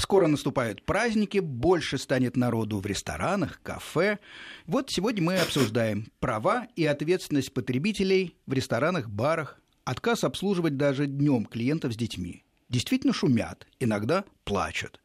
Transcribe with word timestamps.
Скоро 0.00 0.28
наступают 0.28 0.84
праздники, 0.84 1.38
больше 1.38 1.98
станет 1.98 2.36
народу 2.36 2.78
в 2.78 2.86
ресторанах, 2.86 3.60
кафе. 3.62 4.20
Вот 4.64 4.90
сегодня 4.90 5.22
мы 5.22 5.36
обсуждаем 5.38 6.06
права 6.20 6.68
и 6.76 6.86
ответственность 6.86 7.52
потребителей 7.52 8.36
в 8.46 8.52
ресторанах, 8.52 9.10
барах, 9.10 9.60
отказ 9.84 10.22
обслуживать 10.22 10.76
даже 10.76 11.06
днем 11.06 11.46
клиентов 11.46 11.94
с 11.94 11.96
детьми. 11.96 12.44
Действительно 12.68 13.12
шумят, 13.12 13.66
иногда 13.80 14.24
плачут. 14.44 15.00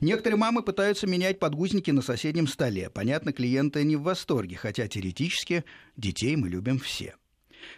Некоторые 0.00 0.38
мамы 0.38 0.62
пытаются 0.62 1.06
менять 1.06 1.40
подгузники 1.40 1.90
на 1.90 2.02
соседнем 2.02 2.46
столе. 2.46 2.88
Понятно, 2.88 3.32
клиенты 3.32 3.82
не 3.84 3.96
в 3.96 4.02
восторге, 4.02 4.56
хотя 4.56 4.86
теоретически 4.86 5.64
детей 5.96 6.36
мы 6.36 6.48
любим 6.48 6.78
все. 6.78 7.16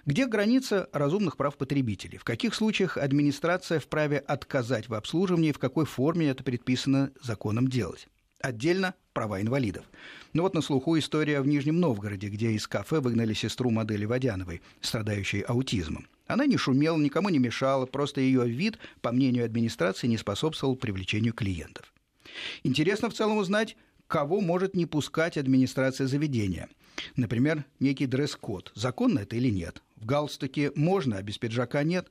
Где 0.07 0.27
граница 0.27 0.89
разумных 0.93 1.37
прав 1.37 1.57
потребителей? 1.57 2.19
В 2.19 2.25
каких 2.25 2.55
случаях 2.55 2.97
администрация 2.97 3.81
вправе 3.81 4.19
отказать 4.19 4.89
в 4.89 4.95
обслуживании, 4.95 5.53
в 5.53 5.59
какой 5.59 5.85
форме 5.85 6.29
это 6.29 6.43
предписано 6.43 7.13
законом 7.23 7.69
делать? 7.69 8.09
Отдельно 8.41 8.95
права 9.13 9.41
инвалидов. 9.41 9.85
Ну 10.33 10.43
вот 10.43 10.55
на 10.55 10.63
слуху 10.63 10.97
история 10.97 11.41
в 11.41 11.47
Нижнем 11.49 11.81
Новгороде, 11.81 12.29
где 12.29 12.53
из 12.53 12.69
кафе 12.69 13.01
выгнали 13.01 13.35
сестру 13.35 13.71
модели 13.71 14.05
Водяновой, 14.05 14.63
страдающей 14.81 15.41
аутизмом. 15.41 16.07
Она 16.29 16.47
не 16.47 16.57
шумела, 16.57 16.97
никому 16.97 17.31
не 17.31 17.39
мешала, 17.39 17.87
просто 17.87 18.21
ее 18.21 18.47
вид, 18.47 18.79
по 19.01 19.11
мнению 19.11 19.45
администрации, 19.45 20.07
не 20.07 20.19
способствовал 20.19 20.77
привлечению 20.77 21.33
клиентов. 21.33 21.93
Интересно 22.63 23.11
в 23.11 23.15
целом 23.15 23.39
узнать, 23.39 23.77
кого 24.07 24.41
может 24.41 24.75
не 24.75 24.87
пускать 24.87 25.37
администрация 25.37 26.07
заведения. 26.07 26.69
Например, 27.17 27.65
некий 27.81 28.07
дресс-код. 28.07 28.73
Законно 28.75 29.21
это 29.21 29.37
или 29.37 29.51
нет? 29.51 29.83
В 29.97 30.07
галстуке 30.07 30.73
можно, 30.75 31.17
а 31.17 31.23
без 31.23 31.39
пиджака 31.39 31.83
нет. 31.83 32.09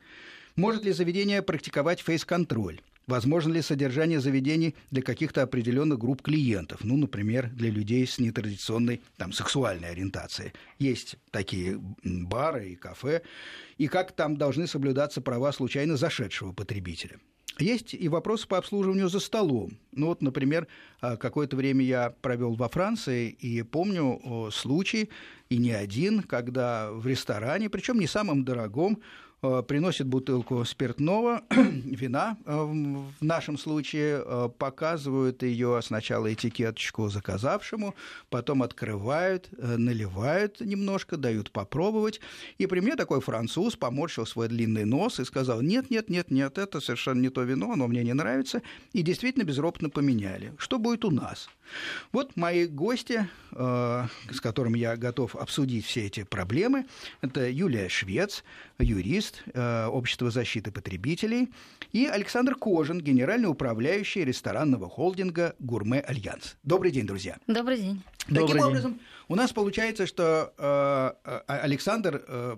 Может 0.56 0.84
ли 0.84 0.92
заведение 0.92 1.42
практиковать 1.42 2.02
фейс-контроль? 2.02 2.82
Возможно 3.08 3.54
ли 3.54 3.62
содержание 3.62 4.20
заведений 4.20 4.76
для 4.92 5.02
каких-то 5.02 5.42
определенных 5.42 5.98
групп 5.98 6.22
клиентов? 6.22 6.84
Ну, 6.84 6.98
например, 6.98 7.50
для 7.50 7.70
людей 7.70 8.06
с 8.06 8.20
нетрадиционной 8.20 9.02
там, 9.16 9.32
сексуальной 9.32 9.92
ориентацией. 9.92 10.52
Есть 10.78 11.16
такие 11.32 11.80
бары 12.04 12.72
и 12.72 12.76
кафе. 12.76 13.22
И 13.78 13.88
как 13.88 14.12
там 14.12 14.36
должны 14.36 14.68
соблюдаться 14.68 15.22
права 15.22 15.54
случайно 15.54 15.96
зашедшего 15.96 16.52
потребителя? 16.52 17.18
Есть 17.60 17.94
и 17.94 18.10
вопросы 18.10 18.48
по 18.48 18.58
обслуживанию 18.58 19.08
за 19.08 19.20
столом. 19.20 19.78
Ну 19.92 20.08
вот, 20.08 20.22
например, 20.22 20.68
какое-то 21.00 21.56
время 21.56 21.84
я 21.84 22.14
провел 22.22 22.56
во 22.56 22.70
Франции 22.70 23.30
и 23.30 23.62
помню 23.64 24.50
случай, 24.52 25.10
и 25.50 25.58
не 25.58 25.72
один, 25.72 26.22
когда 26.22 26.92
в 26.92 27.08
ресторане, 27.08 27.70
причем 27.70 28.00
не 28.00 28.08
самым 28.08 28.44
дорогом, 28.44 29.00
Э, 29.44 29.62
приносит 29.62 30.08
бутылку 30.08 30.66
спиртного, 30.66 31.44
вина 31.52 32.38
э, 32.44 32.64
в 32.64 33.24
нашем 33.24 33.60
случае, 33.60 34.24
э, 34.26 34.50
показывают 34.58 35.44
ее 35.44 35.80
сначала 35.84 36.34
этикеточку 36.34 37.08
заказавшему, 37.08 37.94
потом 38.30 38.64
открывают, 38.64 39.50
наливают 39.60 40.60
немножко, 40.60 41.18
дают 41.18 41.52
попробовать. 41.52 42.20
И 42.58 42.66
при 42.66 42.80
мне 42.80 42.96
такой 42.96 43.22
француз 43.22 43.76
поморщил 43.76 44.26
свой 44.26 44.48
длинный 44.48 44.86
нос 44.86 45.20
и 45.20 45.26
сказал, 45.26 45.62
нет, 45.62 45.92
нет, 45.92 46.10
нет, 46.10 46.32
нет, 46.32 46.58
это 46.58 46.80
совершенно 46.80 47.22
не 47.22 47.30
то 47.30 47.44
вино, 47.44 47.74
оно 47.74 47.88
мне 47.88 48.04
не 48.04 48.14
нравится. 48.14 48.64
И 48.94 49.04
действительно 49.04 49.44
безропотно 49.44 49.92
поменяли. 49.92 50.54
Что 50.58 50.80
будет 50.88 51.04
у 51.06 51.12
нас? 51.12 51.50
Вот 52.14 52.38
мои 52.38 52.66
гости, 52.66 53.28
с 53.52 54.42
которыми 54.42 54.80
я 54.80 54.96
готов 54.96 55.36
обсудить 55.36 55.86
все 55.86 56.06
эти 56.06 56.24
проблемы, 56.24 56.86
это 57.22 57.50
Юлия 57.50 57.90
Швец, 57.90 58.44
юрист 58.80 59.44
э, 59.54 59.88
Общества 59.88 60.32
защиты 60.32 60.72
потребителей, 60.72 61.50
и 61.92 62.06
Александр 62.06 62.56
Кожин, 62.56 63.02
генеральный 63.02 63.50
управляющий 63.50 64.24
ресторанного 64.24 64.88
холдинга 64.88 65.56
«Гурме 65.60 66.00
Альянс». 66.00 66.56
Добрый 66.64 66.92
день, 66.92 67.06
друзья. 67.06 67.38
Добрый 67.48 67.78
день. 67.78 68.02
Таким 68.20 68.36
Добрый 68.36 68.64
образом, 68.64 68.94
день. 68.94 69.02
У 69.28 69.36
нас 69.36 69.52
получается, 69.52 70.08
что 70.08 70.54
э, 70.58 71.12
э 71.24 71.42
Александр 71.48 72.24
э, 72.28 72.58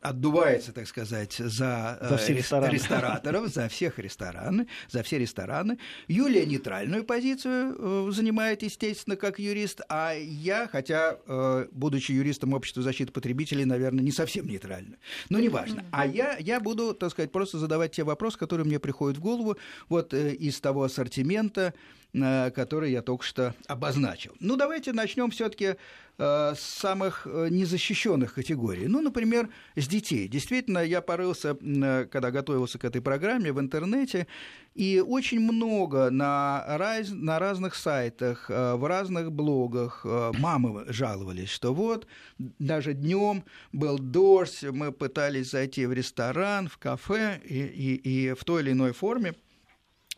отдувается, 0.00 0.72
так 0.72 0.86
сказать, 0.86 1.34
за, 1.34 1.98
э, 2.00 2.08
за 2.08 2.16
все 2.18 2.34
рестораны. 2.34 2.70
рестораторов, 2.72 3.48
за 3.48 3.68
всех 3.68 3.98
рестораны, 3.98 4.68
за 4.88 5.02
все 5.02 5.18
рестораны. 5.18 5.78
Юлия 6.06 6.46
нейтральную 6.46 7.04
позицию 7.04 7.76
э, 7.78 8.10
занимает, 8.12 8.62
естественно, 8.62 9.16
как 9.16 9.38
юрист, 9.38 9.80
а 9.88 10.12
я, 10.14 10.68
хотя, 10.68 11.18
э, 11.26 11.66
будучи 11.72 12.12
юристом 12.12 12.54
Общества 12.54 12.82
защиты 12.82 13.12
потребителей, 13.12 13.64
наверное, 13.64 14.02
не 14.02 14.12
совсем 14.12 14.46
нейтральную. 14.46 14.98
Но 15.28 15.38
неважно. 15.38 15.84
А 15.90 16.06
я, 16.06 16.36
я 16.38 16.60
буду, 16.60 16.94
так 16.94 17.10
сказать, 17.10 17.32
просто 17.32 17.58
задавать 17.58 17.92
те 17.92 18.04
вопросы, 18.04 18.38
которые 18.38 18.66
мне 18.66 18.78
приходят 18.78 19.18
в 19.18 19.20
голову 19.20 19.56
вот 19.88 20.14
из 20.14 20.60
того 20.60 20.84
ассортимента, 20.84 21.74
который 22.12 22.90
я 22.90 23.02
только 23.02 23.24
что 23.24 23.54
обозначил. 23.66 24.32
Ну, 24.40 24.56
давайте 24.56 24.92
начнем 24.92 25.30
все-таки 25.30 25.76
э, 26.18 26.54
с 26.56 26.60
самых 26.60 27.26
э, 27.26 27.48
незащищенных 27.50 28.34
категорий. 28.34 28.88
Ну, 28.88 29.02
например, 29.02 29.50
с 29.76 29.86
детей. 29.86 30.26
Действительно, 30.26 30.78
я 30.78 31.02
порылся, 31.02 31.54
когда 31.54 32.30
готовился 32.30 32.78
к 32.78 32.84
этой 32.84 33.02
программе 33.02 33.52
в 33.52 33.60
интернете, 33.60 34.26
и 34.74 35.02
очень 35.06 35.40
много 35.40 36.10
на, 36.10 36.64
раз, 36.66 37.10
на 37.10 37.38
разных 37.38 37.74
сайтах, 37.74 38.46
э, 38.48 38.74
в 38.74 38.86
разных 38.86 39.30
блогах 39.30 40.04
мамы 40.04 40.86
жаловались, 40.88 41.50
что 41.50 41.74
вот 41.74 42.06
даже 42.38 42.94
днем 42.94 43.44
был 43.72 43.98
дождь, 43.98 44.64
мы 44.64 44.92
пытались 44.92 45.50
зайти 45.50 45.84
в 45.84 45.92
ресторан, 45.92 46.68
в 46.68 46.78
кафе, 46.78 47.40
и, 47.44 47.60
и, 47.60 48.28
и 48.28 48.32
в 48.32 48.44
той 48.44 48.62
или 48.62 48.72
иной 48.72 48.92
форме 48.92 49.34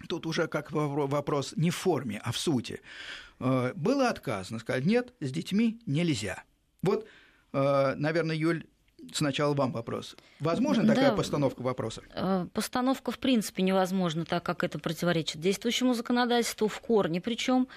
Тут 0.08 0.26
уже 0.26 0.46
как 0.46 0.72
вопрос 0.72 1.54
не 1.56 1.70
в 1.70 1.76
форме, 1.76 2.20
а 2.24 2.32
в 2.32 2.38
сути. 2.38 2.80
Э, 3.38 3.72
было 3.74 4.08
отказано, 4.08 4.58
сказать, 4.58 4.84
нет, 4.84 5.14
с 5.20 5.30
детьми 5.30 5.80
нельзя. 5.86 6.44
Вот, 6.82 7.06
э, 7.52 7.94
наверное, 7.96 8.36
Юль, 8.36 8.64
Сначала 9.12 9.54
вам 9.54 9.72
вопрос. 9.72 10.16
Возможна 10.40 10.86
такая 10.86 11.10
да, 11.10 11.16
постановка 11.16 11.62
вопроса? 11.62 12.02
Э, 12.14 12.46
постановка 12.52 13.10
в 13.10 13.18
принципе 13.18 13.62
невозможна, 13.62 14.24
так 14.24 14.42
как 14.42 14.62
это 14.64 14.78
противоречит 14.78 15.40
действующему 15.40 15.94
законодательству 15.94 16.68
в 16.68 16.80
корне. 16.80 17.20
Причем 17.20 17.68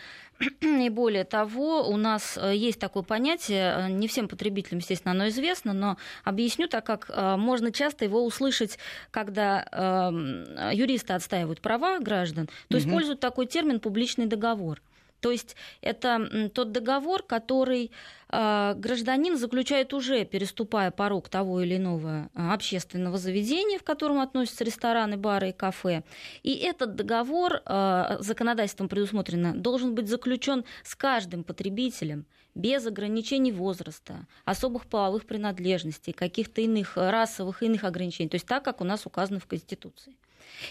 и 0.62 0.90
более 0.90 1.24
того, 1.24 1.88
у 1.90 1.98
нас 1.98 2.38
э, 2.38 2.56
есть 2.56 2.80
такое 2.80 3.04
понятие, 3.04 3.74
э, 3.76 3.90
не 3.90 4.08
всем 4.08 4.28
потребителям, 4.28 4.80
естественно, 4.80 5.12
оно 5.12 5.28
известно, 5.30 5.74
но 5.74 5.98
объясню, 6.24 6.68
так 6.68 6.86
как 6.86 7.10
можно 7.38 7.72
часто 7.72 8.06
его 8.06 8.26
услышать, 8.26 8.78
когда 9.12 9.66
эм, 9.72 10.46
юристы 10.72 11.14
отстаивают 11.14 11.62
права 11.62 12.00
граждан, 12.00 12.48
то 12.68 12.78
угу. 12.78 12.86
используют 12.86 13.20
такой 13.20 13.48
термин 13.48 13.80
публичный 13.80 14.26
договор. 14.26 14.82
То 15.24 15.32
есть 15.32 15.56
это 15.80 16.50
тот 16.54 16.74
договор, 16.74 17.24
который 17.24 17.92
а, 18.28 18.74
гражданин 18.74 19.38
заключает 19.38 19.94
уже, 19.94 20.26
переступая 20.26 20.92
порог 20.92 21.30
того 21.30 21.62
или 21.62 21.78
иного 21.78 22.30
а, 22.36 22.54
общественного 22.54 23.18
заведения, 23.18 23.80
в 23.80 23.84
котором 23.84 24.20
относятся 24.20 24.66
рестораны, 24.66 25.16
бары 25.16 25.52
и 25.52 25.54
кафе. 25.54 26.04
И 26.44 26.56
этот 26.56 26.96
договор 26.96 27.62
а, 27.66 28.18
законодательством 28.20 28.90
предусмотрено 28.90 29.54
должен 29.54 29.96
быть 29.96 30.10
заключен 30.10 30.66
с 30.84 30.94
каждым 30.94 31.46
потребителем 31.46 32.26
без 32.54 32.86
ограничений 32.86 33.54
возраста, 33.54 34.28
особых 34.44 34.88
половых 34.88 35.26
принадлежностей, 35.26 36.12
каких-то 36.12 36.60
иных 36.60 36.98
расовых 36.98 37.64
иных 37.64 37.86
ограничений, 37.86 38.28
то 38.28 38.36
есть 38.36 38.46
так, 38.46 38.66
как 38.66 38.82
у 38.82 38.84
нас 38.84 39.06
указано 39.06 39.40
в 39.40 39.48
Конституции. 39.48 40.18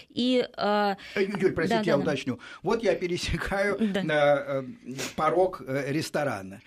И, 0.09 0.47
э, 0.57 0.95
Юль, 1.15 1.51
простите, 1.51 1.83
да, 1.83 1.91
я 1.91 1.97
да, 1.97 2.03
уточню. 2.03 2.39
Вот 2.61 2.83
я 2.83 2.95
пересекаю 2.95 3.77
да. 3.79 4.61
э, 4.61 4.63
порог 5.15 5.61
э, 5.65 5.91
ресторана, 5.91 6.61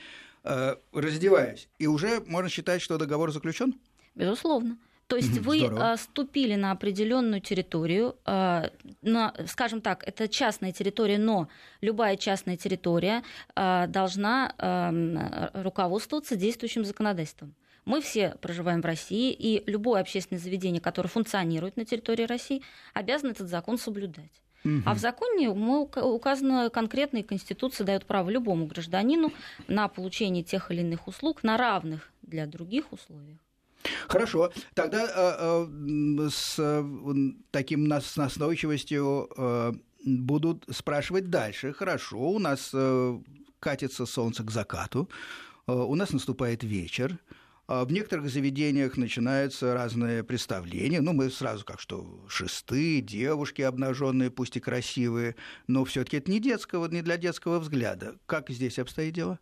э, 0.45 0.77
раздеваюсь, 0.93 1.69
и 1.79 1.87
уже 1.87 2.21
можно 2.27 2.51
считать, 2.51 2.83
что 2.83 2.99
договор 2.99 3.33
заключен? 3.33 3.75
Безусловно. 4.15 4.79
То 5.07 5.17
есть 5.17 5.39
вы 5.39 5.59
Здорово. 5.59 5.97
ступили 5.97 6.57
на 6.57 6.73
определенную 6.73 7.41
территорию, 7.41 8.17
на, 8.25 9.35
скажем 9.47 9.81
так, 9.81 10.03
это 10.05 10.27
частная 10.27 10.73
территория, 10.73 11.17
но 11.17 11.49
любая 11.81 12.17
частная 12.17 12.57
территория 12.57 13.23
должна 13.55 14.53
руководствоваться 15.55 16.35
действующим 16.35 16.85
законодательством. 16.85 17.55
Мы 17.87 18.01
все 18.01 18.35
проживаем 18.43 18.83
в 18.83 18.85
России, 18.85 19.33
и 19.33 19.63
любое 19.71 20.01
общественное 20.01 20.41
заведение, 20.41 20.83
которое 20.83 21.09
функционирует 21.09 21.77
на 21.77 21.85
территории 21.85 22.25
России, 22.25 22.63
обязано 22.93 23.31
этот 23.31 23.49
закон 23.49 23.79
соблюдать. 23.79 24.43
А 24.85 24.95
в 24.95 24.99
законе 24.99 25.49
указано 25.49 26.71
конкретно, 26.71 27.19
и 27.19 27.23
Конституция 27.23 27.85
дает 27.85 28.05
право 28.05 28.29
любому 28.31 28.67
гражданину 28.67 29.33
на 29.69 29.87
получение 29.87 30.43
тех 30.43 30.73
или 30.73 30.81
иных 30.81 31.07
услуг 31.07 31.45
на 31.45 31.57
равных 31.57 32.11
для 32.23 32.47
других 32.47 32.93
условиях. 32.93 33.39
Хорошо, 34.09 34.51
тогда 34.75 35.05
э, 35.05 35.67
э, 35.69 36.29
с 36.29 36.57
э, 36.59 36.85
таким 37.53 37.93
с 37.93 38.17
настойчивостью 38.17 39.29
э, 39.37 39.73
будут 40.05 40.65
спрашивать 40.71 41.31
дальше. 41.31 41.73
Хорошо, 41.73 42.19
у 42.19 42.41
нас 42.41 42.71
э, 42.73 43.19
катится 43.61 44.05
солнце 44.07 44.43
к 44.43 44.51
закату, 44.51 45.09
э, 45.69 45.73
у 45.73 45.95
нас 45.95 46.13
наступает 46.13 46.65
вечер. 46.65 47.17
а 47.31 47.36
в 47.69 47.91
некоторых 47.91 48.31
заведениях 48.31 48.97
начинаются 48.97 49.75
разные 49.75 50.23
представления. 50.23 51.01
Ну, 51.01 51.13
мы 51.13 51.31
сразу 51.31 51.65
как 51.65 51.81
что 51.81 52.25
шесты, 52.29 53.01
девушки 53.01 53.63
обнаженные, 53.63 54.31
пусть 54.31 54.57
и 54.57 54.61
красивые, 54.61 55.35
но 55.67 55.85
все-таки 55.85 56.19
это 56.19 56.31
не 56.31 56.41
детского, 56.41 56.87
не 56.89 57.03
для 57.03 57.17
детского 57.17 57.59
взгляда. 57.59 58.17
Как 58.27 58.51
здесь 58.51 58.79
обстоит 58.79 59.15
дело? 59.15 59.39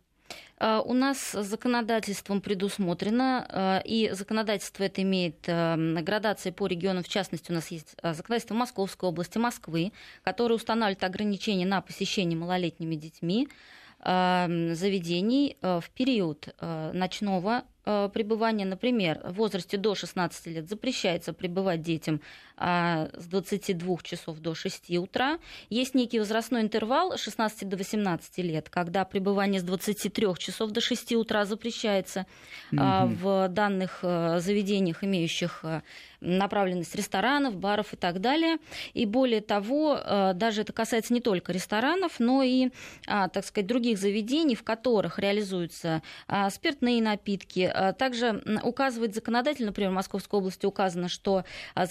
А, 0.57 0.81
у 0.81 0.93
нас 0.93 1.33
законодательством 1.33 2.41
предусмотрено, 2.41 3.45
а, 3.47 3.81
и 3.85 4.09
законодательство 4.11 4.83
это 4.83 5.01
имеет 5.03 5.41
градации 5.45 6.51
по 6.51 6.67
регионам, 6.67 7.03
в 7.03 7.09
частности, 7.09 7.51
у 7.51 7.55
нас 7.55 7.69
есть 7.69 7.95
законодательство 8.01 8.55
Московской 8.55 9.09
области, 9.09 9.37
Москвы, 9.37 9.91
которое 10.23 10.55
устанавливает 10.55 11.03
ограничения 11.03 11.65
на 11.65 11.81
посещение 11.81 12.37
малолетними 12.37 12.95
детьми 12.95 13.47
заведений 14.03 15.57
в 15.61 15.83
период 15.95 16.53
ночного 16.61 17.63
пребывания, 17.85 18.65
например, 18.65 19.21
в 19.23 19.33
возрасте 19.33 19.77
до 19.77 19.95
16 19.95 20.47
лет 20.47 20.67
запрещается 20.69 21.33
пребывать 21.33 21.81
детям 21.81 22.21
с 22.57 23.25
22 23.27 23.97
часов 24.03 24.39
до 24.39 24.55
6 24.55 24.89
утра. 24.97 25.39
Есть 25.69 25.95
некий 25.95 26.19
возрастной 26.19 26.61
интервал 26.61 27.17
с 27.17 27.21
16 27.21 27.67
до 27.67 27.77
18 27.77 28.37
лет, 28.39 28.69
когда 28.69 29.05
пребывание 29.05 29.59
с 29.59 29.63
23 29.63 30.27
часов 30.37 30.71
до 30.71 30.81
6 30.81 31.13
утра 31.13 31.45
запрещается 31.45 32.25
угу. 32.71 32.81
в 32.81 33.47
данных 33.49 33.99
э, 34.01 34.39
заведениях, 34.39 35.03
имеющих 35.03 35.63
направленность 36.21 36.95
ресторанов, 36.95 37.55
баров 37.55 37.93
и 37.93 37.97
так 37.97 38.19
далее. 38.19 38.57
И 38.93 39.05
более 39.05 39.41
того, 39.41 39.99
даже 40.33 40.61
это 40.61 40.73
касается 40.73 41.13
не 41.13 41.21
только 41.21 41.51
ресторанов, 41.51 42.19
но 42.19 42.41
и, 42.41 42.69
а, 43.07 43.29
так 43.29 43.45
сказать, 43.45 43.67
других 43.67 43.97
заведений, 43.97 44.55
в 44.55 44.63
которых 44.63 45.19
реализуются 45.19 46.01
а, 46.27 46.49
спиртные 46.49 47.01
напитки, 47.01 47.71
а, 47.71 47.93
также 47.93 48.43
указывает 48.63 49.13
законодатель, 49.13 49.65
например, 49.65 49.91
в 49.91 49.95
Московской 49.95 50.39
области 50.39 50.65
указано, 50.65 51.09
что 51.09 51.43
а, 51.73 51.85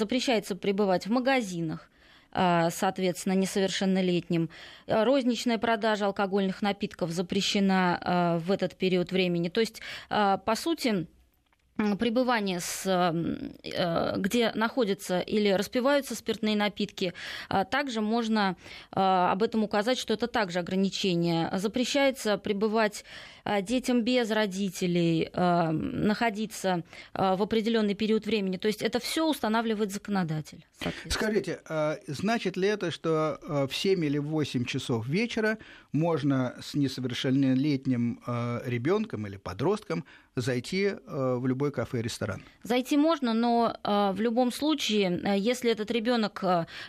запрещается 0.55 0.61
пребывать 0.61 1.07
в 1.07 1.11
магазинах, 1.11 1.91
а, 2.33 2.71
соответственно, 2.71 3.35
несовершеннолетним. 3.35 4.49
Розничная 4.87 5.59
продажа 5.59 6.07
алкогольных 6.07 6.63
напитков 6.63 7.11
запрещена 7.11 8.41
в 8.45 8.51
этот 8.51 8.77
период 8.77 9.13
времени. 9.13 9.49
То 9.49 9.61
есть, 9.61 9.81
по 10.09 10.55
сути, 10.57 11.07
пребывание, 11.77 12.61
с, 12.61 12.83
э, 12.87 14.15
где 14.19 14.53
находятся 14.55 15.21
или 15.21 15.51
распиваются 15.51 16.15
спиртные 16.15 16.57
напитки, 16.57 17.15
а 17.49 17.65
также 17.65 18.01
можно 18.01 18.57
об 18.91 19.43
этом 19.43 19.65
указать, 19.65 19.99
что 19.99 20.15
это 20.15 20.27
также 20.27 20.61
ограничение. 20.61 21.51
Запрещается 21.55 22.39
пребывать 22.39 23.05
Э, 23.45 23.61
детям 23.63 24.03
без 24.03 24.31
родителей 24.31 25.31
находиться 25.35 26.83
в 27.13 27.43
определенный 27.43 27.95
период 27.95 28.27
времени. 28.27 28.57
То 28.57 28.69
есть 28.69 28.83
это 28.83 28.99
все 29.01 29.29
устанавливает 29.29 29.93
законодатель. 29.93 30.65
Скажите, 31.09 31.61
а 31.69 31.99
значит 32.07 32.57
ли 32.57 32.69
это, 32.69 32.91
что 32.91 33.39
в 33.71 33.75
7 33.75 34.05
или 34.05 34.19
8 34.19 34.65
часов 34.65 35.07
вечера 35.07 35.59
можно 35.93 36.57
с 36.63 36.75
несовершеннолетним 36.75 38.21
ребенком 38.65 39.27
или 39.27 39.37
подростком 39.37 40.05
зайти 40.37 40.95
в 41.07 41.47
любой 41.47 41.71
кафе 41.71 42.01
и 42.01 42.03
ресторан? 42.03 42.43
Зайти 42.63 42.97
можно, 42.97 43.35
но 43.35 43.77
в 43.85 44.21
любом 44.21 44.53
случае, 44.53 45.21
если 45.37 45.71
этот 45.71 45.91
ребенок 45.91 46.43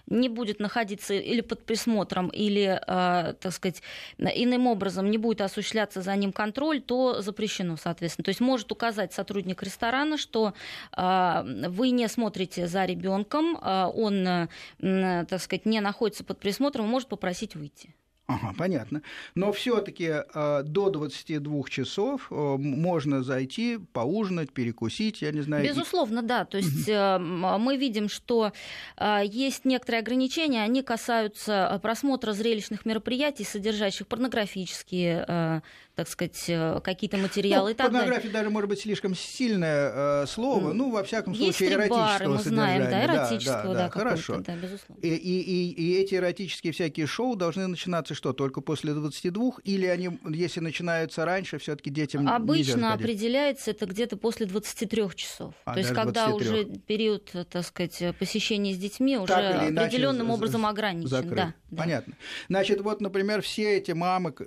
не 0.08 0.30
будет 0.30 0.60
находиться 0.60 1.14
или 1.14 1.42
под 1.42 1.66
присмотром, 1.66 2.30
или, 2.30 2.82
так 2.86 3.52
сказать, 3.52 3.82
иным 4.18 4.68
образом 4.68 5.10
не 5.12 5.18
будет 5.18 5.42
осуществляться 5.42 6.02
за 6.02 6.16
ним 6.16 6.32
контроль, 6.32 6.82
то 6.82 7.22
запрещено, 7.22 7.78
соответственно. 7.78 8.24
То 8.24 8.30
есть 8.30 8.42
может 8.42 8.72
указать 8.72 9.14
сотрудник 9.14 9.64
ресторана, 9.64 10.18
что 10.18 10.54
э, 10.96 11.68
вы 11.70 11.90
не 11.90 12.08
смотрите 12.08 12.68
за 12.68 12.86
ребенком, 12.86 13.58
э, 13.58 13.86
он, 13.94 14.28
э, 14.28 15.26
так 15.26 15.42
сказать, 15.42 15.66
не 15.66 15.82
находится 15.82 16.24
под 16.24 16.40
присмотром, 16.40 16.88
может 16.88 17.10
попросить 17.10 17.56
выйти. 17.56 17.94
Ага, 18.28 18.56
понятно. 18.58 19.04
Но 19.36 19.52
все-таки 19.52 20.06
э, 20.34 20.64
до 20.64 20.90
22 20.90 21.64
часов 21.70 22.28
э, 22.32 22.36
можно 22.58 23.22
зайти, 23.22 23.78
поужинать, 23.94 24.52
перекусить, 24.52 25.22
я 25.22 25.32
не 25.32 25.42
знаю. 25.42 25.64
Безусловно, 25.64 26.24
да. 26.24 26.46
То 26.46 26.58
есть 26.60 26.90
э, 26.90 27.20
мы 27.20 27.78
видим, 27.78 28.10
что 28.10 28.52
э, 28.98 29.22
есть 29.26 29.66
некоторые 29.66 30.00
ограничения, 30.00 30.64
они 30.64 30.82
касаются 30.82 31.80
просмотра 31.84 32.34
зрелищных 32.34 32.86
мероприятий, 32.86 33.44
содержащих 33.44 34.08
порнографические, 34.08 35.26
э, 35.28 35.62
так 35.94 36.10
сказать, 36.10 36.46
э, 36.48 36.80
какие-то 36.84 37.18
материалы 37.18 37.70
ну, 37.70 37.74
и 37.74 37.78
так 37.78 37.92
порнография 37.92 38.24
далее. 38.24 38.34
даже 38.34 38.50
может 38.50 38.70
быть 38.70 38.82
слишком 38.82 39.14
сильное 39.14 40.24
э, 40.24 40.26
слово, 40.26 40.74
ну, 40.74 40.90
во 40.90 41.04
всяком 41.04 41.34
есть 41.34 41.58
случае, 41.58 41.76
эротического 41.76 42.34
мы 42.38 42.42
знаем, 42.42 42.82
да, 42.90 43.06
эротического, 43.06 43.62
да, 43.62 43.70
да, 43.70 43.74
да, 43.74 43.84
да 43.84 43.90
хорошо. 43.90 44.38
Да, 44.40 44.56
безусловно. 44.56 45.02
И, 45.04 45.10
и, 45.10 45.42
и, 45.42 45.72
и 45.72 46.02
эти 46.02 46.16
эротические 46.16 46.74
всякие 46.74 47.06
шоу 47.06 47.36
должны 47.36 47.68
начинаться 47.68 48.15
что, 48.16 48.34
только 48.34 48.62
после 48.62 48.94
22, 48.94 49.54
или 49.64 49.86
они, 49.86 50.20
если 50.30 50.60
начинаются 50.60 51.26
раньше, 51.26 51.58
все 51.58 51.76
таки 51.76 51.90
детям 51.90 52.28
Обычно 52.28 52.94
определяется 52.94 53.72
это 53.72 53.86
где-то 53.86 54.18
после 54.18 54.46
23 54.46 55.04
часов. 55.16 55.54
А, 55.66 55.74
То 55.74 55.80
есть, 55.80 55.92
когда 55.92 56.30
23. 56.30 56.50
уже 56.50 56.66
период, 56.80 57.32
так 57.50 57.66
сказать, 57.66 58.02
посещения 58.18 58.74
с 58.74 58.78
детьми 58.78 59.18
уже 59.18 59.34
определенным 59.34 60.32
образом 60.32 60.66
ограничен. 60.66 61.10
Закрыт. 61.10 61.36
Да, 61.36 61.54
Понятно. 61.76 62.14
Значит, 62.50 62.82
вот, 62.82 63.02
например, 63.02 63.42
все 63.42 63.78
эти 63.78 63.92
мамы, 63.92 64.34
э, 64.38 64.44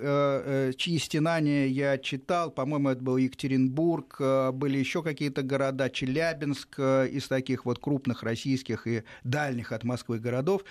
э, 0.69 0.73
чьи 0.75 0.97
стенания 0.97 1.67
я 1.67 1.97
читал, 1.97 2.51
по-моему, 2.51 2.89
это 2.89 3.01
был 3.01 3.17
Екатеринбург, 3.17 4.15
э, 4.19 4.51
были 4.51 4.77
еще 4.77 5.03
какие-то 5.03 5.43
города, 5.43 5.89
Челябинск, 5.89 6.79
из 6.79 7.27
таких 7.27 7.65
вот 7.65 7.79
крупных 7.79 8.23
российских 8.23 8.87
и 8.87 9.03
дальних 9.23 9.71
от 9.71 9.83
Москвы 9.83 10.19
городов, 10.19 10.63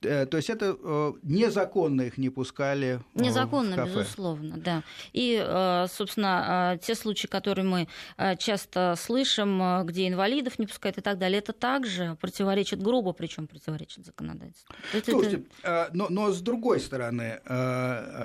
то 0.00 0.36
есть 0.36 0.48
это 0.48 0.76
э, 0.80 1.12
незаконно 1.22 2.02
их 2.02 2.18
не 2.18 2.30
пускали. 2.30 3.00
Э, 3.14 3.22
незаконно, 3.22 3.72
в 3.72 3.76
кафе. 3.76 3.90
безусловно, 3.90 4.56
да. 4.56 4.82
И, 5.12 5.36
собственно, 5.90 6.78
те 6.82 6.94
случаи, 6.94 7.26
которые 7.26 7.64
мы 7.64 7.88
часто 8.38 8.94
слышим, 8.96 9.84
где 9.84 10.08
инвалидов 10.08 10.58
не 10.58 10.66
пускают 10.66 10.98
и 10.98 11.00
так 11.00 11.18
далее, 11.18 11.38
это 11.38 11.52
также 11.52 12.16
противоречит 12.20 12.82
грубо, 12.82 13.12
причем 13.12 13.46
противоречит 13.46 14.06
законодательству. 14.06 14.74
Слушайте, 15.04 15.42
это... 15.62 15.90
но, 15.92 16.06
но 16.10 16.30
с 16.30 16.40
другой 16.40 16.80
стороны, 16.80 17.40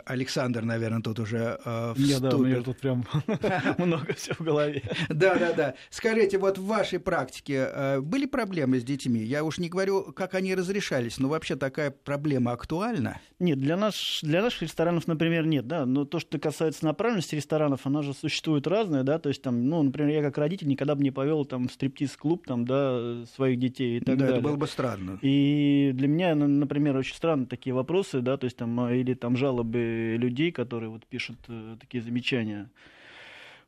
Александр, 0.05 0.63
наверное, 0.63 1.01
тут 1.01 1.19
уже 1.19 1.59
Я, 1.95 2.19
да, 2.19 2.35
у 2.35 2.45
меня 2.45 2.61
тут 2.61 2.79
прям 2.79 3.05
много 3.77 4.13
всего 4.13 4.35
в 4.39 4.43
голове. 4.43 4.83
Да, 5.09 5.35
да, 5.35 5.53
да. 5.53 5.73
Скажите, 5.89 6.37
вот 6.37 6.57
в 6.57 6.65
вашей 6.65 6.99
практике 6.99 7.99
были 8.01 8.25
проблемы 8.25 8.79
с 8.79 8.83
детьми? 8.83 9.23
Я 9.23 9.43
уж 9.43 9.57
не 9.57 9.69
говорю, 9.69 10.11
как 10.13 10.35
они 10.35 10.53
разрешались, 10.53 11.17
но 11.17 11.29
вообще 11.29 11.55
такая 11.63 11.91
проблема 11.91 12.51
актуальна? 12.51 13.21
Нет, 13.39 13.57
для, 13.57 13.77
нас, 13.77 14.19
для 14.21 14.41
наших 14.41 14.63
ресторанов, 14.63 15.07
например, 15.07 15.45
нет, 15.45 15.65
да, 15.65 15.85
но 15.85 16.03
то, 16.03 16.19
что 16.19 16.37
касается 16.37 16.83
направленности 16.83 17.35
ресторанов, 17.35 17.85
она 17.85 18.01
же 18.01 18.13
существует 18.13 18.67
разная, 18.67 19.03
да, 19.03 19.17
то 19.17 19.29
есть 19.29 19.41
там, 19.41 19.69
ну, 19.69 19.81
например, 19.81 20.09
я 20.09 20.21
как 20.21 20.37
родитель 20.37 20.67
никогда 20.67 20.95
бы 20.95 21.03
не 21.03 21.11
повел 21.11 21.45
там 21.45 21.69
в 21.69 21.71
стриптиз-клуб, 21.71 22.45
там, 22.45 22.65
да, 22.65 23.23
своих 23.35 23.59
детей 23.59 23.97
и 23.97 23.99
так 24.01 24.17
да, 24.17 24.25
далее. 24.25 24.39
это 24.39 24.43
было 24.43 24.57
бы 24.57 24.67
странно. 24.67 25.19
И 25.21 25.91
для 25.93 26.09
меня, 26.09 26.35
например, 26.35 26.97
очень 26.97 27.15
странны 27.15 27.45
такие 27.45 27.73
вопросы, 27.73 28.19
да, 28.19 28.35
то 28.35 28.43
есть 28.43 28.57
там, 28.57 28.77
а, 28.81 28.93
или 28.93 29.13
там 29.13 29.37
жалобы 29.37 30.17
людей, 30.19 30.51
которые 30.51 30.89
вот 30.89 31.05
пишут 31.05 31.37
э, 31.47 31.77
такие 31.79 32.03
замечания. 32.03 32.69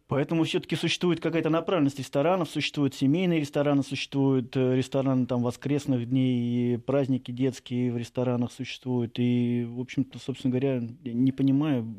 Поэтому 0.08 0.44
все-таки 0.44 0.76
существует 0.76 1.20
какая-то 1.20 1.50
направленность 1.50 1.98
ресторанов, 1.98 2.50
существуют 2.50 2.94
семейные 2.94 3.40
рестораны, 3.40 3.82
существуют 3.82 4.56
э, 4.56 4.76
рестораны 4.76 5.26
там 5.26 5.42
воскресных 5.42 6.08
дней, 6.08 6.76
и 6.76 6.78
праздники 6.78 7.32
детские 7.32 7.92
в 7.92 7.98
ресторанах 7.98 8.52
существуют. 8.52 9.18
И, 9.18 9.66
в 9.68 9.80
общем-то, 9.80 10.20
собственно 10.20 10.52
говоря, 10.52 10.80
не 11.04 11.32
понимаю, 11.32 11.96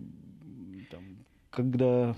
там, 0.89 1.03
когда 1.51 2.17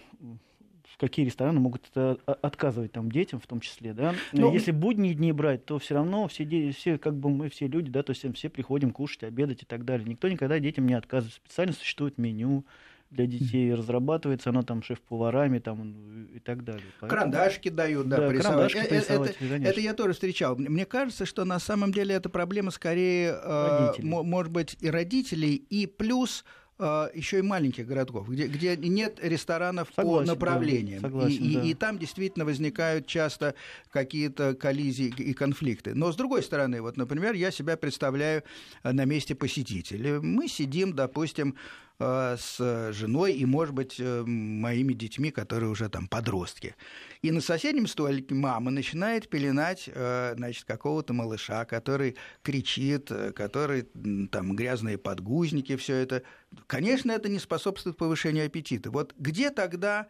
какие 0.99 1.25
рестораны 1.25 1.61
могут 1.61 1.89
это 1.91 2.19
отказывать 2.43 2.93
там 2.93 3.11
детям 3.11 3.41
в 3.41 3.47
том 3.47 3.61
числе, 3.61 3.95
да. 3.95 4.15
Но... 4.33 4.49
Ну, 4.49 4.53
Если 4.53 4.73
будние 4.73 5.15
дни 5.15 5.33
брать, 5.33 5.65
то 5.65 5.79
все 5.79 5.95
равно 5.95 6.29
все, 6.29 6.71
все 6.73 6.99
как 6.99 7.17
бы 7.17 7.31
мы 7.31 7.49
все 7.49 7.67
люди, 7.67 7.91
да, 7.91 8.03
то 8.03 8.11
есть 8.11 8.27
все 8.37 8.49
приходим 8.49 8.91
кушать, 8.91 9.23
обедать 9.23 9.63
и 9.63 9.65
так 9.65 9.85
далее. 9.85 10.07
Никто 10.07 10.29
никогда 10.29 10.59
детям 10.59 10.87
не 10.87 10.95
отказывает. 10.95 11.35
Специально 11.35 11.73
существует 11.73 12.19
меню, 12.19 12.65
для 13.11 13.27
детей 13.27 13.73
разрабатывается, 13.75 14.51
оно 14.51 14.63
там 14.63 14.83
шеф-поварами 14.83 15.59
там, 15.59 16.27
и 16.27 16.39
так 16.41 16.65
далее. 16.65 16.85
Поэтому... 17.01 17.19
Карандашки 17.19 17.69
дают, 17.71 18.09
да, 18.09 18.19
да 18.19 18.33
рисовать. 18.33 18.75
Э, 18.75 18.81
э, 18.81 18.97
это, 18.99 19.35
это 19.41 19.81
я 19.81 19.95
тоже 19.95 20.13
встречал. 20.13 20.57
Мне 20.57 20.85
кажется, 20.85 21.25
что 21.25 21.45
на 21.45 21.59
самом 21.59 21.93
деле 21.93 22.15
эта 22.15 22.29
проблема 22.29 22.71
скорее, 22.71 23.39
э, 23.43 23.93
может 24.03 24.53
быть, 24.53 24.77
и 24.81 24.91
родителей, 24.91 25.55
и 25.55 25.87
плюс 25.87 26.45
э, 26.79 27.09
еще 27.15 27.39
и 27.39 27.43
маленьких 27.43 27.87
городков, 27.87 28.29
где, 28.29 28.47
где 28.47 28.77
нет 28.77 29.19
ресторанов 29.23 29.89
согласен, 29.97 30.27
по 30.27 30.33
направлениям. 30.33 31.01
Да, 31.01 31.09
согласен, 31.09 31.43
и, 31.43 31.55
да. 31.55 31.63
и, 31.63 31.71
и 31.71 31.75
там 31.75 31.99
действительно 31.99 32.45
возникают 32.45 33.07
часто 33.07 33.55
какие-то 33.91 34.55
коллизии 34.55 35.15
и 35.17 35.33
конфликты. 35.33 35.95
Но 35.95 36.13
с 36.13 36.17
другой 36.17 36.43
стороны, 36.43 36.83
вот, 36.83 36.99
например, 36.99 37.33
я 37.33 37.51
себя 37.51 37.79
представляю 37.79 38.43
на 38.83 39.07
месте 39.07 39.35
посетителя. 39.35 40.21
Мы 40.21 40.47
сидим, 40.47 40.93
допустим, 40.93 41.57
с 42.01 42.93
женой 42.93 43.33
и, 43.33 43.45
может 43.45 43.75
быть, 43.75 43.97
э, 43.99 44.23
моими 44.25 44.93
детьми, 44.93 45.33
которые 45.33 45.69
уже 45.71 45.89
там 45.89 46.07
подростки. 46.07 46.77
И 47.23 47.33
на 47.33 47.41
соседнем 47.41 47.89
столике 47.89 48.35
мама 48.35 48.71
начинает 48.71 49.29
пеленать, 49.29 49.89
э, 49.93 50.35
значит, 50.37 50.65
какого-то 50.65 51.13
малыша, 51.13 51.65
который 51.65 52.17
кричит, 52.43 53.11
который 53.35 53.89
там 54.31 54.55
грязные 54.55 54.97
подгузники, 54.97 55.75
все 55.77 55.97
это. 55.97 56.23
Конечно, 56.69 57.11
это 57.11 57.29
не 57.29 57.41
способствует 57.41 57.97
повышению 57.97 58.47
аппетита. 58.47 58.91
Вот 58.91 59.15
где 59.19 59.51
тогда 59.51 60.07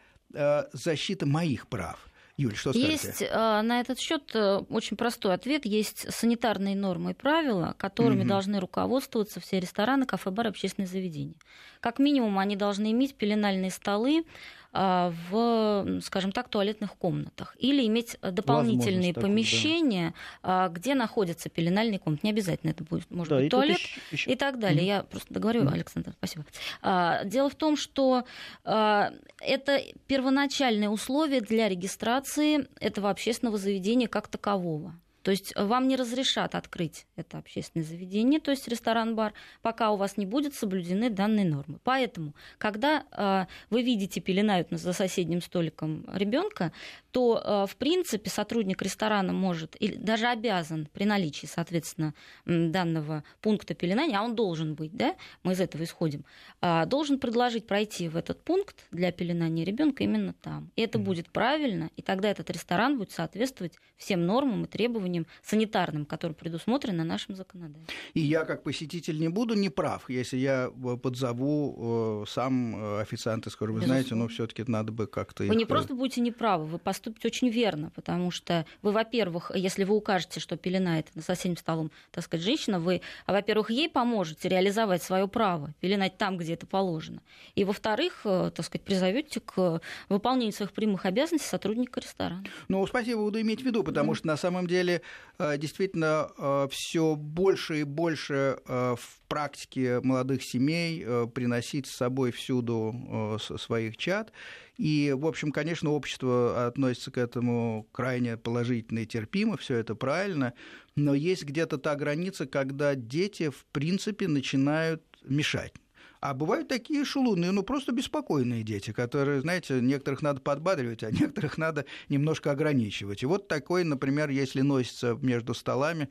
защита 0.75 1.25
моих 1.25 1.68
прав? 1.68 2.07
Юль, 2.38 2.54
что 2.54 2.73
скажете? 2.73 2.92
Есть 2.92 3.25
а, 3.33 3.62
на 3.62 3.80
этот 3.80 3.99
счет 3.99 4.30
э, 4.33 4.59
очень 4.71 4.97
простой 4.97 5.35
ответ. 5.35 5.66
Есть 5.66 6.07
санитарные 6.14 6.76
нормы 6.76 7.11
и 7.11 7.14
правила, 7.14 7.75
которыми 7.76 8.21
угу. 8.21 8.28
должны 8.28 8.61
руководствоваться 8.61 9.40
все 9.40 9.59
рестораны, 9.59 10.07
кафе, 10.07 10.30
бары, 10.30 10.50
общественные 10.50 10.87
заведения. 10.87 11.35
Как 11.80 11.99
минимум, 11.99 12.38
они 12.38 12.54
должны 12.54 12.92
иметь 12.92 13.16
пеленальные 13.16 13.73
столы, 13.73 14.25
в, 14.72 16.00
скажем 16.02 16.32
так, 16.32 16.48
туалетных 16.48 16.94
комнатах. 16.94 17.56
Или 17.58 17.87
иметь 17.87 18.16
дополнительные 18.20 19.14
помещения, 19.14 20.14
да. 20.42 20.68
где 20.68 20.94
находятся 20.94 21.48
пеленальные 21.48 21.98
комнаты. 21.98 22.26
Не 22.26 22.30
обязательно 22.30 22.70
это 22.70 22.84
будет, 22.84 23.10
может 23.10 23.30
да, 23.30 23.37
быть, 23.37 23.46
и 23.46 23.50
туалет 23.50 23.78
еще, 23.78 24.00
еще... 24.12 24.30
и 24.30 24.37
так 24.37 24.58
далее. 24.58 24.82
Mm-hmm. 24.82 24.87
Я 24.87 25.02
просто 25.02 25.34
договорю, 25.34 25.62
mm-hmm. 25.62 25.72
Александр, 25.72 26.12
спасибо. 26.18 26.44
А, 26.82 27.25
дело 27.25 27.48
в 27.50 27.54
том, 27.54 27.76
что 27.76 28.25
это 28.64 29.82
первоначальное 30.06 30.88
условие 30.88 31.40
для 31.40 31.68
регистрации 31.68 32.68
этого 32.80 33.10
общественного 33.10 33.58
заведения 33.58 34.08
как 34.08 34.28
такового. 34.28 34.94
То 35.22 35.30
есть 35.30 35.54
вам 35.56 35.88
не 35.88 35.96
разрешат 35.96 36.54
открыть 36.54 37.06
это 37.16 37.38
общественное 37.38 37.84
заведение, 37.84 38.40
то 38.40 38.50
есть 38.50 38.68
ресторан-бар, 38.68 39.32
пока 39.62 39.90
у 39.90 39.96
вас 39.96 40.16
не 40.16 40.26
будет 40.26 40.54
соблюдены 40.54 41.10
данные 41.10 41.44
нормы. 41.44 41.78
Поэтому, 41.84 42.34
когда 42.58 43.04
э, 43.12 43.46
вы 43.70 43.82
видите 43.82 44.20
пеленают 44.20 44.68
за 44.70 44.92
соседним 44.92 45.42
столиком 45.42 46.04
ребенка, 46.12 46.72
то, 47.18 47.42
э, 47.44 47.66
в 47.66 47.76
принципе, 47.76 48.30
сотрудник 48.30 48.80
ресторана 48.80 49.32
может 49.32 49.75
или 49.80 49.96
даже 49.96 50.26
обязан 50.28 50.87
при 50.92 51.04
наличии, 51.04 51.46
соответственно, 51.46 52.14
данного 52.46 53.25
пункта 53.40 53.75
пеленания, 53.75 54.16
а 54.20 54.22
он 54.22 54.37
должен 54.37 54.76
быть, 54.76 54.92
да, 54.96 55.16
мы 55.42 55.54
из 55.54 55.60
этого 55.60 55.82
исходим, 55.82 56.25
э, 56.62 56.87
должен 56.87 57.18
предложить 57.18 57.66
пройти 57.66 58.08
в 58.08 58.16
этот 58.16 58.40
пункт 58.44 58.87
для 58.92 59.10
пеленания 59.10 59.64
ребенка 59.64 60.04
именно 60.04 60.32
там. 60.32 60.70
И 60.76 60.82
это 60.82 61.00
mm-hmm. 61.00 61.02
будет 61.02 61.28
правильно, 61.30 61.90
и 61.96 62.02
тогда 62.02 62.30
этот 62.30 62.50
ресторан 62.50 62.98
будет 62.98 63.10
соответствовать 63.10 63.72
всем 63.96 64.25
нормам 64.25 64.66
и 64.66 64.68
требованиям 64.68 65.26
санитарным, 65.42 66.06
которые 66.06 66.37
предусмотрены 66.37 67.02
нашим 67.02 67.34
законодательством. 67.34 67.96
И 68.14 68.20
я, 68.20 68.44
как 68.44 68.62
посетитель, 68.62 69.18
не 69.18 69.28
буду 69.28 69.54
неправ, 69.54 70.08
если 70.08 70.37
я 70.37 70.70
э, 70.70 70.96
подзову 70.96 72.25
сам 72.28 73.00
официанта, 73.00 73.50
скажу, 73.50 73.72
вы 73.72 73.80
Безусловно. 73.80 74.02
знаете, 74.02 74.14
но 74.14 74.28
все-таки 74.28 74.62
надо 74.70 74.92
бы 74.92 75.08
как-то... 75.08 75.42
Вы 75.42 75.54
их... 75.54 75.58
не 75.58 75.64
просто 75.64 75.94
будете 75.94 76.20
неправы, 76.20 76.64
вы 76.66 76.78
поступите 76.78 77.07
очень 77.24 77.48
верно, 77.48 77.90
потому 77.94 78.30
что 78.30 78.66
вы, 78.82 78.92
во-первых, 78.92 79.50
если 79.54 79.84
вы 79.84 79.96
укажете, 79.96 80.40
что 80.40 80.56
пеленает 80.56 81.06
на 81.14 81.22
соседнем 81.22 81.56
столом, 81.56 81.90
так 82.10 82.24
сказать, 82.24 82.44
женщина, 82.44 82.78
вы, 82.80 83.00
во-первых, 83.26 83.70
ей 83.70 83.88
поможете 83.88 84.48
реализовать 84.48 85.02
свое 85.02 85.28
право, 85.28 85.74
пеленать 85.80 86.16
там, 86.18 86.36
где 86.38 86.54
это 86.54 86.66
положено. 86.66 87.22
И, 87.54 87.64
во-вторых, 87.64 88.20
э, 88.24 88.50
так 88.54 88.64
сказать, 88.64 88.84
призовете 88.84 89.40
к 89.40 89.80
выполнению 90.08 90.52
своих 90.52 90.72
прямых 90.72 91.06
обязанностей 91.06 91.48
сотрудника 91.48 92.00
ресторана. 92.00 92.44
Ну, 92.68 92.86
спасибо, 92.86 93.22
буду 93.22 93.40
иметь 93.40 93.62
в 93.62 93.64
виду, 93.64 93.82
потому 93.84 94.14
что 94.14 94.26
на 94.26 94.36
самом 94.36 94.66
деле 94.66 95.02
э, 95.38 95.58
действительно 95.58 96.30
э, 96.36 96.68
все 96.70 97.14
больше 97.16 97.80
и 97.80 97.84
больше 97.84 98.58
в 98.66 99.20
практике 99.28 100.00
молодых 100.00 100.42
семей 100.42 101.04
приносить 101.34 101.86
с 101.86 101.96
собой 101.96 102.32
всюду 102.32 103.38
своих 103.38 103.96
чад. 103.96 104.32
И, 104.78 105.12
в 105.12 105.26
общем, 105.26 105.50
конечно, 105.50 105.90
общество 105.90 106.68
относится 106.68 107.11
к 107.11 107.18
этому 107.18 107.88
крайне 107.92 108.37
положительно 108.37 109.00
и 109.00 109.06
терпимо, 109.06 109.56
все 109.56 109.76
это 109.76 109.97
правильно, 109.97 110.54
но 110.94 111.14
есть 111.14 111.44
где-то 111.44 111.78
та 111.78 111.97
граница, 111.97 112.47
когда 112.47 112.94
дети, 112.94 113.50
в 113.50 113.66
принципе, 113.73 114.28
начинают 114.28 115.02
мешать. 115.25 115.75
А 116.20 116.32
бывают 116.32 116.68
такие 116.68 117.04
шулуны, 117.04 117.50
ну 117.50 117.62
просто 117.64 117.92
беспокойные 117.92 118.62
дети, 118.62 118.92
которые, 118.92 119.40
знаете, 119.40 119.80
некоторых 119.80 120.23
надо 120.23 120.40
подбадривать, 120.40 121.02
а 121.02 121.11
некоторых 121.11 121.58
надо 121.58 121.85
немножко 122.08 122.52
ограничивать. 122.52 123.23
И 123.25 123.26
вот 123.26 123.49
такой, 123.49 123.82
например, 123.82 124.30
если 124.30 124.61
носится 124.61 125.18
между 125.20 125.54
столами 125.54 126.08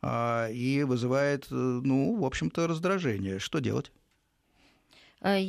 а, 0.00 0.48
и 0.50 0.84
вызывает, 0.84 1.46
ну, 1.50 2.16
в 2.16 2.24
общем-то, 2.24 2.66
раздражение. 2.66 3.38
Что 3.38 3.58
делать? 3.58 3.92
А, 5.26 5.40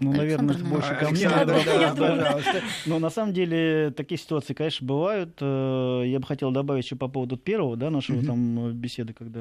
ну, 0.00 0.12
наверное, 0.12 0.54
Александр, 0.54 0.70
больше 0.70 0.94
ко 0.94 1.10
мне 1.10 1.28
надо. 1.28 1.56
Да, 1.64 1.94
пожалуйста. 1.94 2.62
Но 2.86 2.98
на 3.00 3.10
самом 3.10 3.34
деле 3.34 3.90
такие 3.90 4.18
ситуации, 4.18 4.54
конечно, 4.54 4.86
бывают. 4.86 5.36
Э, 5.40 6.04
я 6.06 6.20
бы 6.20 6.26
хотел 6.26 6.52
добавить 6.52 6.84
еще 6.84 6.94
по 6.94 7.08
поводу 7.08 7.36
первого, 7.36 7.76
да, 7.76 7.90
нашего 7.90 8.24
там 8.24 8.72
беседы, 8.72 9.12
когда 9.12 9.40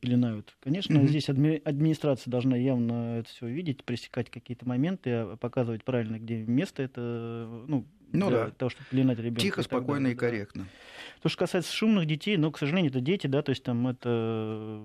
пеленают. 0.00 0.54
Конечно, 0.62 1.04
здесь 1.06 1.28
администрация 1.30 2.30
должна 2.30 2.56
явно 2.56 3.20
это 3.20 3.30
все 3.30 3.46
видеть, 3.46 3.82
пресекать 3.84 4.30
какие-то 4.30 4.68
моменты, 4.68 5.10
а 5.10 5.36
показывать 5.36 5.82
правильно, 5.82 6.18
где 6.18 6.36
место 6.36 6.82
это, 6.82 7.48
ну, 7.66 7.86
ну 8.12 8.28
для 8.28 8.44
да. 8.44 8.50
того, 8.50 8.68
чтобы 8.68 8.86
пеленать 8.90 9.18
ребенка. 9.18 9.40
Тихо, 9.40 9.62
спокойно 9.62 10.08
и 10.08 10.14
корректно. 10.14 10.66
То, 11.22 11.28
что 11.28 11.38
касается 11.38 11.74
шумных 11.74 12.06
детей, 12.06 12.36
ну, 12.36 12.52
к 12.52 12.58
сожалению, 12.58 12.90
это 12.90 13.00
дети, 13.00 13.26
да, 13.26 13.42
то 13.42 13.50
есть 13.50 13.62
там 13.62 13.88
это 13.88 14.82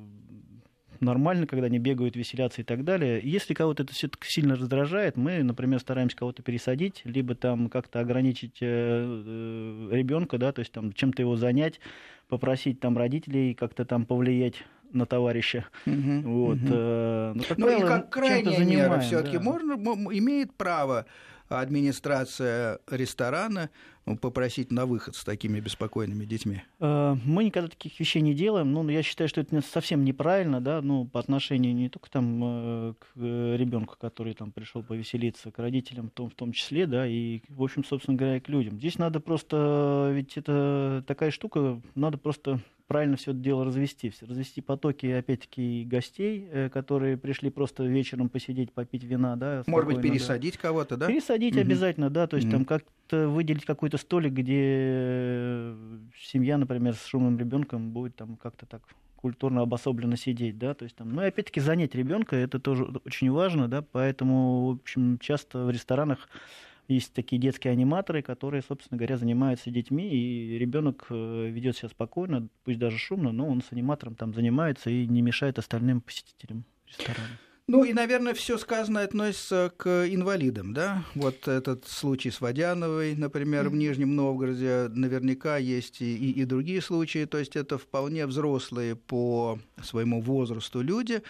нормально, 1.01 1.47
когда 1.47 1.67
они 1.67 1.79
бегают, 1.79 2.15
веселятся 2.15 2.61
и 2.61 2.63
так 2.63 2.83
далее. 2.83 3.19
Если 3.23 3.53
кого-то 3.53 3.83
это 3.83 3.93
все 3.93 4.09
сильно 4.21 4.55
раздражает, 4.55 5.17
мы, 5.17 5.43
например, 5.43 5.79
стараемся 5.79 6.17
кого-то 6.17 6.43
пересадить, 6.43 7.01
либо 7.03 7.35
там 7.35 7.69
как-то 7.69 7.99
ограничить 7.99 8.57
э, 8.61 8.65
э, 8.67 9.89
ребенка, 9.91 10.37
да, 10.37 10.51
то 10.51 10.59
есть 10.59 10.71
там 10.71 10.93
чем-то 10.93 11.21
его 11.21 11.35
занять, 11.35 11.79
попросить 12.27 12.79
там 12.79 12.97
родителей 12.97 13.53
как-то 13.53 13.85
там 13.85 14.05
повлиять 14.05 14.63
на 14.91 15.05
товарища. 15.05 15.65
Угу, 15.85 16.21
вот. 16.23 16.57
Угу. 16.57 17.35
Ну, 17.35 17.43
как 17.47 17.57
ну 17.57 17.65
правило, 17.65 17.85
и 17.85 17.87
как 17.87 18.09
крайняя 18.09 18.65
мера 18.65 18.99
все-таки 18.99 19.37
да. 19.37 19.43
можно 19.43 19.73
имеет 19.73 20.53
право 20.53 21.05
администрация 21.49 22.79
ресторана 22.89 23.69
ну, 24.05 24.17
попросить 24.17 24.71
на 24.71 24.85
выход 24.85 25.15
с 25.15 25.23
такими 25.23 25.59
беспокойными 25.59 26.25
детьми? 26.25 26.61
Э, 26.79 27.15
мы 27.25 27.43
никогда 27.43 27.69
таких 27.69 27.99
вещей 27.99 28.21
не 28.21 28.33
делаем. 28.33 28.71
Ну, 28.71 28.87
я 28.89 29.03
считаю, 29.03 29.27
что 29.27 29.41
это 29.41 29.61
совсем 29.61 30.03
неправильно, 30.03 30.61
да, 30.61 30.81
ну, 30.81 31.05
по 31.05 31.19
отношению 31.19 31.75
не 31.75 31.89
только 31.89 32.09
там 32.09 32.41
э, 32.43 32.93
к 32.99 33.07
э, 33.15 33.55
ребенку, 33.57 33.95
который 33.99 34.33
там 34.33 34.51
пришел 34.51 34.83
повеселиться, 34.83 35.51
к 35.51 35.59
родителям 35.59 36.09
в 36.09 36.11
том, 36.11 36.29
в 36.29 36.35
том 36.35 36.51
числе, 36.51 36.85
да, 36.87 37.07
и, 37.07 37.41
в 37.49 37.63
общем, 37.63 37.83
собственно 37.83 38.17
говоря, 38.17 38.39
к 38.39 38.49
людям. 38.49 38.77
Здесь 38.77 38.97
надо 38.97 39.19
просто, 39.19 40.11
ведь 40.13 40.37
это 40.37 41.03
такая 41.07 41.31
штука, 41.31 41.81
надо 41.95 42.17
просто 42.17 42.59
правильно 42.87 43.17
все 43.17 43.31
это 43.31 43.39
дело 43.39 43.65
развести. 43.65 44.11
Развести 44.21 44.61
потоки, 44.61 45.07
опять-таки, 45.07 45.85
гостей, 45.85 46.47
э, 46.51 46.69
которые 46.69 47.17
пришли 47.17 47.49
просто 47.49 47.83
вечером 47.83 48.29
посидеть, 48.29 48.71
попить 48.71 49.03
вина. 49.03 49.35
Да, 49.35 49.63
Может 49.67 49.87
быть, 49.87 50.01
пересадить 50.01 50.55
да. 50.55 50.61
кого-то, 50.61 50.97
да? 50.97 51.07
Пересадить 51.07 51.55
угу. 51.55 51.61
обязательно, 51.61 52.09
да. 52.09 52.27
То 52.27 52.37
есть 52.37 52.47
угу. 52.47 52.57
там 52.57 52.65
как-то 52.65 53.27
выделить 53.27 53.65
какой-то 53.65 53.97
столик, 53.97 54.33
где 54.33 55.73
семья, 56.17 56.57
например, 56.57 56.95
с 56.95 57.05
шумным 57.05 57.37
ребенком 57.37 57.91
будет 57.91 58.15
там 58.15 58.37
как-то 58.37 58.65
так 58.65 58.81
культурно 59.15 59.61
обособленно 59.61 60.17
сидеть, 60.17 60.59
да, 60.59 60.75
то 60.75 60.83
есть 60.83 60.95
там, 60.95 61.09
ну 61.09 61.23
и 61.23 61.25
опять-таки 61.25 61.59
занять 61.59 61.95
ребенка, 61.95 62.35
это 62.35 62.59
тоже 62.59 62.83
очень 63.05 63.31
важно, 63.31 63.67
да, 63.67 63.81
поэтому, 63.81 64.67
в 64.67 64.69
общем, 64.73 65.17
часто 65.17 65.65
в 65.65 65.71
ресторанах 65.71 66.29
есть 66.87 67.13
такие 67.13 67.41
детские 67.41 67.71
аниматоры, 67.71 68.21
которые, 68.21 68.61
собственно 68.61 68.97
говоря, 68.97 69.17
занимаются 69.17 69.71
детьми, 69.71 70.09
и 70.09 70.57
ребенок 70.57 71.07
э, 71.09 71.49
ведет 71.49 71.77
себя 71.77 71.89
спокойно, 71.89 72.47
пусть 72.63 72.79
даже 72.79 72.97
шумно, 72.97 73.31
но 73.31 73.47
он 73.47 73.61
с 73.61 73.71
аниматором 73.71 74.15
там 74.15 74.33
занимается 74.33 74.89
и 74.89 75.05
не 75.07 75.21
мешает 75.21 75.59
остальным 75.59 76.01
посетителям 76.01 76.65
ресторана. 76.87 77.39
Ну 77.67 77.83
и, 77.83 77.93
наверное, 77.93 78.35
все 78.35 78.59
сказанное 78.59 79.05
относится 79.05 79.73
к 79.75 80.05
инвалидам, 80.07 80.73
да? 80.73 81.03
Вот 81.15 81.47
этот 81.47 81.87
случай 81.87 82.29
с 82.29 82.39
Водяновой, 82.39 83.15
например, 83.15 83.69
в 83.69 83.75
Нижнем 83.75 84.15
Новгороде, 84.15 84.87
наверняка 84.93 85.57
есть 85.57 85.99
и, 85.99 86.15
и, 86.15 86.41
и 86.41 86.45
другие 86.45 86.79
случаи, 86.79 87.25
то 87.25 87.39
есть 87.39 87.55
это 87.55 87.79
вполне 87.79 88.27
взрослые 88.27 88.95
по 88.95 89.57
своему 89.81 90.21
возрасту 90.21 90.81
люди, 90.81 91.23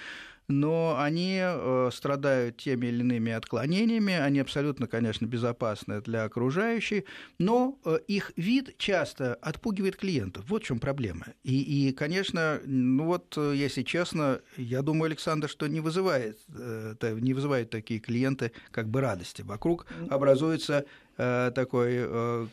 но 0.48 0.96
они 1.00 1.40
э, 1.42 1.90
страдают 1.92 2.58
теми 2.58 2.88
или 2.88 3.00
иными 3.00 3.32
отклонениями, 3.32 4.14
они 4.14 4.40
абсолютно, 4.40 4.88
конечно, 4.88 5.26
безопасны 5.26 6.02
для 6.02 6.24
окружающих, 6.24 7.04
но 7.40 7.80
э, 7.86 8.00
их 8.08 8.32
вид 8.36 8.78
часто 8.78 9.36
отпугивает 9.36 9.96
клиентов. 9.96 10.46
Вот 10.48 10.64
в 10.64 10.66
чем 10.66 10.80
проблема. 10.80 11.28
И, 11.44 11.88
и, 11.88 11.92
конечно, 11.94 12.60
ну 12.66 13.06
вот, 13.06 13.34
э, 13.38 13.54
если 13.56 13.84
честно, 13.84 14.42
я 14.58 14.82
думаю, 14.82 15.06
Александр, 15.06 15.50
что 15.50 15.68
не 15.68 15.80
вызывает, 15.80 16.40
не 16.48 17.34
вызывает 17.34 17.70
такие 17.70 18.00
клиенты 18.00 18.52
как 18.72 18.88
бы 18.90 19.02
радости. 19.02 19.42
Вокруг 19.42 19.88
образуется 20.10 20.86
такое 21.16 22.50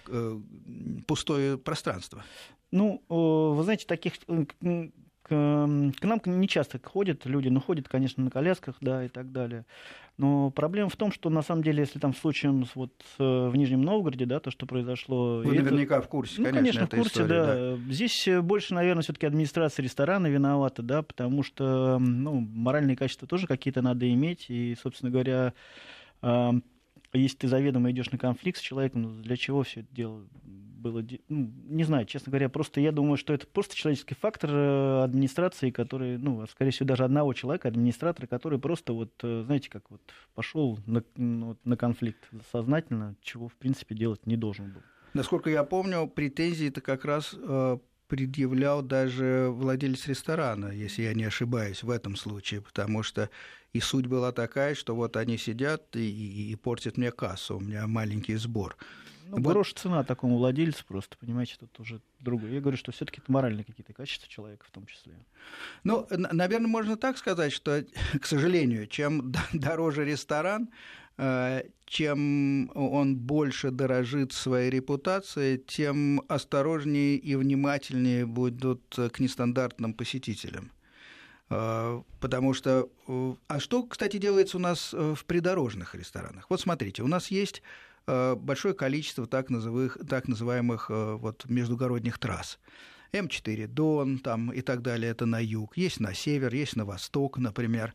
пустое 1.06 1.58
пространство. 1.58 2.24
Ну, 2.70 3.02
вы 3.08 3.62
знаете, 3.64 3.86
таких 3.86 4.14
к 5.22 5.32
нам 6.02 6.20
не 6.26 6.48
часто 6.48 6.80
ходят 6.82 7.24
люди, 7.26 7.48
но 7.48 7.60
ходят, 7.60 7.88
конечно, 7.88 8.24
на 8.24 8.30
колясках, 8.30 8.76
да, 8.80 9.04
и 9.04 9.08
так 9.08 9.32
далее. 9.32 9.64
Но 10.18 10.50
проблема 10.50 10.90
в 10.90 10.96
том, 10.96 11.10
что 11.10 11.30
на 11.30 11.42
самом 11.42 11.62
деле, 11.62 11.80
если 11.80 11.98
там 11.98 12.14
случаем 12.14 12.66
вот 12.74 12.92
в 13.18 13.52
Нижнем 13.54 13.82
Новгороде, 13.82 14.26
да, 14.26 14.40
то, 14.40 14.50
что 14.50 14.66
произошло... 14.66 15.38
Вы 15.38 15.54
это... 15.54 15.64
наверняка 15.64 16.00
в 16.00 16.08
курсе, 16.08 16.42
ну, 16.42 16.44
конечно, 16.44 16.60
конечно, 16.62 16.86
в 16.86 16.90
курсе, 16.90 17.22
история, 17.22 17.28
да. 17.28 17.76
да. 17.76 17.92
Здесь 17.92 18.28
больше, 18.42 18.74
наверное, 18.74 19.02
все-таки 19.02 19.26
администрация 19.26 19.82
ресторана 19.82 20.26
виновата, 20.26 20.82
да, 20.82 21.02
потому 21.02 21.42
что, 21.42 21.98
ну, 21.98 22.40
моральные 22.40 22.96
качества 22.96 23.26
тоже 23.26 23.46
какие-то 23.46 23.80
надо 23.80 24.12
иметь, 24.12 24.46
и, 24.48 24.76
собственно 24.80 25.10
говоря, 25.10 25.54
если 27.12 27.36
ты 27.36 27.48
заведомо 27.48 27.90
идешь 27.90 28.10
на 28.10 28.18
конфликт 28.18 28.58
с 28.58 28.62
человеком, 28.62 29.22
для 29.22 29.36
чего 29.36 29.62
все 29.62 29.80
это 29.80 29.94
дело 29.94 30.24
было, 30.82 31.04
ну, 31.28 31.50
не 31.68 31.84
знаю, 31.84 32.04
честно 32.06 32.30
говоря, 32.30 32.48
просто 32.48 32.80
я 32.80 32.92
думаю, 32.92 33.16
что 33.16 33.32
это 33.32 33.46
просто 33.46 33.74
человеческий 33.74 34.14
фактор 34.14 34.50
э, 34.52 35.02
администрации, 35.04 35.70
который, 35.70 36.18
ну, 36.18 36.46
скорее 36.48 36.70
всего, 36.70 36.86
даже 36.86 37.04
одного 37.04 37.32
человека, 37.32 37.68
администратора, 37.68 38.26
который 38.26 38.58
просто 38.58 38.92
вот, 38.92 39.12
э, 39.22 39.44
знаете, 39.46 39.70
как 39.70 39.90
вот 39.90 40.02
пошел 40.34 40.78
на, 40.86 41.02
на 41.16 41.76
конфликт 41.76 42.28
сознательно, 42.50 43.14
чего, 43.22 43.48
в 43.48 43.54
принципе, 43.54 43.94
делать 43.94 44.26
не 44.26 44.36
должен 44.36 44.72
был. 44.72 44.82
Насколько 45.14 45.50
я 45.50 45.64
помню, 45.64 46.06
претензии 46.06 46.68
это 46.68 46.80
как 46.80 47.04
раз 47.04 47.34
э, 47.34 47.78
предъявлял 48.08 48.82
даже 48.82 49.48
владелец 49.50 50.06
ресторана, 50.06 50.66
если 50.66 51.02
я 51.02 51.14
не 51.14 51.24
ошибаюсь, 51.24 51.82
в 51.82 51.90
этом 51.90 52.16
случае, 52.16 52.60
потому 52.60 53.02
что 53.02 53.30
и 53.72 53.80
суть 53.80 54.06
была 54.06 54.32
такая, 54.32 54.74
что 54.74 54.94
вот 54.94 55.16
они 55.16 55.38
сидят 55.38 55.96
и, 55.96 56.00
и, 56.00 56.52
и 56.52 56.56
портят 56.56 56.98
мне 56.98 57.10
кассу, 57.10 57.56
у 57.56 57.60
меня 57.60 57.86
маленький 57.86 58.34
сбор. 58.36 58.76
Ну, 59.32 59.38
вот. 59.40 59.52
грош 59.52 59.72
цена 59.72 60.04
такому 60.04 60.36
владельцу 60.36 60.84
просто, 60.86 61.16
понимаете, 61.16 61.56
тут 61.58 61.80
уже 61.80 62.02
другое. 62.20 62.50
Я 62.50 62.60
говорю, 62.60 62.76
что 62.76 62.92
все 62.92 63.06
таки 63.06 63.18
это 63.22 63.32
моральные 63.32 63.64
какие-то 63.64 63.94
качества 63.94 64.28
человека 64.28 64.66
в 64.68 64.70
том 64.70 64.84
числе. 64.84 65.14
Ну, 65.84 66.06
наверное, 66.10 66.68
можно 66.68 66.98
так 66.98 67.16
сказать, 67.16 67.50
что, 67.50 67.82
к 68.20 68.26
сожалению, 68.26 68.86
чем 68.86 69.32
дороже 69.54 70.04
ресторан, 70.04 70.68
э, 71.16 71.62
чем 71.86 72.70
он 72.74 73.16
больше 73.16 73.70
дорожит 73.70 74.34
своей 74.34 74.68
репутацией, 74.68 75.56
тем 75.56 76.20
осторожнее 76.28 77.16
и 77.16 77.34
внимательнее 77.34 78.26
будут 78.26 78.82
к 78.94 79.18
нестандартным 79.18 79.94
посетителям. 79.94 80.72
Э, 81.48 82.02
потому 82.20 82.52
что... 82.52 82.90
Э, 83.08 83.34
а 83.48 83.60
что, 83.60 83.84
кстати, 83.84 84.18
делается 84.18 84.58
у 84.58 84.60
нас 84.60 84.92
в 84.92 85.24
придорожных 85.24 85.94
ресторанах? 85.94 86.50
Вот 86.50 86.60
смотрите, 86.60 87.02
у 87.02 87.08
нас 87.08 87.30
есть 87.30 87.62
большое 88.06 88.74
количество 88.74 89.26
так 89.26 89.50
называемых, 89.50 89.98
так 90.08 90.28
называемых 90.28 90.90
э, 90.90 91.14
вот, 91.14 91.44
междугородних 91.48 92.18
трасс. 92.18 92.58
М4 93.12 93.66
Дон 93.66 94.18
там, 94.18 94.50
и 94.52 94.62
так 94.62 94.82
далее, 94.82 95.10
это 95.10 95.26
на 95.26 95.38
юг. 95.42 95.76
Есть 95.76 96.00
на 96.00 96.14
север, 96.14 96.54
есть 96.54 96.76
на 96.76 96.84
восток, 96.84 97.38
например. 97.38 97.94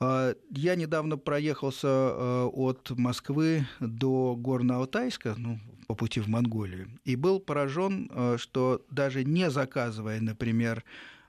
Э, 0.00 0.34
я 0.50 0.74
недавно 0.74 1.16
проехался 1.16 2.46
от 2.46 2.90
Москвы 2.90 3.66
до 3.80 4.36
Горно-Алтайска, 4.38 5.34
ну, 5.36 5.60
по 5.86 5.94
пути 5.94 6.20
в 6.20 6.28
Монголию, 6.28 6.88
и 7.04 7.14
был 7.14 7.40
поражен, 7.40 8.10
что 8.38 8.82
даже 8.90 9.22
не 9.22 9.50
заказывая, 9.50 10.18
например, 10.18 10.82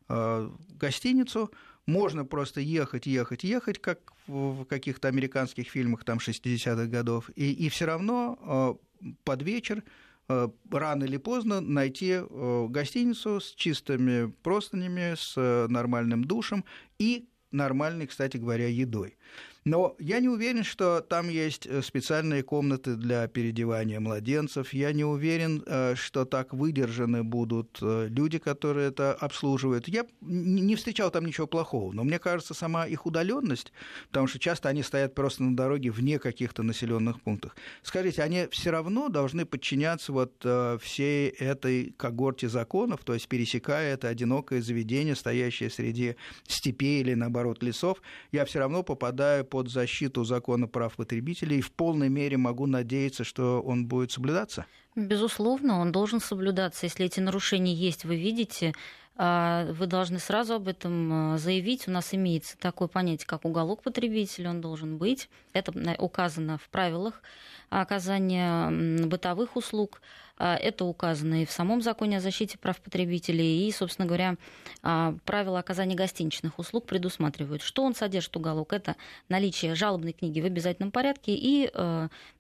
гостиницу, 0.08 1.52
можно 1.86 2.24
просто 2.24 2.62
ехать, 2.62 3.06
ехать, 3.06 3.44
ехать, 3.44 3.80
как 3.80 4.15
в 4.28 4.66
каких-то 4.66 5.08
американских 5.08 5.70
фильмах 5.70 6.04
там 6.04 6.18
60-х 6.18 6.86
годов, 6.86 7.30
и, 7.36 7.52
и 7.52 7.70
все 7.70 7.86
равно 7.86 8.80
э, 9.02 9.08
под 9.24 9.44
вечер 9.44 9.84
э, 10.28 10.50
рано 10.72 11.04
или 11.04 11.18
поздно 11.18 11.62
найти 11.62 12.18
э, 12.20 12.68
гостиницу 12.70 13.40
с 13.40 13.54
чистыми 13.54 14.32
простынями, 14.44 15.16
с 15.16 15.68
нормальным 15.70 16.24
душем 16.24 16.66
и 17.00 17.28
нормальной, 17.52 18.08
кстати 18.08 18.38
говоря, 18.38 18.68
едой. 18.68 19.18
Но 19.66 19.96
я 19.98 20.20
не 20.20 20.30
уверен, 20.30 20.64
что 20.64 21.02
там 21.02 21.28
есть 21.28 21.66
э, 21.66 21.82
специальные 21.82 22.44
комнаты 22.44 22.96
для 22.96 23.28
переодевания 23.28 24.00
младенцев. 24.00 24.72
Я 24.74 24.94
не 24.94 25.04
уверен, 25.04 25.64
э, 25.66 25.96
что 25.96 26.24
так 26.26 26.54
выдержаны 26.54 27.24
будут 27.24 27.80
э, 27.82 28.06
люди, 28.08 28.38
которые 28.38 28.90
это 28.90 29.16
обслуживают. 29.16 29.88
Я 29.88 30.06
не 30.22 30.76
встречал 30.76 31.10
там 31.10 31.26
ничего 31.26 31.48
плохого, 31.48 31.92
но 31.94 32.04
мне 32.04 32.20
кажется, 32.20 32.54
сама 32.54 32.86
их 32.86 33.08
удаленность, 33.08 33.74
потому 34.10 34.28
что 34.28 34.38
часто 34.38 34.70
они 34.70 34.84
стоят 34.84 35.16
просто 35.16 35.42
на 35.42 35.56
дороге 35.56 35.90
вне 35.90 36.20
каких-то 36.20 36.62
населенных 36.62 37.20
пунктов. 37.22 37.56
Скажите, 37.82 38.22
они 38.22 38.48
все 38.52 38.70
равно 38.70 39.10
должны 39.10 39.46
подчиняться 39.48 40.12
вот 40.12 40.46
всей 40.82 41.30
этой 41.30 41.96
когорте 41.98 42.50
законов, 42.50 43.04
то 43.04 43.16
есть 43.16 43.28
пересекая 43.28 43.96
это 43.96 44.10
одинокое 44.10 44.62
заведение, 44.62 45.16
стоящее 45.16 45.72
среди 45.72 46.18
степей 46.48 47.02
или, 47.02 47.16
наоборот, 47.16 47.64
лесов, 47.64 48.02
я 48.32 48.46
все 48.46 48.60
равно 48.60 48.84
попадаю 48.84 49.44
под 49.56 49.70
защиту 49.70 50.26
закона 50.26 50.68
прав 50.68 50.96
потребителей 50.96 51.62
в 51.62 51.70
полной 51.70 52.10
мере 52.10 52.36
могу 52.36 52.68
надеяться, 52.68 53.24
что 53.24 53.62
он 53.62 53.86
будет 53.86 54.12
соблюдаться? 54.12 54.66
Безусловно, 54.96 55.80
он 55.80 55.92
должен 55.92 56.22
соблюдаться. 56.22 56.86
Если 56.86 57.06
эти 57.06 57.20
нарушения 57.20 57.74
есть, 57.74 58.06
вы 58.06 58.16
видите, 58.16 58.74
а, 59.18 59.72
вы 59.72 59.88
должны 59.88 60.20
сразу 60.20 60.56
об 60.56 60.68
этом 60.68 61.34
а, 61.34 61.38
заявить. 61.38 61.88
У 61.88 61.92
нас 61.92 62.14
имеется 62.14 62.58
такое 62.58 62.90
понятие, 62.90 63.28
как 63.28 63.46
уголок 63.46 63.82
потребителя, 63.82 64.50
он 64.50 64.60
должен 64.60 64.98
быть. 64.98 65.30
Это 65.54 65.72
указано 66.00 66.58
в 66.58 66.68
правилах 66.70 67.22
оказания 67.70 69.06
бытовых 69.06 69.56
услуг. 69.56 70.02
А, 70.38 70.58
это 70.58 70.84
указано 70.84 71.44
и 71.44 71.46
в 71.46 71.52
самом 71.52 71.82
законе 71.82 72.18
о 72.18 72.20
защите 72.20 72.58
прав 72.58 72.82
потребителей, 72.82 73.66
и, 73.66 73.72
собственно 73.72 74.06
говоря, 74.06 74.36
правила 74.82 75.60
оказания 75.60 75.96
гостиничных 75.96 76.60
услуг 76.60 76.86
предусматривают. 76.86 77.62
Что 77.62 77.84
он 77.84 77.96
содержит, 77.96 78.36
уголок? 78.36 78.74
Это 78.74 78.98
наличие 79.30 79.76
жалобной 79.76 80.12
книги 80.12 80.42
в 80.42 80.46
обязательном 80.46 80.92
порядке 80.92 81.34
и 81.34 81.72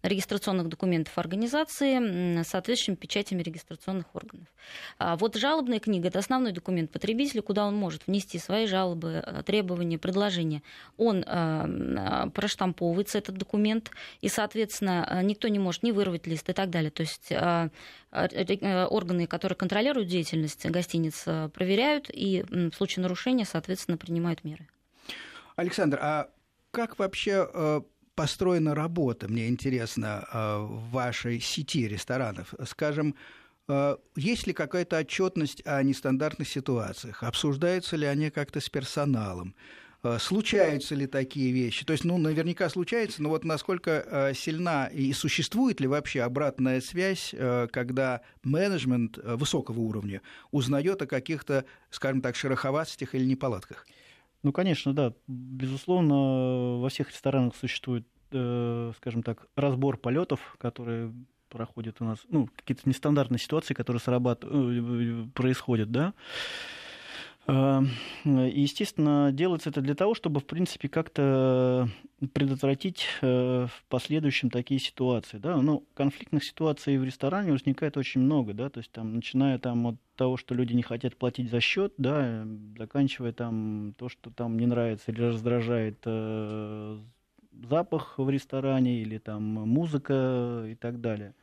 регистрационных 0.04 0.68
документов 0.68 1.18
организации 1.18 2.44
соответствующими 2.46 2.96
печатями 2.96 3.42
регистрационных 3.42 4.14
органов. 4.14 4.48
Вот 5.00 5.36
жалобная 5.36 5.80
книга– 5.80 6.08
это 6.10 6.20
основной 6.20 6.52
документ 6.52 6.92
потребителя, 6.92 7.42
куда 7.42 7.66
он 7.66 7.76
может 7.76 8.08
внести 8.08 8.40
свои 8.40 8.68
жалобы, 8.68 9.24
требования, 9.46 9.98
предложения. 9.98 10.62
Он 10.98 11.24
проштамповывается, 12.34 13.18
этот 13.18 13.38
документ, 13.38 13.92
и, 14.22 14.30
соответственно, 14.30 15.22
никто 15.24 15.48
не 15.48 15.60
может 15.60 15.84
ни 15.84 15.92
вырвать 15.92 16.28
лист 16.28 16.50
и 16.50 16.54
так 16.54 16.70
далее. 16.70 16.92
То 16.92 17.02
есть 17.02 17.32
Э, 18.16 18.28
э, 18.30 18.86
органы, 18.86 19.28
которые 19.28 19.58
контролируют 19.58 20.08
деятельность 20.08 20.66
гостиниц, 20.66 21.24
э, 21.26 21.50
проверяют 21.50 22.10
и 22.10 22.46
в 22.50 22.72
случае 22.74 23.04
нарушения, 23.04 23.46
соответственно, 23.46 23.98
принимают 23.98 24.44
меры. 24.44 24.68
Александр, 25.56 26.00
а 26.02 26.30
как 26.72 26.98
вообще 27.00 27.84
построена 28.16 28.74
работа, 28.74 29.28
мне 29.28 29.48
интересно, 29.48 30.28
в 30.32 30.92
вашей 30.92 31.40
сети 31.40 31.88
ресторанов? 31.88 32.54
Скажем, 32.66 33.16
есть 34.16 34.48
ли 34.48 34.54
какая-то 34.54 34.98
отчетность 35.00 35.62
о 35.66 35.82
нестандартных 35.84 36.48
ситуациях? 36.48 37.24
Обсуждаются 37.24 37.96
ли 37.96 38.06
они 38.06 38.30
как-то 38.30 38.60
с 38.60 38.70
персоналом? 38.70 39.56
Э, 40.06 40.20
случаются 40.20 40.94
ли 40.94 41.08
такие 41.08 41.52
вещи? 41.52 41.84
То 41.84 41.94
есть, 41.94 42.06
ну, 42.06 42.20
наверняка 42.20 42.70
случается, 42.70 43.24
но 43.24 43.30
вот 43.30 43.44
насколько 43.44 44.06
э, 44.06 44.34
сильна 44.36 44.86
и 44.86 45.12
существует 45.14 45.80
ли 45.80 45.88
вообще 45.88 46.22
обратная 46.22 46.80
связь, 46.80 47.34
э, 47.34 47.68
когда 47.72 48.22
менеджмент 48.44 49.18
высокого 49.18 49.80
уровня 49.80 50.22
узнает 50.52 51.02
о 51.02 51.08
каких-то, 51.08 51.66
скажем 51.90 52.22
так, 52.22 52.36
шероховатостях 52.36 53.16
или 53.16 53.26
неполадках? 53.26 53.88
Ну, 54.46 54.52
конечно, 54.52 54.94
да. 54.94 55.12
Безусловно, 55.28 56.78
во 56.80 56.90
всех 56.90 57.10
ресторанах 57.10 57.56
существует, 57.56 58.06
скажем 58.30 59.24
так, 59.24 59.48
разбор 59.56 59.98
полетов, 59.98 60.56
которые 60.60 61.12
проходят 61.50 61.96
у 62.00 62.06
нас, 62.06 62.20
ну, 62.30 62.48
какие-то 62.56 62.88
нестандартные 62.88 63.40
ситуации, 63.40 63.74
которые 63.74 64.00
срабатывают, 64.00 65.34
происходят, 65.34 65.90
да. 65.92 66.14
Э, 67.48 67.82
естественно, 68.24 69.32
делается 69.32 69.70
это 69.70 69.82
для 69.82 69.96
того, 69.96 70.16
чтобы, 70.16 70.40
в 70.40 70.46
принципе, 70.46 70.90
как-то 70.90 71.88
предотвратить 72.34 73.06
э, 73.22 73.68
в 73.68 73.84
последующем 73.88 74.50
такие 74.50 74.80
ситуации. 74.80 75.38
Да? 75.38 75.58
Ну, 75.58 75.86
конфликтных 75.94 76.44
ситуаций 76.44 76.98
в 76.98 77.04
ресторане 77.04 77.52
возникает 77.52 77.98
очень 77.98 78.22
много, 78.22 78.54
да, 78.54 78.70
то 78.70 78.80
есть 78.80 78.92
там, 78.92 79.16
начиная 79.16 79.60
там 79.60 79.86
от 79.88 79.96
того, 80.16 80.38
что 80.38 80.56
люди 80.56 80.74
не 80.74 80.82
хотят 80.82 81.18
платить 81.18 81.52
за 81.52 81.60
счет, 81.60 81.94
да, 81.98 82.48
заканчивая 82.78 83.34
там 83.34 83.94
то, 83.98 84.10
что 84.10 84.32
там 84.32 84.58
не 84.58 84.66
нравится 84.66 85.12
или 85.12 85.22
раздражает 85.22 86.00
э, 86.06 87.00
запах 87.70 88.18
в 88.18 88.30
ресторане 88.30 89.02
или 89.02 89.18
там 89.18 89.44
музыка 89.44 90.66
и 90.68 90.76
так 90.76 91.00
далее. 91.00 91.36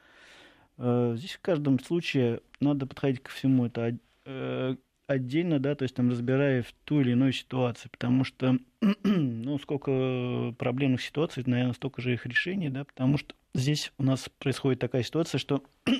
Э, 0.78 1.14
здесь 1.16 1.32
в 1.32 1.40
каждом 1.40 1.78
случае 1.78 2.40
надо 2.60 2.86
подходить 2.86 3.22
ко 3.22 3.30
всему 3.30 3.66
это 3.66 3.96
э, 4.24 4.76
отдельно, 5.06 5.58
да, 5.58 5.74
то 5.74 5.82
есть 5.82 5.94
там 5.94 6.10
разбирая 6.10 6.62
в 6.62 6.72
ту 6.84 7.00
или 7.00 7.12
иную 7.12 7.32
ситуацию, 7.32 7.90
потому 7.90 8.24
что, 8.24 8.58
ну, 9.02 9.58
сколько 9.58 10.54
проблемных 10.58 11.02
ситуаций, 11.02 11.42
наверное, 11.46 11.74
столько 11.74 12.02
же 12.02 12.14
их 12.14 12.26
решений, 12.26 12.68
да, 12.68 12.84
потому 12.84 13.18
что 13.18 13.34
здесь 13.54 13.92
у 13.98 14.02
нас 14.02 14.28
происходит 14.38 14.80
такая 14.80 15.02
ситуация, 15.02 15.38
что 15.38 15.62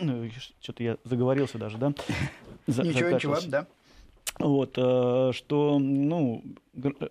что-то 0.60 0.82
я 0.82 0.98
заговорился 1.04 1.58
даже, 1.58 1.78
да? 1.78 1.92
За, 2.66 2.82
ничего, 2.82 3.10
ничего, 3.10 3.38
да. 3.48 3.66
Вот, 4.38 4.74
э, 4.78 5.30
что, 5.34 5.78
ну, 5.78 6.42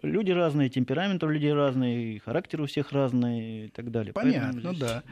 люди 0.01 0.32
разные, 0.32 0.69
темперамент 0.69 1.23
у 1.23 1.27
людей 1.27 1.54
разный, 1.54 2.19
характер 2.19 2.62
у 2.62 2.65
всех 2.65 2.91
разный 2.91 3.65
и 3.65 3.67
так 3.69 3.91
далее. 3.91 4.12
Понятно, 4.12 4.73
да. 4.73 5.04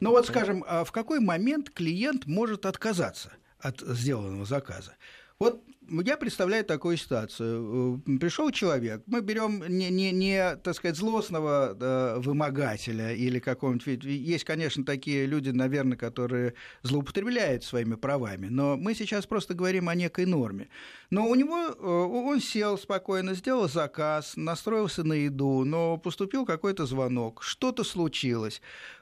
Ну 0.00 0.10
вот, 0.10 0.26
скажем, 0.26 0.64
а 0.66 0.84
в 0.84 0.92
какой 0.92 1.18
момент 1.20 1.70
клиент 1.70 2.26
может 2.26 2.66
отказаться 2.66 3.32
от 3.58 3.80
сделанного 3.80 4.44
заказа? 4.44 4.96
Вот 5.38 5.62
я 5.88 6.16
представляю 6.16 6.64
такую 6.64 6.96
ситуацию. 6.96 8.02
Пришел 8.20 8.50
человек, 8.50 9.02
мы 9.06 9.20
берем 9.20 9.62
не, 9.68 9.90
не, 9.90 10.12
не 10.12 10.56
так 10.56 10.74
сказать, 10.74 10.96
злостного 10.96 11.74
да, 11.74 12.16
вымогателя 12.18 13.12
или 13.12 13.38
какого-нибудь... 13.38 14.04
Есть, 14.04 14.44
конечно, 14.44 14.84
такие 14.84 15.26
люди, 15.26 15.50
наверное, 15.50 15.96
которые 15.96 16.54
злоупотребляют 16.82 17.64
своими 17.64 17.94
правами, 17.94 18.48
но 18.48 18.76
мы 18.76 18.94
сейчас 18.94 19.26
просто 19.26 19.54
говорим 19.54 19.88
о 19.88 19.94
некой 19.94 20.26
норме. 20.26 20.68
Но 21.10 21.26
у 21.26 21.34
него... 21.34 21.56
Э, 21.56 22.26
он 22.26 22.40
сел 22.40 22.78
спокойно, 22.78 23.34
сделал 23.34 23.68
заказ, 23.68 24.34
настроился 24.36 25.04
на 25.04 25.12
еду, 25.12 25.64
но 25.64 25.96
поступил 25.98 26.44
какой-то 26.44 26.86
звонок, 26.86 27.42
что-то 27.42 27.84
случилось. 27.84 28.60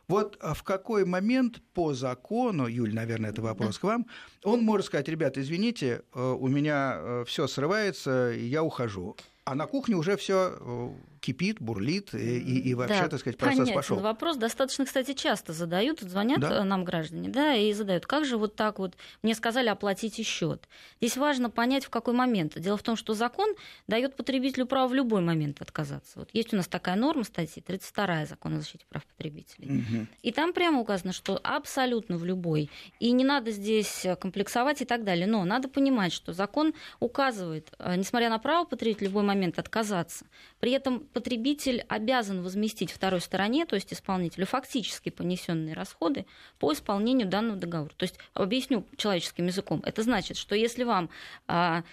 Вот 0.09 0.37
а 0.41 0.55
в 0.55 0.63
какой 0.63 1.05
момент 1.05 1.63
по 1.73 1.95
закону, 1.95 2.67
Юль, 2.67 2.95
наверное, 2.95 3.31
это 3.31 3.43
вопрос 3.43 3.77
да. 3.77 3.81
к 3.81 3.85
вам, 3.85 4.07
он 4.43 4.63
может 4.63 4.87
сказать, 4.87 5.09
ребята, 5.09 5.41
извините, 5.41 6.03
э, 6.15 6.21
у 6.21 6.49
меня 6.49 6.97
э, 6.97 7.25
все 7.27 7.47
срывается, 7.47 8.33
я 8.37 8.63
ухожу. 8.63 9.17
А 9.45 9.55
на 9.55 9.67
кухне 9.67 9.95
уже 9.95 10.17
все 10.17 10.57
э, 10.59 10.91
кипит, 11.25 11.59
бурлит, 11.59 12.15
и, 12.15 12.59
и 12.59 12.75
вообще, 12.75 13.01
да, 13.01 13.09
так 13.09 13.21
сказать, 13.21 13.39
процесс 13.39 13.59
понятен. 13.61 13.75
пошел. 13.75 13.99
Вопрос 13.99 14.37
достаточно, 14.37 14.85
кстати, 14.85 15.15
часто 15.15 15.55
задают, 15.55 16.01
звонят 16.01 16.41
да? 16.41 16.63
нам 16.65 16.85
граждане, 16.85 17.31
да, 17.31 17.55
и 17.55 17.73
задают, 17.73 18.05
как 18.05 18.27
же 18.27 18.37
вот 18.37 18.57
так 18.57 18.79
вот, 18.79 18.95
мне 19.23 19.35
сказали 19.35 19.69
оплатите 19.69 20.23
счет. 20.23 20.69
Здесь 21.01 21.17
важно 21.17 21.49
понять, 21.49 21.87
в 21.87 21.89
какой 21.89 22.13
момент. 22.13 22.59
Дело 22.61 22.77
в 22.77 22.83
том, 22.83 22.97
что 22.97 23.15
закон 23.15 23.55
дает 23.87 24.17
потребителю 24.17 24.67
право 24.67 24.89
в 24.89 24.93
любой 24.93 25.23
момент 25.23 25.63
отказаться. 25.63 26.19
Вот 26.19 26.29
есть 26.35 26.53
у 26.53 26.57
нас 26.57 26.69
такая 26.69 26.97
норма 26.97 27.25
статьи 27.25 27.63
32 27.63 28.27
закон 28.27 28.57
о 28.57 28.59
защите 28.59 28.85
прав 28.91 29.07
потребителей. 29.07 29.79
Угу. 29.79 30.07
И 30.21 30.31
там 30.31 30.53
прямо 30.53 30.81
указано, 30.81 31.15
что 31.15 31.41
абсолютно 31.43 32.19
в 32.19 32.25
любой. 32.27 32.71
И 33.01 33.11
не 33.13 33.25
надо 33.25 33.51
здесь 33.51 34.07
комплексовать 34.21 34.83
и 34.83 34.85
так 34.85 35.05
далее. 35.05 35.27
Но 35.27 35.43
надо 35.47 35.69
понимать, 35.69 36.13
что 36.13 36.35
закон 36.35 36.75
указывает, 37.01 37.73
э, 37.79 37.97
несмотря 37.97 38.29
на 38.29 38.39
право 38.39 38.67
потребителя 38.67 39.09
в 39.09 39.13
любой 39.13 39.23
момент 39.23 39.59
отказаться. 39.59 40.27
При 40.61 40.73
этом 40.73 41.07
потребитель 41.15 41.85
обязан 41.89 42.43
возместить 42.43 42.91
второй 42.91 43.21
стороне, 43.21 43.65
то 43.65 43.77
есть 43.77 43.93
исполнителю, 43.93 44.45
фактически 44.45 45.09
понесенные 45.09 45.75
расходы 45.75 46.27
по 46.59 46.73
исполнению 46.73 47.29
данного 47.29 47.59
договора. 47.59 47.93
То 47.97 48.03
есть, 48.03 48.19
объясню 48.35 48.85
человеческим 48.97 49.47
языком, 49.47 49.81
это 49.87 50.03
значит, 50.03 50.37
что 50.37 50.55
если 50.55 50.85
вам 50.85 51.09
а, 51.47 51.85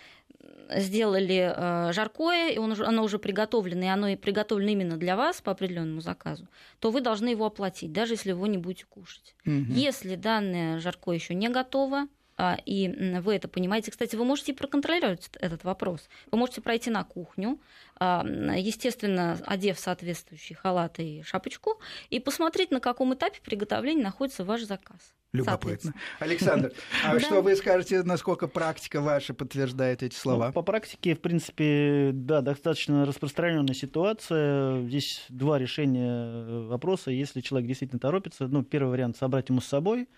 сделали 0.75 1.53
э, 1.55 1.93
жаркое, 1.93 2.49
и 2.49 2.57
он, 2.57 2.73
оно 2.81 3.03
уже 3.03 3.19
приготовлено, 3.19 3.83
и 3.83 3.87
оно 3.87 4.07
и 4.07 4.15
приготовлено 4.15 4.71
именно 4.71 4.97
для 4.97 5.15
вас 5.15 5.41
по 5.41 5.51
определенному 5.51 6.01
заказу, 6.01 6.47
то 6.79 6.91
вы 6.91 7.01
должны 7.01 7.29
его 7.29 7.45
оплатить, 7.45 7.91
даже 7.91 8.13
если 8.13 8.31
вы 8.31 8.39
его 8.39 8.47
не 8.47 8.57
будете 8.57 8.85
кушать. 8.85 9.35
Угу. 9.45 9.73
Если 9.73 10.15
данное 10.15 10.79
жаркое 10.79 11.15
еще 11.15 11.35
не 11.35 11.49
готово, 11.49 11.99
а, 12.01 12.07
и 12.65 13.19
вы 13.19 13.35
это 13.35 13.47
понимаете. 13.47 13.91
Кстати, 13.91 14.15
вы 14.15 14.25
можете 14.25 14.53
проконтролировать 14.53 15.29
этот 15.39 15.63
вопрос. 15.63 16.09
Вы 16.31 16.37
можете 16.37 16.61
пройти 16.61 16.89
на 16.89 17.03
кухню, 17.03 17.59
а, 17.99 18.25
естественно, 18.57 19.39
одев 19.45 19.79
соответствующий 19.79 20.55
халат 20.55 20.99
и 20.99 21.21
шапочку, 21.23 21.79
и 22.09 22.19
посмотреть, 22.19 22.71
на 22.71 22.79
каком 22.79 23.13
этапе 23.13 23.39
приготовления 23.43 24.03
находится 24.03 24.43
ваш 24.43 24.63
заказ. 24.63 25.13
Любопытно. 25.33 25.93
Александр, 26.19 26.73
а 27.05 27.17
что 27.19 27.41
вы 27.41 27.55
скажете, 27.55 28.03
насколько 28.03 28.47
практика 28.47 28.99
ваша 28.99 29.33
подтверждает 29.33 30.03
эти 30.03 30.13
слова? 30.13 30.47
Ну, 30.47 30.53
по 30.53 30.61
практике, 30.61 31.15
в 31.15 31.21
принципе, 31.21 32.11
да, 32.13 32.41
достаточно 32.41 33.05
распространенная 33.05 33.73
ситуация. 33.73 34.83
Здесь 34.83 35.25
два 35.29 35.57
решения 35.57 36.09
э, 36.09 36.67
вопроса. 36.67 37.11
Если 37.11 37.39
человек 37.39 37.69
действительно 37.69 37.99
торопится, 37.99 38.47
ну, 38.47 38.63
первый 38.63 38.89
вариант 38.89 39.15
собрать 39.15 39.47
ему 39.47 39.61
с 39.61 39.67
собой, 39.67 40.09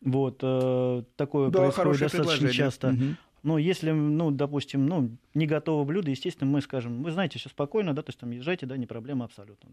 вот, 0.00 0.40
э, 0.42 1.02
такое 1.16 1.50
да, 1.50 1.58
происходит 1.58 2.00
достаточно 2.00 2.50
часто. 2.50 2.88
Угу. 2.88 3.04
Ну, 3.44 3.56
если, 3.56 3.90
ну, 3.92 4.30
допустим, 4.30 4.86
ну, 4.86 5.16
не 5.34 5.46
готово 5.46 5.84
блюдо, 5.84 6.10
естественно, 6.10 6.50
мы 6.50 6.60
скажем, 6.60 7.02
вы 7.02 7.12
знаете, 7.12 7.38
все 7.38 7.48
спокойно, 7.48 7.94
да, 7.94 8.02
то 8.02 8.10
есть 8.10 8.18
там 8.18 8.30
езжайте, 8.30 8.66
да, 8.66 8.76
не 8.76 8.86
проблема 8.86 9.24
абсолютно. 9.24 9.70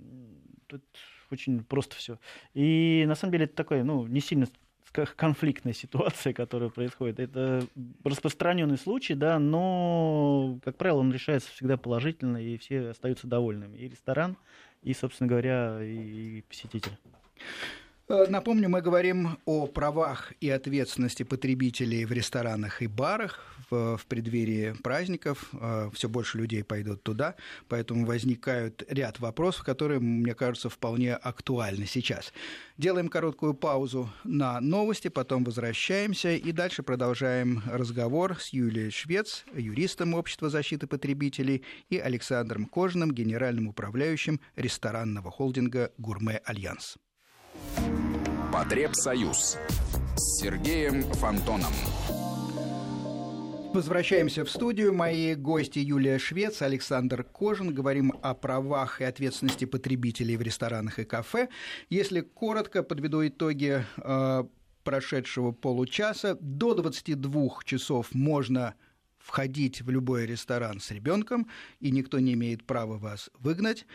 Тут 0.68 0.84
очень 1.32 1.64
просто 1.64 1.96
все. 1.96 2.20
И 2.54 3.06
на 3.08 3.16
самом 3.16 3.32
деле 3.34 3.46
это 3.46 3.56
такое, 3.56 3.84
ну, 3.84 4.06
не 4.06 4.22
сильно 4.22 4.48
конфликтная 4.92 5.74
ситуация, 5.74 6.34
которая 6.34 6.70
происходит. 6.70 7.20
Это 7.20 7.66
распространенный 8.04 8.78
случай, 8.78 9.14
да, 9.14 9.40
но, 9.40 10.60
как 10.64 10.78
правило, 10.78 11.00
он 11.00 11.12
решается 11.12 11.52
всегда 11.52 11.76
положительно, 11.76 12.38
и 12.38 12.58
все 12.58 12.90
остаются 12.90 13.28
довольными. 13.28 13.78
И 13.78 13.90
ресторан, 13.90 14.38
и, 14.84 14.94
собственно 14.94 15.28
говоря, 15.28 15.84
и 15.84 16.42
посетитель. 16.44 16.98
Э, 18.08 18.28
напомню, 18.30 18.70
мы 18.70 18.82
говорим 18.82 19.40
о 19.46 19.66
правах 19.66 20.32
и 20.40 20.48
ответственности 20.48 21.24
потребителей 21.24 22.06
в 22.06 22.12
ресторанах 22.12 22.84
и 22.84 22.88
барах 22.88 23.40
в, 23.72 23.98
в 23.98 24.06
преддверии 24.06 24.76
праздников. 24.84 25.50
Э, 25.54 25.90
Все 25.92 26.08
больше 26.08 26.38
людей 26.38 26.64
пойдут 26.64 27.02
туда, 27.02 27.34
поэтому 27.68 28.06
возникают 28.06 28.84
ряд 28.90 29.20
вопросов, 29.20 29.64
которые, 29.64 30.00
мне 30.00 30.36
кажется, 30.36 30.70
вполне 30.70 31.16
актуальны 31.16 31.88
сейчас. 31.88 32.32
Делаем 32.78 33.10
короткую 33.10 33.56
паузу 33.56 34.08
на 34.24 34.62
новости, 34.62 35.08
потом 35.08 35.44
возвращаемся 35.44 36.36
и 36.36 36.52
дальше 36.52 36.84
продолжаем 36.84 37.64
разговор 37.66 38.40
с 38.40 38.50
Юлией 38.50 38.92
Швец, 38.92 39.46
юристом 39.56 40.14
Общества 40.14 40.50
защиты 40.50 40.86
потребителей, 40.86 41.64
и 41.90 41.98
Александром 41.98 42.66
Кожиным, 42.66 43.12
генеральным 43.12 43.68
управляющим 43.68 44.40
ресторанного 44.56 45.32
холдинга 45.32 45.92
«Гурме 45.98 46.40
Альянс». 46.46 46.98
Потребсоюз 48.56 49.58
с 50.16 50.40
Сергеем 50.40 51.04
Фонтоном. 51.16 51.74
Возвращаемся 53.74 54.46
в 54.46 54.50
студию. 54.50 54.94
Мои 54.94 55.36
гости 55.36 55.80
Юлия 55.80 56.18
Швец, 56.18 56.62
Александр 56.62 57.26
Кожин. 57.26 57.74
Говорим 57.74 58.14
о 58.22 58.34
правах 58.34 59.02
и 59.02 59.04
ответственности 59.04 59.66
потребителей 59.66 60.38
в 60.38 60.42
ресторанах 60.42 61.00
и 61.00 61.04
кафе. 61.04 61.50
Если 61.90 62.22
коротко 62.22 62.82
подведу 62.82 63.28
итоги 63.28 63.84
э, 63.98 64.44
прошедшего 64.86 65.52
получаса, 65.52 66.38
до 66.40 66.76
22 66.76 67.50
часов 67.66 68.16
можно 68.16 68.76
входить 69.18 69.82
в 69.82 69.90
любой 69.90 70.28
ресторан 70.28 70.80
с 70.80 70.92
ребенком, 70.92 71.50
и 71.82 71.92
никто 71.92 72.20
не 72.20 72.36
имеет 72.36 72.66
права 72.66 72.98
вас 72.98 73.30
выгнать. 73.38 73.86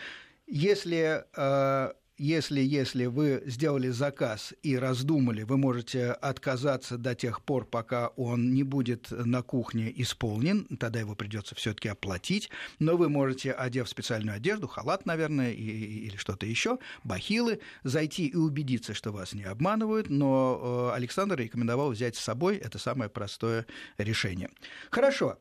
Если 0.46 1.24
э, 1.34 1.92
если, 2.20 2.60
если 2.60 3.06
вы 3.06 3.42
сделали 3.46 3.88
заказ 3.88 4.52
и 4.62 4.76
раздумали, 4.76 5.42
вы 5.42 5.56
можете 5.56 6.10
отказаться 6.10 6.98
до 6.98 7.14
тех 7.14 7.40
пор, 7.42 7.64
пока 7.64 8.08
он 8.08 8.52
не 8.52 8.62
будет 8.62 9.10
на 9.10 9.42
кухне 9.42 9.90
исполнен, 9.96 10.66
тогда 10.78 11.00
его 11.00 11.14
придется 11.14 11.54
все-таки 11.54 11.88
оплатить, 11.88 12.50
но 12.78 12.98
вы 12.98 13.08
можете, 13.08 13.52
одев 13.52 13.88
специальную 13.88 14.36
одежду, 14.36 14.68
халат, 14.68 15.06
наверное, 15.06 15.52
и, 15.52 15.62
или 15.62 16.16
что-то 16.16 16.44
еще, 16.44 16.78
бахилы, 17.04 17.60
зайти 17.84 18.26
и 18.26 18.36
убедиться, 18.36 18.92
что 18.92 19.12
вас 19.12 19.32
не 19.32 19.44
обманывают, 19.44 20.10
но 20.10 20.90
э, 20.92 20.96
Александр 20.96 21.36
рекомендовал 21.36 21.90
взять 21.90 22.16
с 22.16 22.20
собой, 22.20 22.56
это 22.56 22.78
самое 22.78 23.08
простое 23.08 23.64
решение. 23.96 24.50
Хорошо, 24.90 25.38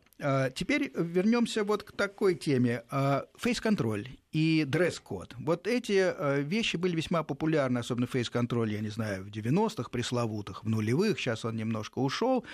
теперь 0.54 0.92
вернемся 0.96 1.64
вот 1.64 1.84
к 1.84 1.92
такой 1.94 2.36
теме. 2.36 2.84
А, 2.90 3.26
фейс-контроль 3.38 4.08
и 4.32 4.66
дресс-код. 4.68 5.36
Вот 5.40 5.68
эти 5.68 5.98
а, 5.98 6.40
вещи 6.40 6.78
были 6.78 6.96
весьма 6.96 7.24
популярны, 7.24 7.80
особенно 7.80 8.08
фейс-контроль, 8.08 8.74
я 8.74 8.82
не 8.82 8.90
знаю, 8.90 9.24
в 9.24 9.30
90-х 9.30 9.90
пресловутых, 9.90 10.64
в 10.64 10.70
нулевых, 10.70 11.20
сейчас 11.20 11.46
он 11.46 11.56
немножко 11.56 12.00
ушел. 12.00 12.46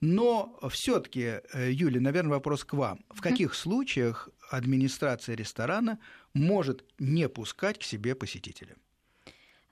Но 0.00 0.58
все-таки, 0.70 1.40
э, 1.52 1.70
Юля, 1.70 2.00
наверное, 2.00 2.32
вопрос 2.32 2.64
к 2.64 2.74
вам. 2.74 3.04
В 3.08 3.22
каких 3.22 3.54
случаях 3.54 4.28
администрация 4.50 5.34
ресторана 5.34 5.98
может 6.34 6.84
не 6.98 7.28
пускать 7.28 7.78
к 7.78 7.82
себе 7.82 8.14
посетителя? 8.14 8.76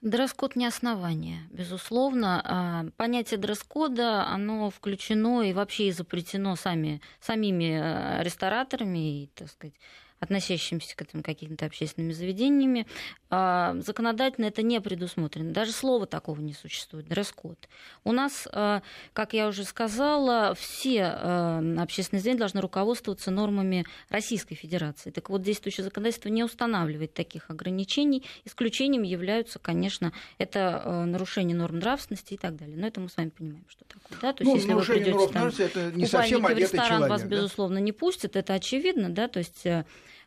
Дресс-код 0.03 0.57
не 0.57 0.65
основание, 0.65 1.47
безусловно. 1.49 2.41
А, 2.43 2.85
понятие 2.97 3.39
дресс-кода, 3.39 4.27
оно 4.27 4.69
включено 4.69 5.43
и 5.43 5.53
вообще 5.53 5.87
и 5.87 5.91
запретено 5.93 6.57
сами, 6.57 6.99
самими 7.21 7.79
э, 7.81 8.21
рестораторами 8.21 9.23
и, 9.23 9.27
так 9.27 9.49
сказать, 9.49 9.75
относящимися 10.23 10.95
к 10.95 11.01
этим 11.01 11.21
какими-то 11.21 11.65
общественными 11.65 12.13
заведениями, 12.13 12.87
а, 13.29 13.75
законодательно 13.79 14.45
это 14.45 14.61
не 14.61 14.79
предусмотрено. 14.81 15.51
Даже 15.51 15.71
слова 15.71 16.05
такого 16.05 16.39
не 16.39 16.53
существует, 16.53 17.07
дресс-код. 17.07 17.57
У 18.03 18.11
нас, 18.11 18.47
а, 18.51 18.81
как 19.13 19.33
я 19.33 19.47
уже 19.47 19.63
сказала, 19.63 20.53
все 20.55 21.03
а, 21.03 21.63
общественные 21.79 22.21
заведения 22.21 22.39
должны 22.39 22.61
руководствоваться 22.61 23.31
нормами 23.31 23.85
Российской 24.09 24.55
Федерации. 24.55 25.11
Так 25.11 25.29
вот, 25.29 25.41
действующее 25.41 25.83
законодательство 25.83 26.29
не 26.29 26.43
устанавливает 26.43 27.13
таких 27.13 27.49
ограничений. 27.49 28.23
Исключением 28.45 29.03
являются, 29.03 29.59
конечно, 29.59 30.13
это 30.37 31.03
нарушение 31.05 31.55
норм 31.57 31.79
нравственности 31.79 32.35
и 32.35 32.37
так 32.37 32.55
далее. 32.55 32.77
Но 32.77 32.87
это 32.87 32.99
мы 32.99 33.09
с 33.09 33.17
вами 33.17 33.29
понимаем, 33.29 33.65
что 33.67 33.83
такое. 33.85 34.17
Да? 34.21 34.33
То 34.33 34.43
есть, 34.43 34.51
ну, 34.51 34.55
если 34.55 34.73
вы 34.73 34.81
придете 34.83 35.33
там, 35.33 35.47
это 35.47 35.91
не 35.91 36.05
совсем 36.05 36.43
в 36.43 36.49
ресторан, 36.49 36.87
человек, 36.87 37.09
вас, 37.09 37.21
да? 37.21 37.27
безусловно, 37.27 37.77
не 37.79 37.91
пустят, 37.91 38.35
это 38.35 38.53
очевидно, 38.53 39.09
да, 39.09 39.27
то 39.27 39.39
есть 39.39 39.65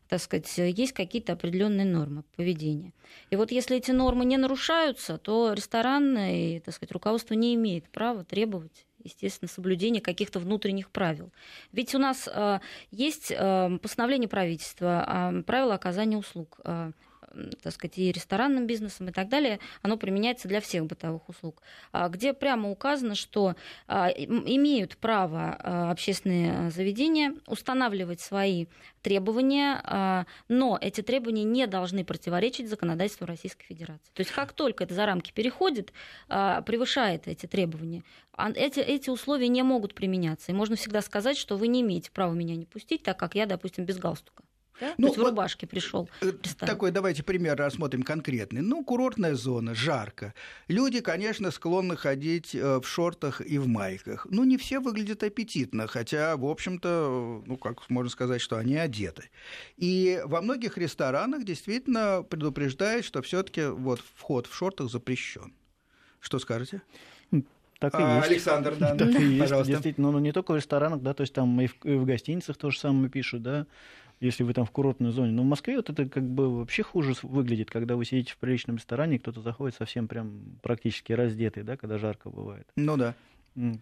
так 0.09 0.21
сказать, 0.21 0.53
есть 0.59 0.93
какие-то 0.93 1.33
определенные 1.33 1.87
нормы 1.87 2.23
поведения. 2.37 2.93
И 3.31 3.37
вот 3.37 3.51
если 3.51 3.77
эти 3.77 3.91
нормы 3.91 4.25
не 4.25 4.37
нарушаются, 4.37 5.19
то 5.19 5.53
ресторан 5.53 6.17
и, 6.19 6.61
так 6.61 6.75
сказать, 6.75 6.93
руководство 6.93 7.35
не 7.35 7.55
имеет 7.55 7.89
права 7.91 8.25
требовать 8.25 8.87
естественно, 9.07 9.49
соблюдения 9.49 10.01
каких-то 10.01 10.39
внутренних 10.41 10.91
правил. 10.91 11.33
Ведь 11.73 11.95
у 11.95 11.99
нас 11.99 12.29
э, 12.33 12.61
есть 12.91 13.31
э, 13.31 13.79
постановление 13.81 14.29
правительства, 14.29 15.33
э, 15.33 15.43
правила 15.43 15.75
оказания 15.75 16.17
услуг. 16.17 16.61
Э, 16.65 16.91
так 17.63 17.73
сказать, 17.73 17.99
и 17.99 18.13
ресторанным 18.13 18.67
бизнесом 18.67 19.09
и 19.09 19.13
так 19.13 19.29
далее, 19.29 19.61
оно 19.83 19.97
применяется 19.97 20.49
для 20.49 20.61
всех 20.61 20.87
бытовых 20.87 21.29
услуг, 21.29 21.63
а, 21.93 22.09
где 22.09 22.33
прямо 22.33 22.71
указано, 22.71 23.15
что 23.15 23.55
а, 23.87 24.09
имеют 24.09 24.97
право 24.97 25.57
а, 25.59 25.91
общественные 25.91 26.71
заведения 26.71 27.35
устанавливать 27.47 28.21
свои 28.21 28.67
требования, 29.03 30.27
но 30.49 30.77
эти 30.81 31.01
требования 31.01 31.45
не 31.45 31.69
должны 31.69 32.05
противоречить 32.05 32.69
законодательству 32.69 33.25
Российской 33.25 33.65
Федерации. 33.65 34.11
То 34.13 34.21
есть 34.21 34.33
как 34.33 34.53
только 34.53 34.83
это 34.83 34.95
за 34.95 35.07
рамки 35.07 35.31
переходит, 35.31 35.93
превышает 36.27 37.29
эти 37.29 37.47
требования, 37.47 38.03
эти, 38.57 38.81
эти 38.81 39.09
условия 39.09 39.47
не 39.47 39.63
могут 39.63 39.95
применяться. 39.95 40.51
И 40.51 40.55
можно 40.57 40.75
всегда 40.75 41.03
сказать, 41.03 41.37
что 41.37 41.57
вы 41.57 41.69
не 41.69 41.83
имеете 41.83 42.11
права 42.11 42.33
меня 42.33 42.57
не 42.57 42.67
пустить, 42.67 43.05
так 43.05 43.17
как 43.17 43.37
я, 43.37 43.47
допустим, 43.47 43.85
без 43.85 43.97
галстука. 43.99 44.43
Да? 44.81 44.95
Ну, 44.99 45.09
То 45.09 45.15
есть 45.15 45.19
в 45.19 45.25
рубашке 45.25 45.67
пришел. 45.67 46.09
Э, 46.21 46.33
такой, 46.59 46.91
давайте 46.91 47.23
пример 47.23 47.57
рассмотрим 47.57 48.03
конкретный. 48.03 48.61
Ну, 48.61 48.85
курортная 48.85 49.35
зона, 49.35 49.75
жарко. 49.75 50.35
Люди, 50.69 51.01
конечно, 51.01 51.51
склонны 51.51 51.97
ходить 51.97 52.55
э, 52.55 52.81
в 52.81 52.87
шортах 52.87 53.41
и 53.41 53.59
в 53.59 53.67
майках. 53.67 54.27
Ну, 54.31 54.45
не 54.45 54.57
все 54.57 54.81
выглядят 54.81 55.23
аппетитно, 55.23 55.87
хотя, 55.87 56.37
в 56.37 56.45
общем-то, 56.45 57.43
ну, 57.47 57.57
как 57.57 57.89
можно 57.89 58.11
сказать, 58.11 58.41
что 58.41 58.57
они 58.57 58.77
одеты. 58.77 59.31
И 59.77 60.21
во 60.25 60.43
многих 60.43 60.77
ресторанах 60.77 61.45
действительно 61.45 62.25
предупреждают, 62.29 63.05
что 63.07 63.23
все 63.23 63.43
таки 63.43 63.67
вот 63.67 64.03
вход 64.17 64.47
в 64.47 64.55
шортах 64.55 64.91
запрещен. 64.91 65.55
Что 66.21 66.39
скажете? 66.39 66.83
Так 67.79 67.95
и 67.95 67.99
а, 68.03 68.17
есть. 68.17 68.31
Александр, 68.31 68.75
да, 68.79 68.95
так 68.97 69.09
и 69.09 69.23
есть, 69.23 69.41
пожалуйста. 69.41 69.73
Действительно, 69.73 70.11
ну, 70.11 70.19
не 70.19 70.33
только 70.33 70.53
в 70.53 70.57
ресторанах, 70.57 71.03
да, 71.03 71.15
то 71.15 71.23
есть 71.23 71.33
там 71.33 71.61
и 71.61 71.67
в, 71.67 71.85
и 71.85 71.95
в 71.97 72.05
гостиницах 72.05 72.57
то 72.57 72.71
же 72.71 72.79
самое 72.79 73.11
пишут, 73.11 73.43
да, 73.43 73.67
если 74.21 74.43
вы 74.43 74.55
там 74.55 74.65
в 74.65 74.71
курортной 74.71 75.13
зоне. 75.13 75.33
Но 75.33 75.43
в 75.43 75.47
Москве 75.47 75.77
вот 75.77 75.91
это 75.91 76.07
как 76.07 76.25
бы 76.25 76.59
вообще 76.59 76.83
хуже 76.83 77.15
выглядит, 77.23 77.71
когда 77.71 77.97
вы 77.97 78.05
сидите 78.05 78.33
в 78.33 78.39
приличном 78.39 78.77
ресторане, 78.77 79.19
кто-то 79.19 79.41
заходит 79.41 79.77
совсем 79.77 80.09
прям 80.09 80.59
практически 80.63 81.13
раздетый, 81.13 81.63
да, 81.63 81.77
когда 81.77 81.99
жарко 81.99 82.31
бывает. 82.31 82.67
Ну 82.77 82.97
да. 82.97 83.15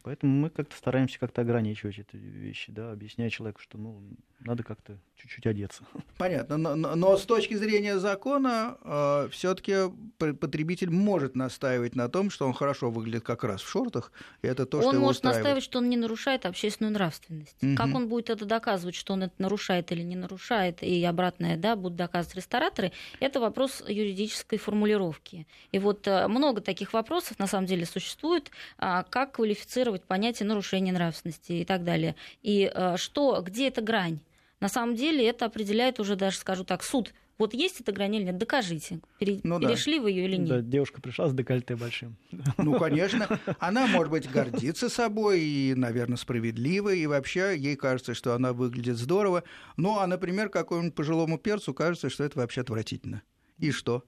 Поэтому 0.04 0.32
мы 0.32 0.50
как-то 0.50 0.76
стараемся 0.76 1.18
как-то 1.18 1.40
ограничивать 1.40 1.98
эти 1.98 2.16
вещи, 2.16 2.70
да, 2.70 2.92
объясняя 2.92 3.28
человеку, 3.28 3.60
что 3.60 3.76
ну, 3.76 4.02
надо 4.38 4.62
как-то 4.62 5.00
чуть-чуть 5.16 5.46
одеться. 5.46 5.82
Понятно. 6.16 6.56
Но, 6.56 6.76
но, 6.76 6.94
но 6.94 7.16
с 7.16 7.24
точки 7.24 7.54
зрения 7.54 7.98
закона 7.98 8.78
э, 8.84 9.28
все-таки 9.32 9.74
потребитель 10.18 10.90
может 10.90 11.34
настаивать 11.34 11.96
на 11.96 12.08
том, 12.08 12.30
что 12.30 12.46
он 12.46 12.52
хорошо 12.52 12.90
выглядит 12.90 13.24
как 13.24 13.42
раз 13.42 13.62
в 13.62 13.68
шортах. 13.68 14.12
И 14.42 14.46
это 14.46 14.64
то, 14.64 14.78
он 14.78 14.82
что 14.82 14.92
может 15.00 15.16
устраивает. 15.16 15.42
настаивать, 15.42 15.64
что 15.64 15.78
он 15.78 15.88
не 15.88 15.96
нарушает 15.96 16.46
общественную 16.46 16.92
нравственность. 16.92 17.56
Угу. 17.60 17.74
Как 17.74 17.92
он 17.94 18.08
будет 18.08 18.30
это 18.30 18.44
доказывать, 18.44 18.94
что 18.94 19.14
он 19.14 19.24
это 19.24 19.34
нарушает 19.38 19.90
или 19.90 20.02
не 20.02 20.16
нарушает, 20.16 20.84
и 20.84 21.02
обратное, 21.04 21.56
да, 21.56 21.74
будут 21.74 21.96
доказывать 21.96 22.36
рестораторы, 22.36 22.92
это 23.18 23.40
вопрос 23.40 23.82
юридической 23.88 24.58
формулировки. 24.58 25.48
И 25.72 25.80
вот 25.80 26.06
э, 26.06 26.28
много 26.28 26.60
таких 26.60 26.92
вопросов 26.92 27.40
на 27.40 27.48
самом 27.48 27.66
деле 27.66 27.86
существует, 27.86 28.52
а, 28.78 29.02
как 29.02 29.32
квалифицировать 29.32 29.63
квалифицировать 29.64 30.04
понятие 30.04 30.46
нарушения 30.46 30.92
нравственности 30.92 31.52
и 31.52 31.64
так 31.64 31.84
далее. 31.84 32.14
И 32.42 32.70
э, 32.72 32.96
что, 32.96 33.40
где 33.42 33.68
эта 33.68 33.80
грань? 33.80 34.20
На 34.60 34.68
самом 34.68 34.94
деле 34.94 35.26
это 35.26 35.46
определяет 35.46 36.00
уже 36.00 36.16
даже, 36.16 36.38
скажу 36.38 36.64
так, 36.64 36.82
суд. 36.82 37.12
Вот 37.36 37.52
есть 37.52 37.80
эта 37.80 37.90
грань 37.90 38.14
или 38.14 38.24
нет? 38.24 38.38
Докажите. 38.38 39.00
Пере... 39.18 39.40
Ну, 39.42 39.58
перешли 39.58 39.96
да. 39.96 40.02
вы 40.02 40.10
ее 40.10 40.24
или 40.26 40.36
нет? 40.36 40.48
Да, 40.48 40.60
девушка 40.60 41.00
пришла 41.00 41.28
с 41.28 41.34
декольте 41.34 41.74
большим. 41.74 42.16
Ну, 42.58 42.78
конечно. 42.78 43.40
Она, 43.58 43.86
может 43.88 44.10
быть, 44.10 44.30
гордится 44.30 44.88
собой 44.88 45.40
и, 45.40 45.74
наверное, 45.74 46.16
справедливо, 46.16 46.94
и 46.94 47.06
вообще 47.06 47.56
ей 47.58 47.74
кажется, 47.74 48.14
что 48.14 48.34
она 48.34 48.52
выглядит 48.52 48.96
здорово. 48.96 49.42
Ну, 49.76 49.98
а, 49.98 50.06
например, 50.06 50.48
какому-нибудь 50.48 50.94
пожилому 50.94 51.38
перцу 51.38 51.74
кажется, 51.74 52.08
что 52.08 52.22
это 52.22 52.38
вообще 52.38 52.60
отвратительно. 52.60 53.22
И 53.58 53.72
что? 53.72 54.04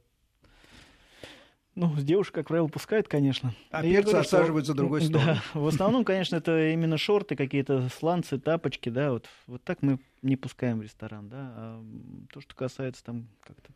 Ну, 1.76 1.94
с 1.94 2.02
девушек, 2.02 2.34
как 2.34 2.48
правило, 2.48 2.68
пускают, 2.68 3.06
конечно. 3.06 3.54
А 3.70 3.84
и 3.84 3.92
перцы 3.92 4.14
отсаживают 4.14 4.66
за 4.66 4.72
другой 4.72 5.02
стол. 5.02 5.20
Да, 5.20 5.42
в 5.52 5.66
основном, 5.66 6.04
конечно, 6.04 6.36
это 6.36 6.72
именно 6.72 6.96
шорты, 6.96 7.36
какие-то 7.36 7.90
сланцы, 7.90 8.38
тапочки, 8.38 8.88
да, 8.88 9.12
вот, 9.12 9.26
вот 9.46 9.62
так 9.62 9.82
мы 9.82 9.98
не 10.22 10.36
пускаем 10.36 10.78
в 10.78 10.82
ресторан, 10.82 11.28
да. 11.28 11.52
А 11.54 11.84
то, 12.32 12.40
что 12.40 12.54
касается 12.54 13.04
там 13.04 13.28
как-то 13.42 13.70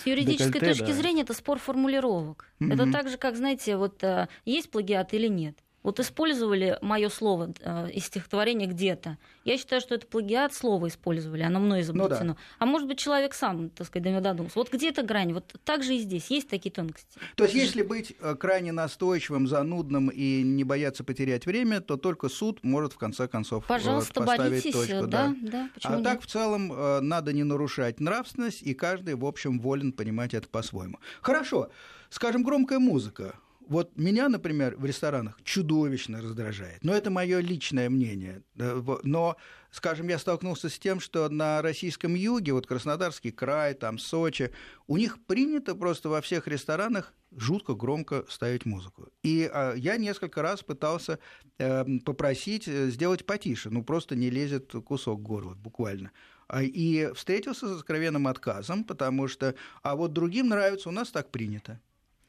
с 0.00 0.06
юридической 0.06 0.52
Декольте, 0.52 0.74
точки 0.74 0.92
да. 0.92 0.92
зрения 0.92 1.22
это 1.22 1.34
спор 1.34 1.58
формулировок. 1.58 2.48
Mm-hmm. 2.60 2.74
Это 2.74 2.92
так 2.92 3.08
же, 3.08 3.18
как, 3.18 3.36
знаете, 3.36 3.76
вот 3.76 4.02
э, 4.04 4.28
есть 4.44 4.70
плагиат 4.70 5.12
или 5.14 5.26
нет. 5.26 5.56
Вот 5.86 6.00
использовали 6.00 6.78
мое 6.82 7.08
слово 7.08 7.54
э, 7.60 7.92
из 7.92 8.06
стихотворения 8.06 8.66
где-то. 8.66 9.18
Я 9.44 9.56
считаю, 9.56 9.80
что 9.80 9.94
это 9.94 10.04
плагиат 10.04 10.52
слова 10.52 10.88
использовали, 10.88 11.42
оно 11.42 11.60
мной 11.60 11.82
изобретено. 11.82 12.24
Ну, 12.24 12.34
да. 12.34 12.38
А 12.58 12.66
может 12.66 12.88
быть, 12.88 12.98
человек 12.98 13.34
сам, 13.34 13.70
так 13.70 13.86
сказать, 13.86 14.02
до 14.02 14.10
него 14.10 14.20
додумался. 14.20 14.58
Вот 14.58 14.72
где 14.72 14.88
эта 14.88 15.04
грань? 15.04 15.32
Вот 15.32 15.54
так 15.62 15.84
же 15.84 15.94
и 15.94 16.00
здесь. 16.00 16.26
Есть 16.28 16.48
такие 16.48 16.72
тонкости. 16.72 17.20
То 17.36 17.44
есть, 17.44 17.54
если 17.54 17.82
быть 17.82 18.16
э, 18.18 18.34
крайне 18.34 18.72
настойчивым, 18.72 19.46
занудным 19.46 20.08
и 20.08 20.42
не 20.42 20.64
бояться 20.64 21.04
потерять 21.04 21.46
время, 21.46 21.80
то 21.80 21.96
только 21.96 22.28
суд 22.28 22.64
может, 22.64 22.92
в 22.92 22.98
конце 22.98 23.28
концов, 23.28 23.62
э, 23.66 23.68
Пожалуйста, 23.68 24.24
поставить 24.24 24.64
боритесь, 24.64 24.72
точку. 24.72 25.06
Да, 25.06 25.36
да. 25.40 25.50
Да, 25.52 25.70
а 25.84 25.94
нет? 25.94 26.02
так, 26.02 26.20
в 26.20 26.26
целом, 26.26 27.06
надо 27.06 27.32
не 27.32 27.44
нарушать 27.44 28.00
нравственность, 28.00 28.60
и 28.60 28.74
каждый, 28.74 29.14
в 29.14 29.24
общем, 29.24 29.60
волен 29.60 29.92
понимать 29.92 30.34
это 30.34 30.48
по-своему. 30.48 30.98
Хорошо. 31.22 31.70
Скажем, 32.10 32.42
громкая 32.42 32.80
музыка 32.80 33.36
вот 33.66 33.96
меня, 33.96 34.28
например, 34.28 34.76
в 34.76 34.84
ресторанах 34.84 35.38
чудовищно 35.42 36.22
раздражает. 36.22 36.82
Но 36.82 36.94
это 36.94 37.10
мое 37.10 37.40
личное 37.40 37.90
мнение. 37.90 38.42
Но, 38.54 39.36
скажем, 39.70 40.08
я 40.08 40.18
столкнулся 40.18 40.68
с 40.68 40.78
тем, 40.78 41.00
что 41.00 41.28
на 41.28 41.62
российском 41.62 42.14
юге, 42.14 42.52
вот 42.52 42.66
Краснодарский 42.66 43.32
край, 43.32 43.74
там 43.74 43.98
Сочи, 43.98 44.52
у 44.86 44.96
них 44.96 45.18
принято 45.24 45.74
просто 45.74 46.08
во 46.08 46.20
всех 46.20 46.46
ресторанах 46.46 47.12
жутко 47.36 47.74
громко 47.74 48.24
ставить 48.28 48.66
музыку. 48.66 49.08
И 49.22 49.50
а, 49.52 49.74
я 49.74 49.96
несколько 49.96 50.42
раз 50.42 50.62
пытался 50.62 51.18
э, 51.58 51.84
попросить 52.04 52.68
э, 52.68 52.88
сделать 52.88 53.26
потише, 53.26 53.68
ну 53.68 53.82
просто 53.82 54.14
не 54.14 54.30
лезет 54.30 54.72
кусок 54.84 55.22
горла, 55.22 55.54
буквально. 55.54 56.12
А, 56.48 56.62
и 56.62 57.12
встретился 57.14 57.68
с 57.68 57.78
откровенным 57.78 58.28
отказом, 58.28 58.84
потому 58.84 59.28
что, 59.28 59.54
а 59.82 59.96
вот 59.96 60.12
другим 60.12 60.48
нравится, 60.48 60.88
у 60.88 60.92
нас 60.92 61.10
так 61.10 61.30
принято. 61.30 61.80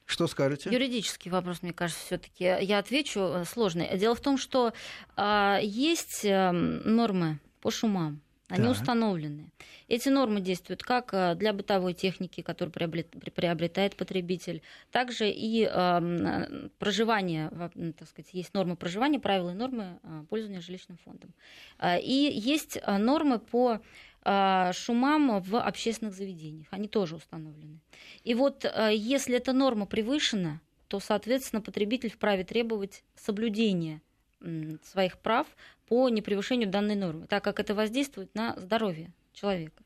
Что 0.08 0.26
скажете? 0.26 0.70
Юридический 0.70 1.30
вопрос, 1.30 1.62
мне 1.62 1.74
кажется, 1.74 2.02
все-таки 2.06 2.44
я 2.44 2.78
отвечу 2.78 3.20
э, 3.20 3.44
сложный. 3.44 3.96
Дело 3.98 4.14
в 4.14 4.20
том, 4.20 4.38
что 4.38 4.72
э, 5.18 5.58
есть 5.62 6.24
э, 6.24 6.50
нормы 6.50 7.38
по 7.60 7.70
шумам. 7.70 8.22
Они 8.48 8.62
Так. 8.62 8.72
установлены. 8.72 9.50
Эти 9.86 10.08
нормы 10.08 10.40
действуют 10.40 10.82
как 10.82 11.12
э, 11.12 11.34
для 11.34 11.52
бытовой 11.52 11.92
техники, 11.92 12.40
которую 12.40 12.72
приобрет- 12.72 13.10
при- 13.20 13.28
приобретает 13.28 13.96
потребитель, 13.96 14.62
также 14.90 15.28
и 15.28 15.64
эм, 15.64 16.26
э, 16.26 16.68
проживание, 16.78 17.50
так 17.98 18.08
сказать, 18.08 18.30
есть 18.32 18.54
нормы 18.54 18.76
проживания, 18.76 19.18
правила 19.20 19.50
и 19.50 19.54
нормы 19.54 20.00
э, 20.02 20.24
пользования 20.30 20.62
жилищным 20.62 20.96
фондом. 21.04 21.34
И 22.02 22.32
есть 22.34 22.78
нормы 22.86 23.38
по 23.38 23.80
шумам 24.24 25.40
в 25.40 25.56
общественных 25.56 26.14
заведениях. 26.14 26.66
Они 26.70 26.88
тоже 26.88 27.16
установлены. 27.16 27.78
И 28.24 28.34
вот 28.34 28.64
э, 28.64 28.92
если 28.94 29.36
эта 29.36 29.52
норма 29.52 29.86
превышена, 29.86 30.60
то, 30.88 31.00
соответственно, 31.00 31.62
потребитель 31.62 32.10
вправе 32.10 32.44
требовать 32.44 33.04
соблюдения 33.14 34.00
своих 34.82 35.18
прав 35.18 35.46
по 35.86 36.08
непревышению 36.08 36.68
данной 36.68 36.94
нормы, 36.94 37.26
так 37.26 37.42
как 37.42 37.60
это 37.60 37.74
воздействует 37.74 38.34
на 38.34 38.54
здоровье 38.58 39.12
человека. 39.32 39.82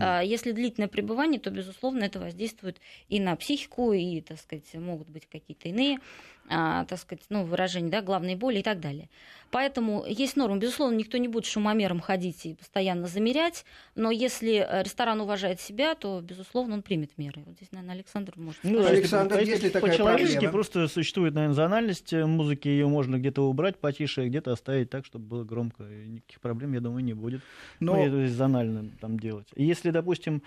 А 0.00 0.20
Если 0.20 0.52
длительное 0.52 0.88
пребывание, 0.88 1.40
то, 1.40 1.50
безусловно, 1.50 2.04
это 2.04 2.20
воздействует 2.20 2.78
и 3.08 3.20
на 3.20 3.36
психику, 3.36 3.92
и, 3.92 4.20
так 4.20 4.38
сказать, 4.38 4.74
могут 4.74 5.08
быть 5.08 5.26
какие-то 5.26 5.68
иные, 5.68 5.98
а, 6.48 6.84
так 6.84 6.98
сказать, 6.98 7.24
ну, 7.30 7.44
выражения, 7.44 7.90
да, 7.90 8.02
главные 8.02 8.36
боли 8.36 8.58
и 8.58 8.62
так 8.62 8.80
далее. 8.80 9.08
Поэтому 9.50 10.04
есть 10.06 10.36
нормы. 10.36 10.58
Безусловно, 10.58 10.96
никто 10.96 11.18
не 11.18 11.28
будет 11.28 11.44
шумомером 11.44 12.00
ходить 12.00 12.46
и 12.46 12.54
постоянно 12.54 13.06
замерять, 13.06 13.66
но 13.94 14.10
если 14.10 14.66
э, 14.66 14.82
ресторан 14.82 15.20
уважает 15.20 15.60
себя, 15.60 15.94
то, 15.94 16.20
безусловно, 16.22 16.74
он 16.74 16.82
примет 16.82 17.10
меры. 17.18 17.42
Вот 17.44 17.56
здесь, 17.56 17.70
наверное, 17.70 17.94
Александр 17.96 18.32
может 18.36 18.60
Ну, 18.62 18.78
сказать. 18.82 18.92
Александр, 18.98 19.38
если- 19.40 19.50
есть 19.50 19.62
ли 19.64 19.70
такая 19.70 19.90
По-человечески 19.90 20.48
просто 20.48 20.88
существует, 20.88 21.34
наверное, 21.34 21.54
зональность 21.54 22.12
э, 22.14 22.24
музыки, 22.24 22.68
ее 22.68 22.86
можно 22.88 23.18
где-то 23.18 23.42
убрать 23.46 23.76
потише, 23.78 24.26
где-то 24.26 24.52
оставить 24.52 24.88
так, 24.88 25.04
чтобы 25.04 25.26
было 25.26 25.44
громко. 25.44 25.84
И 25.84 26.08
никаких 26.08 26.40
проблем, 26.40 26.72
я 26.72 26.80
думаю, 26.80 27.04
не 27.04 27.12
будет. 27.14 27.42
Но- 27.78 27.96
Ну, 27.96 28.06
это 28.06 28.32
зонально 28.32 28.90
там 29.00 29.18
делать. 29.18 29.48
И 29.54 29.64
Если, 29.64 29.90
допустим, 29.90 30.42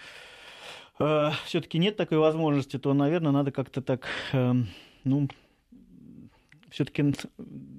все-таки 0.97 1.77
нет 1.77 1.97
такой 1.97 2.17
возможности, 2.17 2.77
то, 2.79 2.93
наверное, 2.93 3.31
надо 3.31 3.51
как-то 3.51 3.81
так, 3.81 4.07
эм, 4.31 4.67
ну, 5.03 5.27
все-таки 6.75 7.13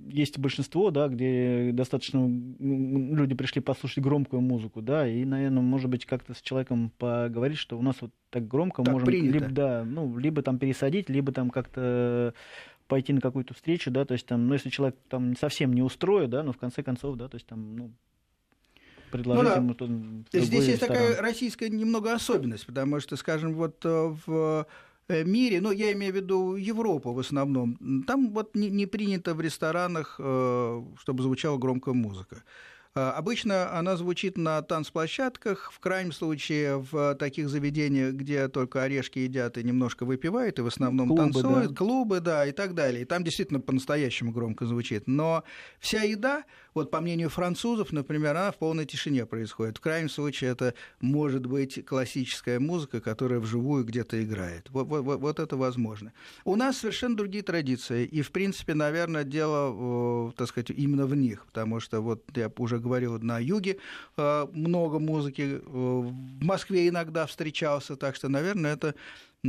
есть 0.09 0.39
большинство, 0.39 0.91
да, 0.91 1.09
где 1.09 1.71
достаточно 1.75 2.27
люди 2.59 3.35
пришли 3.35 3.61
послушать 3.61 4.03
громкую 4.03 4.41
музыку, 4.41 4.81
да, 4.81 5.07
и, 5.07 5.25
наверное, 5.27 5.63
может 5.63 5.91
быть, 5.91 6.07
как-то 6.07 6.33
с 6.33 6.41
человеком 6.41 6.91
поговорить, 6.99 7.59
что 7.59 7.79
у 7.79 7.83
нас 7.83 7.97
вот 8.01 8.11
так 8.31 8.49
громко 8.49 8.83
Так 8.83 8.93
можем 8.95 9.07
принято. 9.07 9.33
либо, 9.35 9.49
да, 9.51 9.85
ну, 9.85 10.17
либо 10.19 10.41
там 10.41 10.59
пересадить, 10.59 11.11
либо 11.11 11.31
там 11.33 11.51
как-то 11.51 12.33
пойти 12.89 13.13
на 13.13 13.21
какую-то 13.21 13.53
встречу, 13.53 13.91
да, 13.91 14.07
то 14.07 14.13
есть 14.13 14.25
там, 14.27 14.47
ну, 14.47 14.55
если 14.55 14.71
человек 14.71 14.97
там 15.11 15.37
совсем 15.37 15.75
не 15.75 15.83
устроит, 15.83 16.31
да, 16.31 16.43
но 16.43 16.53
в 16.53 16.57
конце 16.57 16.83
концов, 16.83 17.17
да, 17.17 17.29
то 17.29 17.35
есть 17.37 17.47
там, 17.47 17.77
ну, 17.77 17.91
предложить 19.11 19.45
Ну 19.45 19.51
да. 19.51 19.57
ему 19.57 19.75
то, 19.75 19.87
Здесь 19.87 20.49
другой 20.49 20.67
есть 20.67 20.81
ресторан. 20.81 20.97
такая 20.97 21.21
российская 21.21 21.69
немного 21.69 22.15
особенность, 22.15 22.65
потому 22.67 22.99
что, 23.01 23.17
скажем, 23.17 23.55
вот 23.55 23.85
э, 23.85 24.15
в 24.27 24.67
мире, 25.09 25.61
ну, 25.61 25.71
я 25.71 25.92
имею 25.92 26.12
в 26.12 26.16
виду 26.16 26.57
Европу 26.57 27.12
в 27.12 27.19
основном, 27.19 28.05
там 28.07 28.33
вот 28.33 28.55
не, 28.55 28.71
не 28.71 28.87
принято 28.87 29.35
в 29.35 29.40
ресторанах, 29.40 30.16
э, 30.19 30.83
чтобы 30.99 31.23
звучала 31.23 31.59
громкая 31.59 31.95
музыка. 31.95 32.42
Э, 32.95 33.11
Обычно 33.11 33.79
она 33.79 33.97
звучит 33.97 34.37
на 34.37 34.62
танцплощадках, 34.62 35.71
в 35.73 35.79
крайнем 35.81 36.12
случае 36.12 36.79
в 36.79 37.14
таких 37.14 37.49
заведениях, 37.49 38.14
где 38.14 38.49
только 38.49 38.83
орешки 38.83 39.21
едят 39.21 39.59
и 39.59 39.62
немножко 39.62 40.05
выпивают, 40.05 40.59
и 40.59 40.62
в 40.62 40.66
основном 40.66 41.09
Клубы, 41.09 41.23
танцуют, 41.23 41.69
да. 41.71 41.75
клубы, 41.77 42.21
да, 42.21 42.47
и 42.47 42.53
так 42.53 42.75
далее. 42.75 43.03
И 43.03 43.05
там 43.05 43.23
действительно 43.23 43.61
по-настоящему 43.61 44.33
громко 44.33 44.66
звучит. 44.66 45.07
Но 45.07 45.45
вся 45.79 46.03
еда, 46.03 46.45
вот 46.77 46.91
по 46.91 47.01
мнению 47.01 47.31
французов, 47.31 47.91
например, 47.91 48.37
она 48.37 48.53
в 48.53 48.57
полной 48.57 48.85
тишине 48.85 49.27
происходит. 49.27 49.79
В 49.79 49.81
крайнем 49.81 50.11
случае 50.11 50.51
это 50.51 50.75
может 51.01 51.47
быть 51.47 51.85
классическая 51.85 52.61
музыка, 52.61 53.01
которая 53.01 53.41
вживую 53.41 53.85
где-то 53.85 54.23
играет. 54.23 54.69
Вот, 54.71 54.87
вот- 54.87 55.21
вот- 55.21 55.41
это 55.41 55.57
возможно. 55.57 56.12
У 56.45 56.55
нас 56.55 56.79
совершенно 56.79 57.17
другие 57.17 57.43
традиции. 57.43 58.05
И, 58.05 58.23
в 58.23 58.31
принципе, 58.31 58.75
наверное, 58.75 59.25
дело, 59.25 60.33
так 60.33 60.49
сказать, 60.49 60.71
именно 60.71 61.07
в 61.07 61.17
них. 61.17 61.47
Потому 61.47 61.81
что, 61.81 62.01
вот 62.01 62.25
я 62.37 62.53
уже 62.59 62.79
говорил, 62.79 63.19
на 63.19 63.39
юге 63.39 63.79
э, 64.19 64.47
много 64.53 64.99
музыки, 64.99 65.43
э, 65.43 65.59
в 65.65 66.45
Москве 66.45 66.89
иногда 66.89 67.27
встречался. 67.27 67.97
Так 67.97 68.17
что, 68.17 68.29
наверное, 68.29 68.75
это 68.75 68.95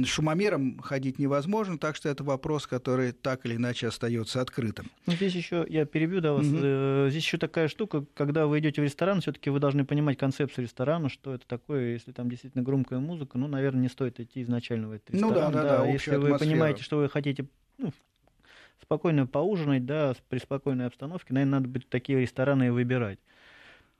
шумомером 0.06 0.80
ходить 0.80 1.20
невозможно, 1.20 1.78
так 1.78 1.96
что 1.96 2.10
это 2.10 2.24
вопрос, 2.24 2.68
который 2.68 3.12
так 3.12 3.46
или 3.46 3.56
иначе 3.56 3.88
остается 3.88 4.42
открытым. 4.42 4.90
Ну, 5.06 5.14
здесь 5.14 5.34
еще, 5.34 5.66
я 5.70 5.86
перебью 5.86 6.22
да, 6.22 6.34
вас, 6.34 6.46
Мгм. 6.46 6.62
э, 6.64 7.08
здесь 7.10 7.24
еще 7.24 7.38
такая 7.38 7.68
штука, 7.68 8.06
когда 8.14 8.48
вы 8.48 8.60
идете 8.60 8.82
в 8.82 8.84
ресторан, 8.84 9.22
все-таки 9.22 9.50
вы 9.50 9.60
должны 9.60 9.86
понимать 9.86 10.18
концепцию 10.18 10.66
ресторана, 10.66 11.10
что 11.10 11.34
это 11.34 11.48
такое, 11.48 11.94
если 11.94 12.12
там 12.12 12.30
действительно 12.30 12.64
громкая 12.64 13.00
музыка, 13.00 13.38
ну, 13.38 13.48
наверное, 13.48 13.82
не 13.82 13.90
стоит 13.90 14.20
идти 14.20 14.42
изначально 14.42 14.90
в 14.90 14.92
этот 14.92 15.12
Ну 15.12 15.30
ресторан. 15.30 15.52
да, 15.54 15.64
да, 15.64 15.70
да, 15.70 15.86
если 15.86 16.16
общую 16.16 16.22
вы 16.22 16.38
понимаете, 16.38 16.84
что 16.84 16.98
вы 16.98 17.10
хотите 17.10 17.48
ну, 17.78 17.92
спокойно 18.82 19.28
поужинать, 19.28 19.86
да, 19.86 20.14
при 20.30 20.40
спокойной 20.40 20.88
обстановке, 20.88 21.34
наверное, 21.34 21.60
надо 21.60 21.70
быть 21.70 21.90
такие 21.90 22.20
рестораны 22.20 22.68
и 22.68 22.70
выбирать. 22.70 23.20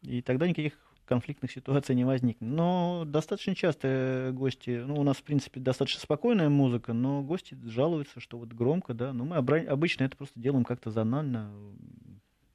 И 0.02 0.22
тогда 0.22 0.48
никаких 0.48 0.74
конфликтных 1.08 1.52
ситуаций 1.52 1.96
не 1.96 2.06
возникнет. 2.06 2.50
Но 2.50 3.04
достаточно 3.06 3.56
часто 3.56 3.88
э, 3.88 4.32
гости, 4.32 4.84
ну, 4.86 4.96
у 5.00 5.04
нас, 5.04 5.18
в 5.18 5.24
принципе, 5.24 5.60
достаточно 5.60 6.02
спокойная 6.02 6.50
музыка, 6.50 6.94
но 6.94 7.24
гости 7.24 7.58
жалуются, 7.66 8.20
что 8.20 8.38
вот 8.38 8.50
громко, 8.50 8.94
да, 8.94 9.14
но 9.14 9.26
мы 9.26 9.38
обычно 9.38 10.04
это 10.04 10.16
просто 10.16 10.40
делаем 10.40 10.64
как-то 10.64 10.92
зонально, 10.92 11.52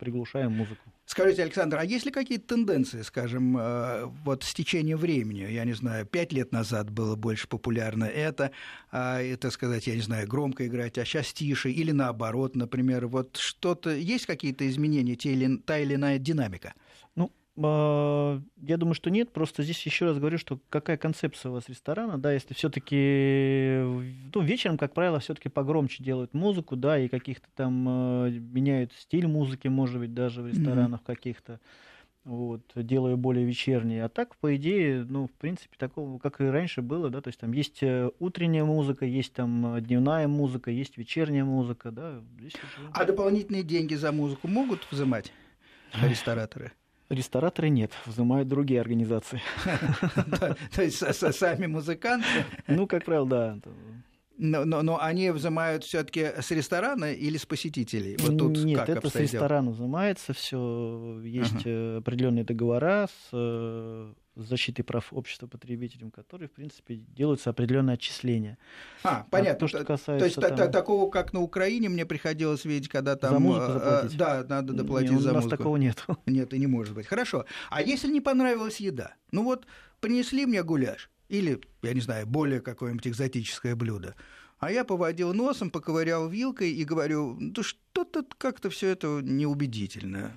приглушаем 0.03 0.53
музыку. 0.53 0.83
Скажите, 1.05 1.43
Александр, 1.43 1.79
а 1.79 1.85
есть 1.85 2.07
ли 2.07 2.11
какие-то 2.11 2.55
тенденции, 2.55 3.03
скажем, 3.03 3.57
э, 3.57 4.07
вот 4.25 4.43
с 4.43 4.53
течением 4.53 4.99
времени? 4.99 5.47
Я 5.49 5.65
не 5.65 5.75
знаю, 5.75 6.07
пять 6.07 6.33
лет 6.33 6.53
назад 6.53 6.91
было 6.91 7.15
больше 7.17 7.47
популярно 7.47 8.05
это, 8.05 8.51
а, 8.91 9.21
это 9.21 9.51
сказать, 9.51 9.87
я 9.87 9.95
не 9.95 10.01
знаю, 10.01 10.27
громко 10.27 10.67
играть, 10.67 10.99
а 10.99 11.05
сейчас 11.05 11.33
тише, 11.33 11.71
или 11.71 11.93
наоборот, 11.93 12.57
например, 12.57 13.07
вот 13.07 13.37
что-то, 13.37 13.91
есть 13.91 14.27
какие-то 14.27 14.69
изменения, 14.69 15.15
те 15.15 15.33
или, 15.33 15.57
та 15.59 15.79
или 15.79 15.95
иная 15.95 16.19
динамика? 16.19 16.75
А, 17.57 18.41
я 18.63 18.77
думаю, 18.77 18.95
что 18.95 19.11
нет. 19.11 19.33
Просто 19.33 19.63
здесь 19.63 19.85
еще 19.85 20.07
раз 20.07 20.19
говорю, 20.19 20.39
что 20.39 20.59
какая 20.71 20.97
концепция 20.97 21.51
у 21.51 21.55
вас 21.55 21.69
ресторана, 21.69 22.19
да, 22.19 22.33
если 22.33 22.55
все-таки, 22.55 23.83
ну, 24.35 24.41
вечером, 24.43 24.79
как 24.79 24.95
правило, 24.95 25.19
все-таки 25.21 25.49
погромче 25.49 26.03
делают 26.03 26.33
музыку, 26.35 26.77
да, 26.77 26.99
и 26.99 27.09
каких-то 27.09 27.47
там 27.55 27.87
э, 28.27 28.31
меняют 28.31 28.93
стиль 28.95 29.27
музыки, 29.27 29.69
может 29.69 29.99
быть, 30.01 30.15
даже 30.15 30.41
в 30.43 30.47
ресторанах 30.49 31.03
каких-то, 31.03 31.61
вот, 32.25 32.63
делая 32.75 33.17
более 33.17 33.45
вечерние. 33.45 34.05
А 34.05 34.09
так, 34.09 34.37
по 34.37 34.55
идее, 34.57 35.05
ну, 35.09 35.27
в 35.27 35.33
принципе, 35.33 35.77
такого, 35.77 36.19
как 36.19 36.41
и 36.41 36.45
раньше 36.45 36.81
было, 36.81 37.11
да, 37.11 37.21
то 37.21 37.29
есть 37.29 37.41
там 37.41 37.53
есть 37.53 37.83
э, 37.83 38.11
утренняя 38.19 38.65
музыка, 38.65 39.05
есть 39.05 39.35
там 39.35 39.77
э, 39.77 39.81
дневная 39.83 40.27
музыка, 40.27 40.71
есть 40.71 40.97
вечерняя 40.97 41.45
музыка, 41.45 41.91
да. 41.91 42.23
Здесь 42.39 42.55
уже- 42.55 42.89
А 42.95 43.05
дополнительные 43.05 43.63
деньги 43.63 43.95
за 43.95 44.11
музыку 44.11 44.49
могут 44.49 44.87
взимать 44.91 45.33
рестораторы? 46.03 46.73
Рестораторы 47.13 47.69
нет, 47.69 47.93
взимают 48.07 48.49
другие 48.49 48.81
организации. 48.81 49.41
То 50.75 50.83
есть 50.83 50.97
сами 51.37 51.67
музыканты, 51.67 52.27
Ну, 52.67 52.87
как 52.87 53.05
правило, 53.05 53.27
да. 53.29 53.59
но, 54.39 54.65
но- 54.65 54.83
но 54.83 54.99
они 55.03 55.31
взимают 55.31 55.85
все-таки 55.85 56.31
с 56.41 56.51
ресторана 56.51 57.13
или 57.13 57.37
с 57.37 57.45
посетителей? 57.45 58.17
Вот 58.19 58.39
тут 58.39 58.57
Нет, 58.65 58.79
как 58.79 58.89
это 58.89 59.11
с 59.11 59.15
ресторана 59.17 59.71
взимается 59.73 60.33
все. 60.33 61.21
Есть 61.23 61.67
э, 61.67 61.99
определенные 61.99 62.45
договора 62.45 63.09
с 63.31 64.15
защитой 64.35 64.83
прав 64.83 65.13
общества 65.13 65.47
потребителям, 65.47 66.11
которые, 66.11 66.49
в 66.49 66.53
принципе, 66.53 66.97
делаются 66.97 67.51
определенные 67.51 67.95
отчисления. 67.95 68.59
А, 69.03 69.27
понятно. 69.31 69.61
то, 69.61 69.69
что 69.69 69.79
То- 69.81 69.85
касается 69.85 70.19
То 70.19 70.25
есть 70.25 70.37
та- 70.37 70.49
та- 70.49 70.57
там- 70.57 70.73
такого, 70.73 71.11
как 71.11 71.33
на 71.33 71.41
Украине, 71.41 71.89
мне 71.89 72.07
приходилось 72.07 72.65
видеть, 72.65 72.89
когда 72.89 73.17
там... 73.17 73.35
За 73.35 73.39
музыку 73.39 73.65
э, 73.73 73.73
заплатить? 73.73 74.17
Да, 74.19 74.45
надо 74.49 74.73
доплатить 74.73 75.11
Не, 75.13 75.19
за 75.21 75.31
У 75.31 75.35
нас 75.35 75.45
музыку. 75.45 75.57
такого 75.59 75.77
нет. 75.77 76.05
Нет, 76.27 76.55
и 76.55 76.59
не 76.59 76.67
может 76.67 76.95
быть. 76.95 77.07
Хорошо. 77.07 77.45
А 77.71 77.83
если 77.83 78.09
не 78.11 78.21
понравилась 78.21 78.81
еда? 78.81 79.15
Ну 79.33 79.43
вот, 79.45 79.67
принесли 80.01 80.47
мне 80.47 80.63
гуляш. 80.63 81.11
Или, 81.29 81.61
я 81.83 81.95
не 81.95 82.01
знаю, 82.01 82.27
более 82.27 82.61
какое-нибудь 82.61 83.07
экзотическое 83.09 83.75
блюдо. 83.75 84.15
А 84.59 84.71
я 84.71 84.85
поводил 84.85 85.35
носом, 85.35 85.71
поковырял 85.71 86.29
вилкой 86.29 86.71
и 86.71 86.85
говорю, 86.85 87.37
да 87.41 87.63
что-то 87.63 88.25
как-то 88.39 88.71
все 88.71 88.89
это 88.91 89.21
неубедительно. 89.23 90.33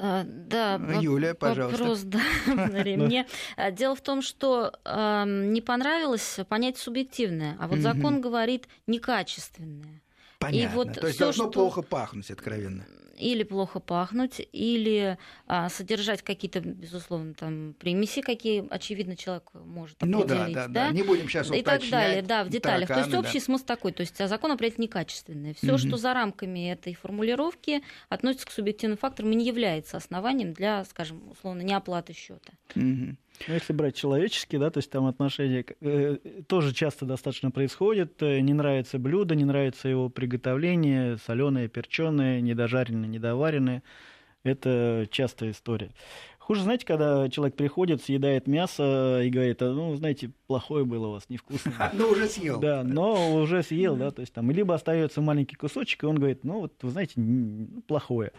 А, 0.00 0.24
Да, 0.24 0.76
воп- 0.76 1.02
Юля, 1.02 1.34
пожалуйста. 1.34 1.78
Вопрос, 1.82 2.00
да, 2.04 2.20
на 2.46 2.82
ремне. 2.82 3.26
А, 3.56 3.70
Дело 3.72 3.94
в 3.96 4.00
том, 4.00 4.22
что 4.22 4.72
ам, 4.84 5.52
не 5.52 5.60
понравилось 5.60 6.38
понятие 6.48 6.80
субъективное, 6.82 7.56
а 7.60 7.66
вот 7.68 7.80
закон 7.80 8.20
говорит 8.20 8.68
некачественное. 8.86 10.00
Понятно. 10.38 10.76
вот 10.76 10.92
То 10.94 11.06
есть 11.06 11.16
всё, 11.16 11.24
должно 11.26 11.44
что- 11.44 11.52
плохо 11.52 11.82
пахнуть, 11.82 12.30
откровенно. 12.30 12.86
Или 13.18 13.42
плохо 13.42 13.80
пахнуть, 13.80 14.40
или 14.52 15.18
а, 15.46 15.68
содержать 15.68 16.22
какие-то, 16.22 16.60
безусловно, 16.60 17.34
там 17.34 17.74
примеси, 17.78 18.22
какие, 18.22 18.66
очевидно, 18.70 19.16
человек 19.16 19.44
может 19.54 19.96
ну, 20.02 20.22
определить. 20.22 20.54
да, 20.54 20.68
да, 20.68 20.86
да, 20.86 20.92
не 20.92 21.02
будем 21.02 21.28
сейчас 21.28 21.50
И 21.50 21.62
так 21.62 21.82
далее, 21.88 22.22
да, 22.22 22.44
в 22.44 22.48
деталях. 22.48 22.88
Тараканы, 22.88 23.10
то 23.10 23.16
есть 23.16 23.26
общий 23.26 23.38
да. 23.40 23.44
смысл 23.44 23.64
такой, 23.64 23.92
то 23.92 24.00
есть 24.02 24.20
а 24.20 24.28
закон 24.28 24.52
определяет 24.52 24.78
некачественное. 24.78 25.54
Все, 25.54 25.72
Мгм. 25.72 25.78
что 25.78 25.96
за 25.96 26.14
рамками 26.14 26.70
этой 26.70 26.94
формулировки 26.94 27.82
относится 28.08 28.46
к 28.46 28.50
субъективным 28.50 28.98
факторам 28.98 29.32
и 29.32 29.34
не 29.34 29.46
является 29.46 29.96
основанием 29.96 30.52
для, 30.52 30.84
скажем, 30.84 31.30
условно, 31.30 31.62
неоплаты 31.62 32.12
счета. 32.12 32.52
Мгм. 32.74 33.18
Ну, 33.46 33.54
если 33.54 33.72
брать 33.72 33.94
человеческие, 33.94 34.60
да, 34.60 34.70
то 34.70 34.78
есть 34.78 34.90
там 34.90 35.06
отношения 35.06 35.64
э, 35.80 36.16
тоже 36.48 36.74
часто 36.74 37.04
достаточно 37.06 37.50
происходят. 37.50 38.20
Э, 38.22 38.40
Не 38.40 38.52
нравится 38.52 38.98
блюдо, 38.98 39.34
не 39.34 39.44
нравится 39.44 39.88
его 39.88 40.08
приготовление, 40.08 41.18
соленое, 41.18 41.68
перченое, 41.68 42.40
недожаренное, 42.40 43.08
недоваренное. 43.08 43.82
Это 44.44 45.06
частая 45.10 45.50
история. 45.50 45.90
Хуже, 46.48 46.62
знаете, 46.62 46.86
когда 46.86 47.28
человек 47.28 47.56
приходит, 47.56 48.02
съедает 48.02 48.46
мясо 48.46 49.20
и 49.22 49.28
говорит, 49.28 49.60
«А, 49.60 49.70
ну, 49.70 49.94
знаете, 49.96 50.30
плохое 50.46 50.86
было 50.86 51.08
у 51.08 51.10
вас, 51.10 51.24
невкусное. 51.28 51.74
Ну, 51.92 52.08
уже 52.08 52.26
съел. 52.26 52.58
Да, 52.58 52.82
но 52.82 53.34
уже 53.34 53.62
съел, 53.62 53.96
да, 53.96 54.10
то 54.10 54.22
есть 54.22 54.32
там 54.32 54.50
либо 54.50 54.74
остается 54.74 55.20
маленький 55.20 55.56
кусочек, 55.56 56.04
и 56.04 56.06
он 56.06 56.16
говорит, 56.16 56.44
ну 56.44 56.60
вот, 56.60 56.72
вы 56.80 56.88
знаете, 56.88 57.12
ну, 57.16 57.82
плохое. 57.86 58.32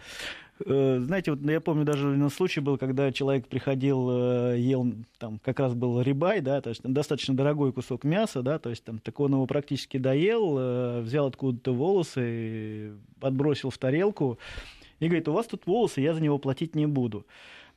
Э, 0.66 0.98
Знаете, 1.00 1.30
вот 1.30 1.42
я 1.42 1.62
помню, 1.62 1.86
даже 1.86 2.08
на 2.08 2.30
случай 2.30 2.62
был, 2.62 2.80
когда 2.80 3.12
человек 3.12 3.48
приходил, 3.48 4.10
э, 4.10 4.56
ел, 4.58 4.92
там 5.20 5.38
как 5.38 5.60
раз 5.60 5.76
был 5.76 6.02
рибай, 6.02 6.42
да, 6.42 6.62
то 6.62 6.72
есть 6.72 6.82
там 6.82 6.96
достаточно 6.96 7.36
дорогой 7.36 7.72
кусок 7.72 8.04
мяса, 8.06 8.42
да, 8.42 8.58
то 8.58 8.72
есть 8.72 8.84
там 8.84 8.98
так 8.98 9.20
он 9.20 9.34
его 9.34 9.46
практически 9.46 9.98
доел, 9.98 10.58
э, 10.58 11.02
взял 11.02 11.28
откуда-то 11.28 11.76
волосы, 11.76 12.94
отбросил 13.22 13.70
в 13.70 13.78
тарелку 13.78 14.40
и 15.00 15.06
говорит, 15.06 15.28
у 15.28 15.34
вас 15.34 15.46
тут 15.46 15.68
волосы, 15.68 16.02
я 16.02 16.16
за 16.16 16.24
него 16.24 16.40
платить 16.40 16.74
не 16.74 16.88
буду. 16.88 17.28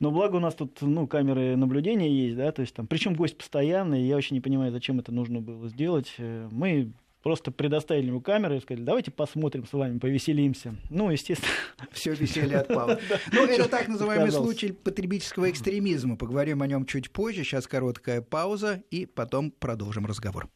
Но 0.02 0.10
благо 0.10 0.34
у 0.34 0.40
нас 0.40 0.56
тут, 0.56 0.82
ну, 0.82 1.06
камеры 1.06 1.54
наблюдения 1.54 2.10
есть, 2.10 2.36
да, 2.36 2.50
то 2.50 2.60
есть 2.60 2.74
там, 2.74 2.88
причем 2.88 3.14
гость 3.14 3.38
постоянный, 3.38 4.02
я 4.02 4.16
очень 4.16 4.34
не 4.34 4.40
понимаю, 4.40 4.72
зачем 4.72 4.98
это 4.98 5.12
нужно 5.12 5.40
было 5.40 5.68
сделать. 5.68 6.12
Э, 6.18 6.48
Мы 6.50 6.92
просто 7.22 7.52
предоставили 7.52 8.08
ему 8.08 8.20
камеры 8.20 8.56
и 8.56 8.60
сказали, 8.60 8.82
давайте 8.82 9.12
посмотрим 9.12 9.64
с 9.64 9.72
вами, 9.72 10.00
повеселимся. 10.00 10.74
Ну, 10.90 11.08
естественно, 11.08 11.52
Все 11.92 12.14
веселье 12.14 12.58
отпало. 12.58 12.98
Ну, 13.32 13.44
это 13.44 13.68
так 13.68 13.86
называемый 13.86 14.32
случай 14.32 14.72
потребительского 14.72 15.48
экстремизма. 15.48 16.16
Поговорим 16.16 16.62
о 16.62 16.66
нем 16.66 16.84
чуть 16.84 17.12
позже. 17.12 17.44
Сейчас 17.44 17.68
короткая 17.68 18.22
пауза, 18.22 18.82
и 18.90 19.06
потом 19.06 19.52
продолжим 19.52 20.04
разговор. 20.04 20.48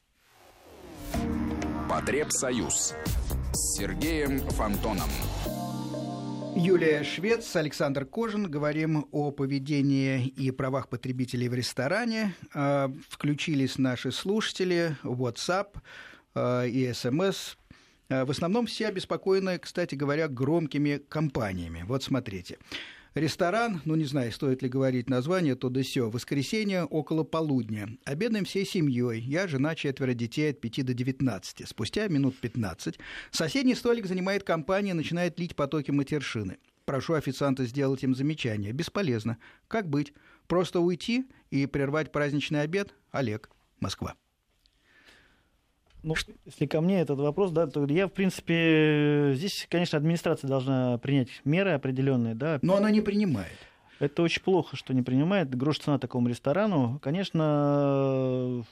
Потребсоюз 1.89 2.95
с 3.53 3.79
Сергеем 3.79 4.41
Фонтоном. 4.41 5.09
Юлия 6.57 7.05
Швец, 7.05 7.55
Александр 7.55 8.07
Кожин. 8.07 8.51
Говорим 8.51 9.07
о 9.13 9.31
поведении 9.31 10.27
и 10.27 10.51
правах 10.51 10.89
потребителей 10.89 11.49
в 11.49 11.55
ресторане. 11.55 12.35
А, 12.55 12.91
Включились 13.11 13.77
наши 13.77 14.11
слушатели, 14.11 14.97
WhatsApp 15.05 15.77
а, 16.35 16.65
и 16.65 16.91
СМС. 16.95 17.57
А, 18.09 18.25
В 18.25 18.31
основном 18.31 18.67
все 18.67 18.89
обеспокоены, 18.89 19.59
кстати 19.59 19.95
говоря, 19.95 20.29
громкими 20.29 20.97
компаниями. 20.97 21.85
Вот 21.87 22.03
смотрите. 22.03 22.57
Ресторан, 23.17 23.81
ну 23.87 23.95
не 23.95 24.05
знаю, 24.05 24.31
стоит 24.31 24.61
ли 24.61 24.69
говорить 24.69 25.09
название, 25.09 25.55
то 25.55 25.71
да 25.71 25.83
сё, 25.83 26.11
воскресенье 26.11 26.85
около 26.85 27.25
полудня. 27.25 27.89
Обедаем 28.05 28.45
всей 28.45 28.67
семьей. 28.67 29.23
Я, 29.23 29.49
жена, 29.49 29.75
четверо 29.75 30.13
детей 30.13 30.51
от 30.51 30.61
5 30.61 30.85
до 30.85 30.93
19. 30.93 31.67
Спустя 31.67 32.09
минут 32.09 32.37
15 32.37 32.99
соседний 33.31 33.75
столик 33.75 34.05
занимает 34.05 34.43
компания 34.43 34.93
начинает 34.93 35.41
лить 35.41 35.57
потоки 35.57 35.93
матершины. 35.93 36.59
Прошу 36.85 37.15
официанта 37.15 37.65
сделать 37.65 38.05
им 38.05 38.15
замечание. 38.15 38.73
Бесполезно. 38.73 39.39
Как 39.67 39.89
быть? 39.89 40.13
Просто 40.47 40.81
уйти 40.81 41.25
и 41.49 41.65
прервать 41.65 42.13
праздничный 42.13 42.61
обед? 42.61 42.95
Олег, 43.13 43.49
Москва. 43.81 44.15
Ну, 46.07 46.15
если 46.45 46.67
ко 46.67 46.81
мне 46.81 47.01
этот 47.01 47.19
вопрос, 47.19 47.51
да, 47.51 47.67
то 47.67 47.85
я, 47.87 48.07
в 48.07 48.13
принципе, 48.13 49.33
здесь, 49.35 49.67
конечно, 49.69 49.99
администрация 49.99 50.47
должна 50.47 50.99
принять 50.99 51.29
меры 51.45 51.73
определенные, 51.73 52.37
да. 52.37 52.61
Но 52.63 52.77
она 52.77 52.93
не 52.93 53.01
принимает. 53.01 53.59
Это 53.99 54.23
очень 54.23 54.41
плохо, 54.41 54.77
что 54.77 54.95
не 54.95 55.03
принимает. 55.03 55.53
Грош 55.53 55.81
цена 55.81 55.99
такому 55.99 56.29
ресторану. 56.29 57.01
Конечно, 57.03 58.65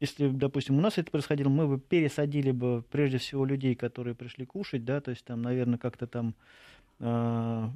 если, 0.00 0.28
допустим, 0.28 0.78
у 0.78 0.80
нас 0.80 0.96
это 0.96 1.10
происходило, 1.10 1.50
мы 1.50 1.68
бы 1.68 1.78
пересадили 1.78 2.50
бы 2.50 2.82
прежде 2.90 3.18
всего 3.18 3.44
людей, 3.44 3.74
которые 3.74 4.14
пришли 4.14 4.46
кушать, 4.46 4.86
да, 4.86 5.02
то 5.02 5.10
есть 5.10 5.26
там, 5.26 5.42
наверное, 5.42 5.78
как-то 5.78 6.06
там 6.06 6.34
э, 7.00 7.68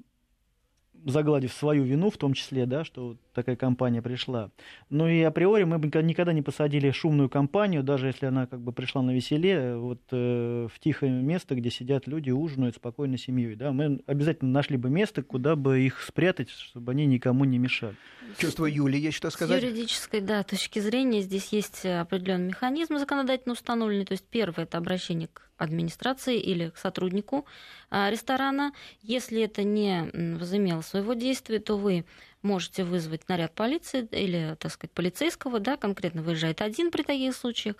загладив 1.06 1.52
свою 1.52 1.84
вину, 1.84 2.10
в 2.10 2.16
том 2.16 2.34
числе, 2.34 2.66
да, 2.66 2.84
что 2.84 3.16
такая 3.34 3.56
компания 3.56 4.02
пришла. 4.02 4.50
Ну 4.90 5.08
и 5.08 5.20
априори 5.22 5.64
мы 5.64 5.78
бы 5.78 5.86
никогда- 6.02 6.32
не 6.32 6.42
посадили 6.42 6.90
шумную 6.90 7.28
компанию, 7.28 7.82
даже 7.82 8.06
если 8.06 8.26
она 8.26 8.46
как 8.46 8.60
бы 8.60 8.72
пришла 8.72 9.02
на 9.02 9.12
веселе, 9.14 9.76
вот 9.76 10.00
э, 10.12 10.68
в 10.72 10.78
тихое 10.80 11.12
место, 11.12 11.54
где 11.54 11.70
сидят 11.70 12.06
люди, 12.06 12.30
ужинают 12.30 12.76
спокойно 12.76 13.18
семьей, 13.18 13.56
да, 13.56 13.72
мы 13.72 14.00
обязательно 14.06 14.50
нашли 14.50 14.76
бы 14.76 14.90
место, 14.90 15.22
куда 15.22 15.56
бы 15.56 15.80
их 15.80 16.00
спрятать, 16.02 16.50
чтобы 16.50 16.92
они 16.92 17.06
никому 17.06 17.44
не 17.44 17.58
мешали. 17.58 17.96
Чувство 18.38 18.66
Юли 18.66 18.98
есть 18.98 19.16
что 19.16 19.30
С 19.30 19.34
сказать? 19.34 19.62
юридической 19.62 20.20
да, 20.20 20.42
точки 20.42 20.78
зрения 20.78 21.20
здесь 21.20 21.48
есть 21.48 21.84
определенный 21.84 22.48
механизм 22.48 22.98
законодательно 22.98 23.52
установленный. 23.52 24.04
То 24.04 24.12
есть 24.12 24.24
первое 24.28 24.64
это 24.64 24.78
обращение 24.78 25.28
к 25.28 25.50
администрации 25.56 26.38
или 26.38 26.70
к 26.70 26.76
сотруднику 26.76 27.46
а, 27.90 28.10
ресторана. 28.10 28.72
Если 29.02 29.42
это 29.42 29.62
не 29.62 30.10
возымело 30.38 30.80
своего 30.80 31.14
действия, 31.14 31.58
то 31.58 31.76
вы 31.76 32.04
можете 32.42 32.84
вызвать 32.84 33.28
наряд 33.28 33.54
полиции 33.54 34.06
или, 34.10 34.56
так 34.58 34.70
сказать, 34.70 34.92
полицейского, 34.92 35.60
да, 35.60 35.76
конкретно 35.76 36.22
выезжает 36.22 36.60
один 36.60 36.90
при 36.90 37.02
таких 37.02 37.34
случаях, 37.34 37.76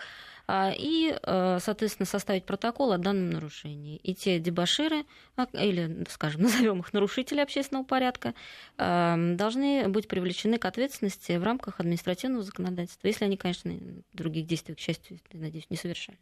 а, 0.46 0.72
и, 0.76 1.16
э, 1.22 1.58
соответственно, 1.60 2.06
составить 2.06 2.44
протокол 2.44 2.92
о 2.92 2.98
данном 2.98 3.30
нарушении. 3.30 3.96
И 3.96 4.14
те 4.14 4.38
дебаширы, 4.38 5.04
а, 5.36 5.46
или, 5.52 6.04
скажем, 6.08 6.42
назовем 6.42 6.80
их 6.80 6.92
нарушители 6.92 7.40
общественного 7.40 7.84
порядка, 7.84 8.34
должны 8.76 9.88
быть 9.88 10.08
привлечены 10.08 10.58
к 10.58 10.64
ответственности 10.64 11.32
в 11.36 11.42
рамках 11.44 11.80
административного 11.80 12.42
законодательства, 12.42 13.06
если 13.06 13.24
они, 13.26 13.36
конечно, 13.36 13.72
других 14.12 14.46
действий, 14.46 14.74
к 14.74 14.80
счастью, 14.80 15.18
надеюсь, 15.32 15.68
не 15.70 15.76
совершали. 15.76 16.18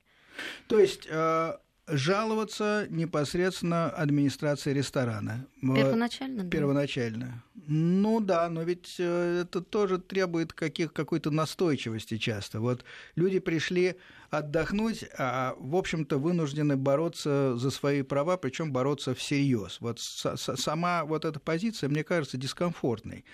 То 0.68 0.78
есть 0.78 1.06
э, 1.08 1.52
жаловаться 1.86 2.86
непосредственно 2.90 3.90
администрации 3.90 4.72
ресторана. 4.72 5.46
Э, 5.62 5.74
Первоначально, 5.74 6.44
да. 6.44 6.50
Первоначально. 6.50 7.42
Ну 7.66 8.20
да, 8.20 8.48
но 8.48 8.62
ведь 8.62 8.96
э, 8.98 9.42
это 9.42 9.60
тоже 9.60 9.98
требует 9.98 10.52
каких, 10.52 10.92
какой-то 10.92 11.30
настойчивости 11.30 12.18
часто. 12.18 12.60
Вот 12.60 12.84
люди 13.14 13.38
пришли 13.38 13.96
отдохнуть, 14.30 15.04
а, 15.18 15.54
в 15.58 15.76
общем-то, 15.76 16.18
вынуждены 16.18 16.76
бороться 16.76 17.56
за 17.56 17.70
свои 17.70 18.02
права, 18.02 18.36
причем 18.36 18.72
бороться 18.72 19.14
всерьез. 19.14 19.78
Вот 19.80 20.00
сама 20.00 21.04
вот 21.04 21.24
эта 21.24 21.38
позиция, 21.38 21.90
мне 21.90 22.02
кажется, 22.02 22.38
дискомфортной. 22.38 23.24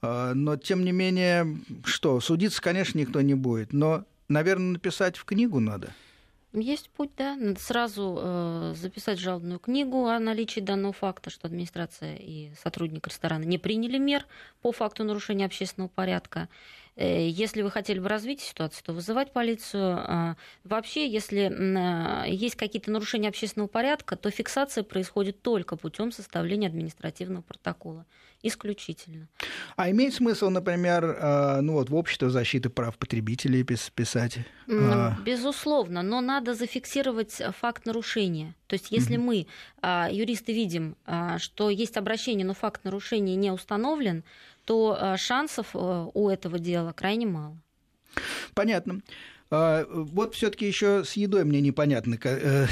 А, 0.00 0.32
Но, 0.34 0.56
тем 0.56 0.84
не 0.84 0.92
менее, 0.92 1.58
что, 1.84 2.20
судиться, 2.20 2.62
конечно, 2.62 2.98
никто 2.98 3.20
не 3.20 3.34
будет, 3.34 3.72
но, 3.72 4.06
наверное, 4.28 4.72
написать 4.72 5.16
в 5.16 5.24
книгу 5.24 5.60
надо. 5.60 5.92
Есть 6.52 6.88
путь, 6.90 7.10
да. 7.16 7.36
Надо 7.36 7.60
сразу 7.60 8.18
э, 8.18 8.74
записать 8.74 9.18
жалобную 9.18 9.58
книгу 9.58 10.06
о 10.06 10.18
наличии 10.18 10.60
данного 10.60 10.94
факта, 10.94 11.28
что 11.28 11.46
администрация 11.46 12.16
и 12.16 12.52
сотрудник 12.62 13.06
ресторана 13.06 13.44
не 13.44 13.58
приняли 13.58 13.98
мер 13.98 14.26
по 14.62 14.72
факту 14.72 15.04
нарушения 15.04 15.44
общественного 15.44 15.90
порядка. 15.90 16.48
Э, 16.98 17.28
Если 17.28 17.62
вы 17.62 17.70
хотели 17.70 18.00
бы 18.00 18.08
развить 18.08 18.40
ситуацию, 18.40 18.82
то 18.84 18.92
вызывать 18.92 19.32
полицию. 19.32 19.98
А, 19.98 20.36
Вообще, 20.64 21.08
если 21.08 21.48
э, 21.48 22.30
есть 22.30 22.56
какие-то 22.56 22.90
нарушения 22.90 23.28
общественного 23.28 23.68
порядка, 23.68 24.16
то 24.16 24.30
фиксация 24.30 24.82
происходит 24.82 25.40
только 25.40 25.76
путем 25.76 26.10
составления 26.10 26.66
административного 26.68 27.42
протокола. 27.42 28.04
Исключительно. 28.42 29.26
А 29.76 29.90
имеет 29.90 30.14
смысл, 30.14 30.48
например, 30.50 31.04
э, 31.04 31.60
ну 31.60 31.74
вот 31.74 31.90
в 31.90 31.94
общество 31.94 32.30
защиты 32.30 32.68
прав 32.68 32.96
потребителей 32.96 33.62
пис- 33.62 33.90
писать? 33.92 34.38
А. 34.70 35.16
Безусловно, 35.24 36.02
но 36.02 36.20
надо 36.20 36.54
зафиксировать 36.54 37.40
э, 37.40 37.52
факт 37.52 37.86
нарушения. 37.86 38.54
То 38.68 38.74
есть, 38.74 38.90
если 38.90 39.16
мы, 39.16 39.46
а, 39.80 40.08
юристы, 40.12 40.52
видим, 40.52 40.94
а, 41.06 41.38
что 41.38 41.70
есть 41.70 41.96
обращение, 41.96 42.46
но 42.46 42.52
факт 42.54 42.84
нарушения 42.84 43.34
не 43.34 43.50
установлен, 43.50 44.24
то 44.68 44.98
а, 45.00 45.16
шансов 45.16 45.68
э, 45.72 46.06
у 46.12 46.28
этого 46.28 46.58
дела 46.58 46.92
крайне 46.92 47.24
мало. 47.24 47.58
Понятно. 48.52 49.00
А, 49.50 49.86
Вот 49.88 50.34
все-таки 50.34 50.66
еще 50.66 51.04
с 51.04 51.14
едой 51.14 51.44
мне 51.44 51.62
непонятно, 51.62 52.18
э, 52.22 52.66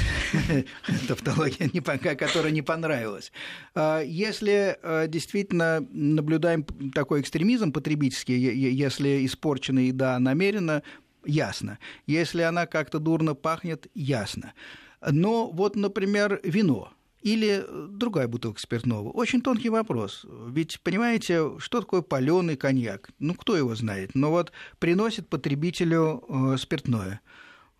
тавтология, 1.07 2.15
которая 2.15 2.51
не 2.51 2.61
понравилась. 2.61 3.31
А, 3.73 4.01
Если 4.01 4.77
э, 4.79 5.07
действительно 5.07 5.87
наблюдаем 5.89 6.65
такой 6.93 7.21
экстремизм 7.21 7.71
потребительский, 7.71 8.35
если 8.35 9.25
испорчена 9.25 9.79
еда 9.79 10.19
намеренно, 10.19 10.83
ясно. 11.25 11.79
Если 12.05 12.43
она 12.43 12.67
как-то 12.67 12.99
дурно 12.99 13.33
пахнет, 13.33 13.87
ясно. 13.95 14.53
Но 15.01 15.49
вот, 15.49 15.75
например, 15.75 16.41
вино. 16.43 16.93
Или 17.27 17.65
другая 17.89 18.27
бутылка 18.27 18.61
спиртного? 18.61 19.09
Очень 19.09 19.41
тонкий 19.41 19.69
вопрос. 19.69 20.25
Ведь, 20.47 20.79
понимаете, 20.81 21.59
что 21.59 21.81
такое 21.81 22.01
паленый 22.01 22.55
коньяк? 22.55 23.09
Ну, 23.19 23.33
кто 23.33 23.57
его 23.57 23.75
знает? 23.75 24.11
Но 24.15 24.31
вот 24.31 24.53
приносит 24.79 25.27
потребителю 25.27 26.23
э, 26.29 26.57
спиртное. 26.57 27.19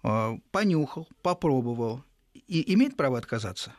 Э, 0.03 0.37
понюхал, 0.51 1.07
попробовал. 1.21 2.03
И 2.33 2.73
имеет 2.73 2.97
право 2.97 3.17
отказаться? 3.17 3.73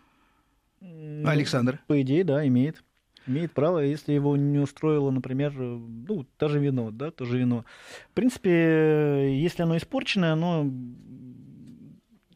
Ну, 0.80 1.28
Александр? 1.28 1.80
По 1.86 2.00
идее, 2.00 2.24
да, 2.24 2.46
имеет. 2.46 2.82
Имеет 3.26 3.52
право, 3.52 3.80
если 3.80 4.14
его 4.14 4.38
не 4.38 4.58
устроило, 4.58 5.10
например, 5.10 5.52
ну, 5.52 6.26
даже 6.38 6.58
вино, 6.58 6.90
да, 6.90 7.10
тоже 7.10 7.36
вино. 7.36 7.66
В 8.10 8.14
принципе, 8.14 9.38
если 9.38 9.64
оно 9.64 9.76
испорченное, 9.76 10.32
оно 10.32 10.64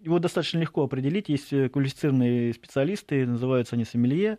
его 0.03 0.19
достаточно 0.19 0.59
легко 0.59 0.83
определить. 0.83 1.29
Есть 1.29 1.49
квалифицированные 1.49 2.53
специалисты, 2.53 3.27
называются 3.27 3.77
они 3.77 3.85
сомелье. 3.85 4.39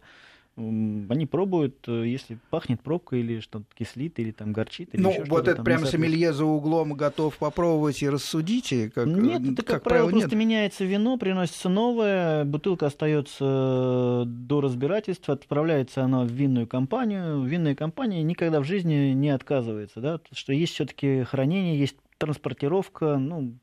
Они 0.55 1.26
пробуют, 1.26 1.78
э, 1.88 2.05
если 2.05 2.38
пахнет 2.51 2.80
пробкой 2.80 3.22
или 3.22 3.39
что-то 3.39 3.66
кислит, 3.74 4.20
или 4.20 4.30
там 4.30 4.53
горчит. 4.53 4.93
Или 4.93 5.01
ну, 5.01 5.24
вот 5.28 5.47
это 5.47 5.55
там, 5.55 5.66
прям 5.66 5.86
сомелье 5.88 6.32
за 6.32 6.45
углом 6.45 6.93
готов 6.93 7.36
попробовать 7.38 8.03
и 8.03 8.09
рассудите? 8.09 8.91
Как, 8.91 9.07
нет, 9.07 9.41
это, 9.41 9.64
как, 9.64 9.66
как 9.66 9.84
правило, 9.84 10.05
правило, 10.05 10.20
просто 10.20 10.36
меняется 10.36 10.86
вино, 10.86 11.18
приносится 11.18 11.70
новое, 11.70 12.45
бутылка 12.45 12.86
остается 12.86 14.26
до 14.28 14.61
разбирательства, 14.61 15.34
отправляется 15.34 16.03
она 16.03 16.22
в 16.22 16.30
винную 16.30 16.68
компанию. 16.68 17.41
Винная 17.41 17.74
компания 17.74 18.22
никогда 18.22 18.59
в 18.59 18.64
жизни 18.64 19.14
не 19.14 19.32
отказывается, 19.32 20.01
да, 20.01 20.20
что 20.34 20.53
есть 20.53 20.74
все-таки 20.74 21.24
хранение, 21.24 21.80
есть 21.80 21.95
транспортировка, 22.20 23.18
ну, 23.18 23.57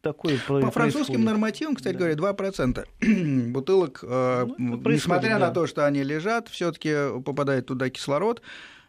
такое 0.00 0.38
По 0.46 0.70
французским 0.70 1.24
нормативам, 1.24 1.74
кстати 1.74 1.94
да. 1.96 2.14
говоря, 2.14 2.14
2% 2.14 3.50
бутылок, 3.50 4.00
э, 4.02 4.46
ну, 4.58 4.76
несмотря 4.90 5.38
да. 5.38 5.46
на 5.46 5.50
то, 5.50 5.66
что 5.66 5.86
они 5.86 6.02
лежат, 6.02 6.48
все-таки 6.48 7.20
попадает 7.24 7.66
туда 7.66 7.90
кислород. 7.90 8.42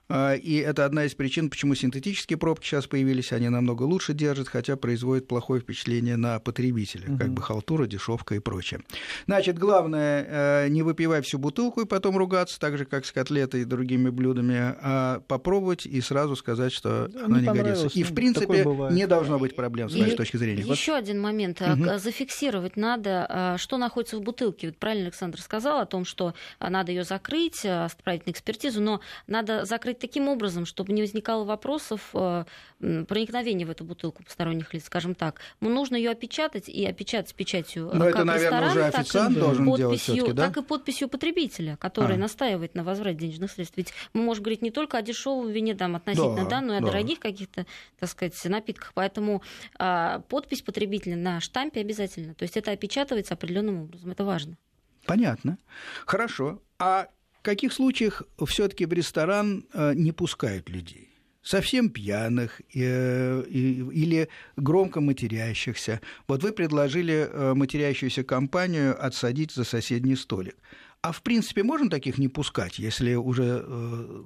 А, 0.10 0.34
и 0.34 0.55
это 0.55 0.86
одна 0.86 1.05
из 1.05 1.14
причин, 1.14 1.49
почему 1.49 1.76
синтетические 1.76 2.38
пробки 2.38 2.66
сейчас 2.66 2.88
появились. 2.88 3.32
Они 3.32 3.47
намного 3.49 3.84
лучше 3.84 4.14
держат, 4.14 4.47
хотя 4.47 4.76
производят 4.76 5.28
плохое 5.28 5.62
впечатление 5.62 6.18
на 6.18 6.39
потребителя, 6.39 7.12
угу. 7.12 7.18
как 7.20 7.30
бы 7.30 7.41
халтура, 7.43 7.86
дешевка 7.86 8.34
и 8.36 8.39
прочее. 8.39 8.82
Значит, 9.28 9.60
главное, 9.60 10.26
э, 10.28 10.68
не 10.70 10.82
выпивать 10.82 11.26
всю 11.28 11.38
бутылку 11.38 11.82
и 11.82 11.86
потом 11.86 12.18
ругаться, 12.18 12.60
так 12.60 12.78
же, 12.78 12.86
как 12.86 13.05
с 13.05 13.12
котлетой 13.12 13.62
и 13.62 13.66
другими 13.66 14.10
блюдами, 14.10 14.76
а 14.82 15.22
попробовать 15.28 15.86
и 15.86 16.01
сразу 16.01 16.36
сказать, 16.36 16.74
что 16.74 17.07
да, 17.07 17.26
она 17.26 17.39
не, 17.39 17.47
не 17.47 17.53
годится. 17.53 17.88
И, 17.93 18.01
в 18.01 18.16
принципе, 18.16 18.66
не 18.91 19.05
должно 19.05 19.38
быть 19.38 19.55
проблем 19.55 19.89
с 19.89 19.95
вашей 19.95 20.16
точки 20.16 20.38
зрения. 20.38 20.64
Еще 20.64 20.93
вот. 20.93 20.99
один 20.99 21.22
момент. 21.22 21.62
Угу. 21.62 21.99
Зафиксировать 21.99 22.78
надо, 22.78 23.55
что 23.60 23.78
находится 23.78 24.18
в 24.18 24.22
бутылке. 24.22 24.68
Вот 24.68 24.78
правильно 24.78 25.05
Александр 25.05 25.39
сказал 25.39 25.80
о 25.80 25.86
том, 25.86 26.03
что 26.03 26.34
надо 26.60 26.91
ее 26.91 27.03
закрыть, 27.03 27.64
отправить 27.64 28.26
на 28.26 28.32
экспертизу, 28.32 28.82
но 28.82 29.01
надо 29.28 29.66
закрыть 29.66 29.99
таким 30.00 30.28
образом, 30.28 30.66
чтобы 30.66 30.93
не 30.93 31.02
возникало 31.02 31.43
вопросов 31.43 32.10
э, 32.14 32.45
проникновения 32.80 33.66
в 33.66 33.70
эту 33.70 33.84
бутылку 33.84 34.24
посторонних 34.24 34.74
лиц, 34.74 34.86
скажем 34.86 35.16
так. 35.16 35.39
Нужно 35.60 35.95
ее 35.95 36.12
опечатать 36.12 36.70
и 36.70 36.86
опечатать 36.86 37.34
печатью 37.36 37.91
Но 37.93 38.06
это, 38.06 38.24
наверное, 38.24 38.70
уже 38.70 38.91
так 38.91 39.34
должен 39.34 39.66
подписью, 39.66 40.34
да? 40.34 40.47
так 40.47 40.58
и 40.58 40.62
подписью 40.64 41.10
потребителя, 41.10 41.78
который 41.78 42.16
а. 42.16 42.20
настаивает 42.20 42.76
на 42.76 42.84
возврате 42.84 43.20
денежных 43.20 43.52
средств. 43.52 43.78
Ведь 43.78 43.93
мы 44.14 44.24
можем 44.24 44.43
говорить 44.43 44.62
не 44.62 44.72
только 44.72 44.97
о 44.97 45.02
дешевом 45.02 45.50
вине 45.50 45.76
там, 45.76 45.95
относительно, 45.95 46.43
да, 46.43 46.50
да 46.50 46.62
но 46.62 46.74
и 46.74 46.78
о 46.78 46.82
да. 46.82 46.88
дорогих 46.88 47.20
каких-то, 47.20 47.66
так 48.00 48.10
сказать, 48.10 48.34
напитках. 48.45 48.91
Поэтому 48.93 49.41
а, 49.78 50.20
подпись 50.28 50.62
потребителя 50.62 51.16
на 51.16 51.39
штампе 51.39 51.82
обязательно. 51.82 52.34
То 52.34 52.43
есть 52.43 52.58
это 52.58 52.72
опечатывается 52.72 53.34
определенным 53.34 53.84
образом. 53.84 54.12
Это 54.12 54.26
важно. 54.26 54.58
Понятно. 55.06 55.58
Хорошо. 56.06 56.62
А 56.78 57.08
в 57.40 57.42
каких 57.42 57.72
случаях 57.74 58.24
все-таки 58.46 58.86
в 58.86 58.94
ресторан 58.94 59.66
э, 59.74 59.94
не 59.96 60.12
пускают 60.12 60.70
людей? 60.70 61.06
совсем 61.42 61.90
пьяных 61.90 62.62
э, 62.76 63.44
или 63.50 64.28
громко 64.58 65.00
матерящихся. 65.00 66.02
Вот 66.28 66.44
вы 66.44 66.52
предложили 66.52 67.28
э, 67.28 67.54
матерящуюся 67.56 68.24
компанию 68.24 68.94
отсадить 69.04 69.54
за 69.54 69.64
соседний 69.64 70.16
столик. 70.16 70.58
А 71.02 71.12
в 71.14 71.24
принципе 71.24 71.64
можно 71.64 71.90
таких 71.90 72.18
не 72.18 72.28
пускать, 72.28 72.78
если 72.78 73.16
уже 73.16 73.66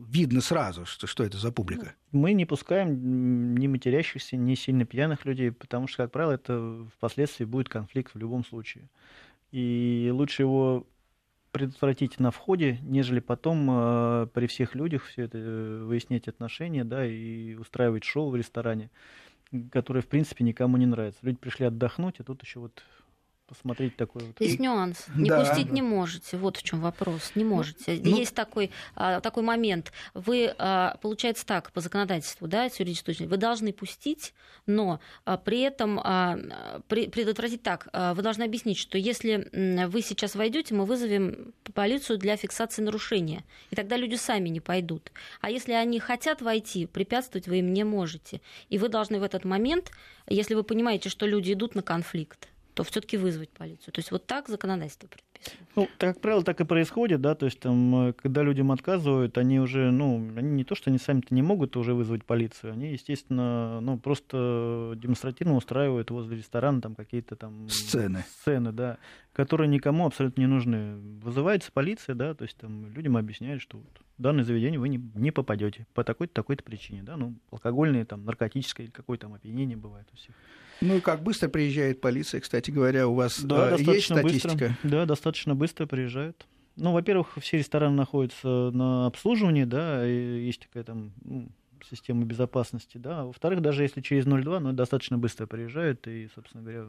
видно 0.09 0.41
сразу, 0.41 0.85
что, 0.85 1.05
что 1.05 1.23
это 1.23 1.37
за 1.37 1.51
публика? 1.51 1.93
Мы 2.11 2.33
не 2.33 2.45
пускаем 2.45 3.55
ни 3.55 3.67
матерящихся, 3.67 4.35
ни 4.35 4.55
сильно 4.55 4.83
пьяных 4.83 5.23
людей, 5.23 5.51
потому 5.51 5.87
что, 5.87 6.03
как 6.03 6.11
правило, 6.11 6.31
это 6.31 6.87
впоследствии 6.97 7.45
будет 7.45 7.69
конфликт 7.69 8.15
в 8.15 8.17
любом 8.17 8.43
случае. 8.43 8.89
И 9.51 10.09
лучше 10.11 10.41
его 10.41 10.87
предотвратить 11.53 12.19
на 12.19 12.31
входе, 12.31 12.79
нежели 12.81 13.19
потом 13.19 13.69
э, 13.69 14.27
при 14.33 14.47
всех 14.47 14.73
людях 14.73 15.05
все 15.05 15.23
это 15.23 15.37
э, 15.37 15.83
выяснять 15.83 16.27
отношения, 16.27 16.83
да, 16.83 17.05
и 17.05 17.53
устраивать 17.53 18.03
шоу 18.03 18.31
в 18.31 18.35
ресторане, 18.35 18.89
которое, 19.71 20.01
в 20.01 20.07
принципе, 20.07 20.43
никому 20.43 20.77
не 20.77 20.87
нравится. 20.87 21.19
Люди 21.21 21.37
пришли 21.37 21.67
отдохнуть, 21.67 22.19
а 22.19 22.23
тут 22.23 22.41
еще 22.41 22.59
вот 22.59 22.83
посмотреть 23.47 23.95
такой 23.95 24.23
вот. 24.23 24.39
Есть 24.39 24.59
нюанс. 24.59 25.05
Не 25.15 25.29
да. 25.29 25.39
пустить 25.39 25.71
не 25.71 25.81
можете. 25.81 26.37
Вот 26.37 26.57
в 26.57 26.63
чем 26.63 26.81
вопрос. 26.81 27.31
Не 27.35 27.43
ну, 27.43 27.55
можете. 27.55 27.99
Ну, 28.03 28.17
Есть 28.17 28.35
такой, 28.35 28.71
а, 28.95 29.19
такой 29.21 29.43
момент. 29.43 29.91
Вы, 30.13 30.53
а, 30.57 30.97
получается 31.01 31.45
так, 31.45 31.71
по 31.71 31.81
законодательству, 31.81 32.47
да, 32.47 32.69
с 32.69 32.79
юридической 32.79 33.27
вы 33.27 33.37
должны 33.37 33.73
пустить, 33.73 34.33
но 34.65 34.99
а, 35.25 35.37
при 35.37 35.61
этом 35.61 35.97
предотвратить 36.87 37.63
так. 37.63 37.87
Вы 38.15 38.21
должны 38.21 38.43
объяснить, 38.43 38.77
что 38.77 38.97
если 38.97 39.49
вы 39.87 40.01
сейчас 40.01 40.35
войдете, 40.35 40.73
мы 40.73 40.85
вызовем 40.85 41.53
полицию 41.73 42.17
для 42.17 42.37
фиксации 42.37 42.81
нарушения. 42.81 43.43
И 43.71 43.75
тогда 43.75 43.97
люди 43.97 44.15
сами 44.15 44.49
не 44.49 44.59
пойдут. 44.59 45.11
А 45.41 45.49
если 45.49 45.73
они 45.73 45.99
хотят 45.99 46.41
войти, 46.41 46.85
препятствовать 46.85 47.47
вы 47.47 47.59
им 47.59 47.73
не 47.73 47.83
можете. 47.83 48.41
И 48.69 48.77
вы 48.77 48.89
должны 48.89 49.19
в 49.19 49.23
этот 49.23 49.45
момент, 49.45 49.91
если 50.27 50.55
вы 50.55 50.63
понимаете, 50.63 51.09
что 51.09 51.25
люди 51.25 51.53
идут 51.53 51.75
на 51.75 51.81
конфликт, 51.81 52.47
то 52.73 52.83
все-таки 52.83 53.17
вызвать 53.17 53.49
полицию. 53.49 53.93
То 53.93 53.99
есть 53.99 54.11
вот 54.11 54.25
так 54.25 54.47
законодательство 54.49 55.07
предписано. 55.07 55.33
Ну, 55.75 55.89
как 55.97 56.21
правило, 56.21 56.43
так 56.43 56.61
и 56.61 56.65
происходит, 56.65 57.21
да, 57.21 57.35
то 57.35 57.45
есть 57.45 57.59
там, 57.59 58.09
э, 58.09 58.13
когда 58.13 58.43
людям 58.43 58.71
отказывают, 58.71 59.37
они 59.37 59.59
уже, 59.59 59.91
ну, 59.91 60.15
они 60.35 60.51
не 60.51 60.63
то, 60.63 60.75
что 60.75 60.89
они 60.89 60.99
сами-то 60.99 61.33
не 61.33 61.41
могут 61.41 61.75
уже 61.75 61.93
вызвать 61.93 62.23
полицию, 62.23 62.73
они, 62.73 62.91
естественно, 62.91 63.81
ну, 63.81 63.97
просто 63.97 64.93
демонстративно 64.97 65.55
устраивают 65.55 66.11
возле 66.11 66.37
ресторана 66.37 66.81
там 66.81 66.95
какие-то 66.95 67.35
там... 67.35 67.67
Сцены. 67.69 68.23
Сцены, 68.29 68.71
да, 68.71 68.97
которые 69.33 69.67
никому 69.67 70.05
абсолютно 70.05 70.41
не 70.41 70.47
нужны. 70.47 70.95
Вызывается 71.21 71.71
полиция, 71.71 72.15
да, 72.15 72.33
то 72.33 72.43
есть 72.43 72.57
там 72.57 72.91
людям 72.93 73.17
объясняют, 73.17 73.61
что 73.61 73.77
вот 73.77 74.01
в 74.17 74.21
данное 74.21 74.43
заведение 74.43 74.79
вы 74.79 74.89
не, 74.89 75.01
не 75.15 75.31
попадете 75.31 75.85
по 75.93 76.03
такой-то, 76.03 76.33
такой-то 76.33 76.63
причине, 76.63 77.03
да, 77.03 77.17
ну, 77.17 77.35
алкогольное, 77.51 78.05
там, 78.05 78.23
наркотическое 78.25 78.85
или 78.85 78.91
какое-то 78.91 79.23
там 79.27 79.33
опьянение 79.33 79.77
бывает 79.77 80.07
у 80.13 80.15
всех. 80.15 80.35
Ну 80.81 80.97
и 80.97 80.99
как 80.99 81.23
быстро 81.23 81.49
приезжает 81.49 82.01
полиция, 82.01 82.41
кстати 82.41 82.71
говоря, 82.71 83.07
у 83.07 83.13
вас 83.13 83.41
да, 83.41 83.75
э, 83.75 83.81
есть 83.81 84.05
статистика? 84.05 84.69
Быстро. 84.69 84.77
Да, 84.83 85.05
достаточно 85.05 85.55
быстро 85.55 85.85
приезжают. 85.85 86.45
Ну, 86.75 86.91
во-первых, 86.91 87.37
все 87.39 87.57
рестораны 87.57 87.95
находятся 87.95 88.71
на 88.73 89.05
обслуживании, 89.05 89.65
да, 89.65 90.07
и 90.07 90.45
есть 90.45 90.61
такая 90.61 90.83
там 90.83 91.13
ну, 91.23 91.49
система 91.89 92.25
безопасности, 92.25 92.97
да. 92.97 93.21
А 93.21 93.25
во-вторых, 93.25 93.61
даже 93.61 93.83
если 93.83 94.01
через 94.01 94.25
02, 94.25 94.59
ну, 94.59 94.73
достаточно 94.73 95.17
быстро 95.17 95.45
приезжают, 95.45 96.07
и, 96.07 96.29
собственно 96.33 96.63
говоря, 96.63 96.87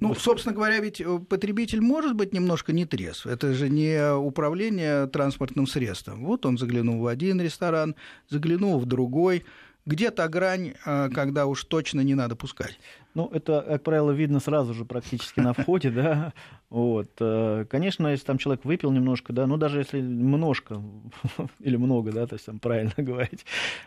ну, 0.00 0.14
собственно 0.14 0.54
говоря, 0.54 0.80
ведь 0.80 1.00
э, 1.00 1.18
потребитель 1.18 1.80
может 1.80 2.14
быть 2.14 2.32
немножко 2.32 2.72
не 2.72 2.84
трезв. 2.84 3.26
Это 3.26 3.52
же 3.54 3.68
не 3.68 4.12
управление 4.12 5.06
транспортным 5.06 5.66
средством. 5.66 6.24
Вот 6.24 6.46
он 6.46 6.58
заглянул 6.58 7.00
в 7.00 7.06
один 7.06 7.40
ресторан, 7.40 7.94
заглянул 8.28 8.78
в 8.78 8.86
другой 8.86 9.44
где 9.88 10.10
та 10.10 10.28
грань, 10.28 10.74
а, 10.84 11.08
когда 11.08 11.46
уж 11.46 11.64
точно 11.64 12.02
не 12.02 12.14
надо 12.14 12.36
пускать? 12.36 12.78
Ну, 13.14 13.26
это, 13.32 13.64
как 13.66 13.82
правило, 13.82 14.10
видно 14.10 14.38
сразу 14.38 14.74
же 14.74 14.84
практически 14.84 15.40
на 15.40 15.54
входе, 15.54 15.90
да. 16.02 16.34
Вот. 16.68 17.10
Э, 17.20 17.64
конечно, 17.68 18.08
если 18.08 18.26
там 18.26 18.36
человек 18.36 18.66
выпил 18.66 18.92
немножко, 18.92 19.32
да, 19.32 19.46
ну, 19.46 19.56
даже 19.56 19.78
если 19.78 20.00
немножко 20.00 20.82
или 21.60 21.76
много, 21.76 22.12
да, 22.12 22.26
то 22.26 22.34
есть 22.34 22.44
там 22.44 22.58
правильно 22.58 22.92
говорить, 22.98 23.46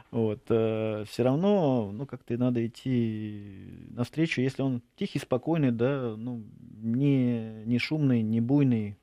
вот, 0.09 0.41
э, 0.49 1.05
все 1.07 1.23
равно, 1.23 1.91
ну, 1.93 2.07
как-то 2.07 2.35
надо 2.35 2.65
идти 2.65 3.87
навстречу, 3.91 4.41
если 4.41 4.63
он 4.63 4.81
тихий, 4.95 5.19
спокойный, 5.19 5.71
да, 5.71 6.15
ну, 6.17 6.43
не, 6.81 7.63
не 7.65 7.77
шумный, 7.77 8.23
не 8.23 8.41
буйный, 8.41 8.97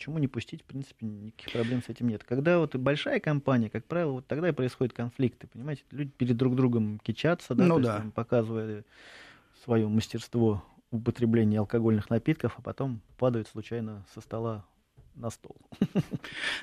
почему 0.00 0.16
не 0.16 0.28
пустить, 0.28 0.62
в 0.62 0.64
принципе, 0.64 1.04
никаких 1.04 1.52
проблем 1.52 1.82
с 1.82 1.90
этим 1.90 2.08
нет. 2.08 2.24
Когда 2.24 2.58
вот 2.58 2.74
большая 2.74 3.20
компания, 3.20 3.68
как 3.68 3.84
правило, 3.84 4.12
вот 4.12 4.26
тогда 4.26 4.48
и 4.48 4.52
происходят 4.52 4.94
конфликты, 4.94 5.46
понимаете, 5.46 5.82
люди 5.90 6.10
перед 6.16 6.38
друг 6.38 6.56
другом 6.56 6.98
кичатся, 7.00 7.54
да, 7.54 7.66
ну, 7.66 7.78
да. 7.78 7.88
Есть, 7.88 7.98
там, 7.98 8.10
показывая 8.10 8.84
свое 9.62 9.86
мастерство 9.88 10.64
употребления 10.90 11.58
алкогольных 11.58 12.08
напитков, 12.08 12.54
а 12.56 12.62
потом 12.62 13.02
падают 13.18 13.48
случайно 13.48 14.06
со 14.14 14.22
стола 14.22 14.64
на 15.20 15.30
стол. 15.30 15.56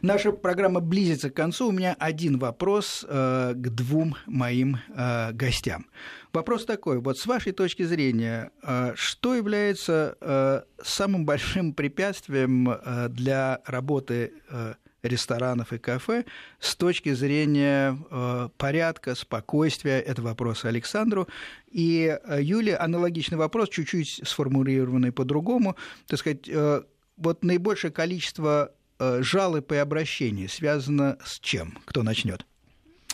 Наша 0.01 0.31
программа 0.31 0.79
близится 0.79 1.29
к 1.29 1.33
концу. 1.33 1.69
У 1.69 1.71
меня 1.71 1.95
один 1.97 2.37
вопрос 2.37 3.05
э, 3.07 3.53
к 3.55 3.69
двум 3.69 4.15
моим 4.25 4.77
э, 4.95 5.31
гостям. 5.33 5.85
Вопрос 6.33 6.65
такой: 6.65 6.99
вот 6.99 7.17
с 7.17 7.25
вашей 7.25 7.51
точки 7.51 7.83
зрения, 7.83 8.51
э, 8.63 8.93
что 8.95 9.35
является 9.35 10.17
э, 10.19 10.61
самым 10.83 11.25
большим 11.25 11.73
препятствием 11.73 12.69
э, 12.69 13.09
для 13.09 13.61
работы 13.65 14.33
э, 14.49 14.73
ресторанов 15.03 15.73
и 15.73 15.77
кафе 15.77 16.25
с 16.59 16.75
точки 16.75 17.13
зрения 17.13 17.97
э, 18.09 18.49
порядка, 18.57 19.15
спокойствия. 19.15 19.99
Это 19.99 20.21
вопрос 20.21 20.65
Александру. 20.65 21.27
И 21.71 22.17
э, 22.23 22.39
Юлия, 22.41 22.77
аналогичный 22.77 23.37
вопрос, 23.37 23.69
чуть-чуть 23.69 24.21
сформулированный 24.23 25.11
по-другому. 25.11 25.75
Так 26.07 26.19
сказать, 26.19 26.47
э, 26.47 26.81
вот 27.17 27.43
наибольшее 27.43 27.91
количество 27.91 28.73
э, 28.99 29.21
жалоб 29.21 29.71
и 29.71 29.75
обращений 29.75 30.47
связано 30.47 31.17
с 31.23 31.39
чем? 31.39 31.77
Кто 31.85 32.03
начнет? 32.03 32.45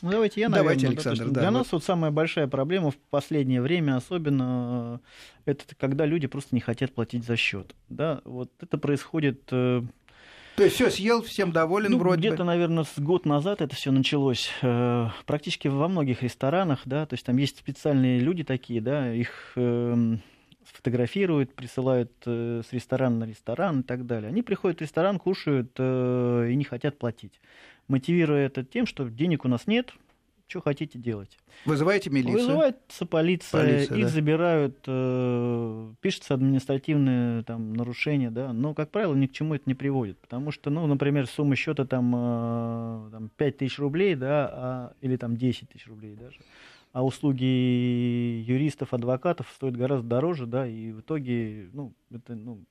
Ну, 0.02 0.12
давайте 0.12 0.42
я, 0.42 0.50
наверное. 0.50 0.76
Давайте, 0.76 0.88
да, 0.88 0.92
Александр, 0.92 1.34
да, 1.34 1.42
для 1.42 1.52
вот. 1.52 1.58
нас 1.60 1.72
вот 1.72 1.84
самая 1.84 2.12
большая 2.12 2.48
проблема 2.48 2.92
в 2.92 2.98
последнее 3.10 3.62
время, 3.62 3.96
особенно, 3.96 5.00
э, 5.46 5.52
это 5.52 5.76
когда 5.76 6.06
люди 6.06 6.28
просто 6.28 6.56
не 6.56 6.62
хотят 6.62 6.94
платить 6.94 7.24
за 7.26 7.38
счет. 7.38 7.74
Да, 7.88 8.22
вот 8.26 8.52
это 8.60 8.78
происходит 8.78 9.44
э, 9.52 9.82
То 10.58 10.64
есть 10.64 10.76
все 10.76 10.90
съел, 10.90 11.22
всем 11.22 11.54
доволен 11.54 11.92
ну, 11.92 12.00
вроде 12.00 12.20
где-то, 12.20 12.40
бы. 12.40 12.44
наверное, 12.44 12.84
с 12.84 13.00
год 13.00 13.26
назад 13.26 13.62
это 13.62 13.74
все 13.78 13.92
началось. 13.92 14.52
Практически 15.26 15.70
во 15.70 15.88
многих 15.88 16.22
ресторанах, 16.22 16.82
да, 16.84 17.06
то 17.06 17.14
есть 17.14 17.26
там 17.26 17.38
есть 17.38 17.60
специальные 17.60 18.20
люди 18.20 18.44
такие, 18.44 18.82
да, 18.82 19.14
их 19.14 19.54
эм, 19.56 20.22
фотографируют, 20.72 21.54
присылают 21.54 22.12
э, 22.26 22.62
с 22.68 22.74
ресторана 22.74 23.20
на 23.20 23.30
ресторан 23.30 23.82
и 23.82 23.84
так 23.84 24.06
далее. 24.06 24.30
Они 24.30 24.42
приходят 24.42 24.80
в 24.80 24.82
ресторан, 24.82 25.20
кушают 25.20 25.72
э, 25.78 26.48
и 26.52 26.56
не 26.56 26.64
хотят 26.64 26.98
платить, 26.98 27.40
мотивируя 27.88 28.46
это 28.46 28.64
тем, 28.64 28.86
что 28.86 29.10
денег 29.10 29.46
у 29.46 29.48
нас 29.48 29.68
нет, 29.68 29.94
что 30.48 30.62
хотите 30.62 31.00
делать. 31.00 31.38
Вызываете 31.66 32.10
милицию? 32.10 32.34
Вызывается 32.34 33.06
полиция, 33.06 33.62
Полиция, 33.62 33.98
их 33.98 34.04
да. 34.04 34.10
забирают, 34.10 34.78
э, 34.86 35.94
пишется 36.02 36.34
административное 36.36 37.44
там, 37.44 37.74
нарушение, 37.74 38.30
да, 38.30 38.54
но, 38.54 38.74
как 38.74 38.92
правило, 38.92 39.16
ни 39.16 39.28
к 39.28 39.32
чему 39.32 39.56
это 39.56 39.64
не 39.66 39.74
приводит, 39.74 40.20
потому 40.20 40.52
что, 40.52 40.70
ну, 40.70 40.86
например, 40.86 41.28
сумма 41.28 41.56
счета 41.56 41.86
там, 41.86 42.14
э, 42.16 43.10
там 43.12 43.30
5 43.36 43.58
тысяч 43.58 43.80
рублей, 43.80 44.16
да, 44.16 44.50
а, 44.52 44.94
или 45.02 45.16
там 45.16 45.38
10 45.38 45.70
тысяч 45.70 45.88
рублей 45.88 46.16
даже, 46.16 46.40
а 46.94 47.04
услуги 47.04 47.44
юристов, 48.48 48.94
адвокатов 48.94 49.48
стоят 49.56 49.76
гораздо 49.76 50.08
дороже, 50.08 50.46
да, 50.46 50.66
и 50.68 50.92
в 50.92 51.02
итоге, 51.02 51.70
ну, 51.74 51.94
это, 52.12 52.36
ну, 52.36 52.64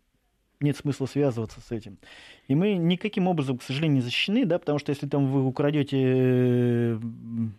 нет 0.61 0.77
смысла 0.77 1.07
связываться 1.07 1.61
с 1.61 1.73
этим. 1.73 1.99
И 2.47 2.55
мы 2.55 2.75
никаким 2.75 3.27
образом, 3.27 3.59
к 3.59 3.65
сожалению, 3.65 3.97
не 3.97 4.01
защищены, 4.01 4.47
да, 4.47 4.61
потому 4.61 4.79
что 4.79 4.91
если 4.91 5.09
там 5.09 5.27
вы 5.27 5.45
украдете 5.45 7.01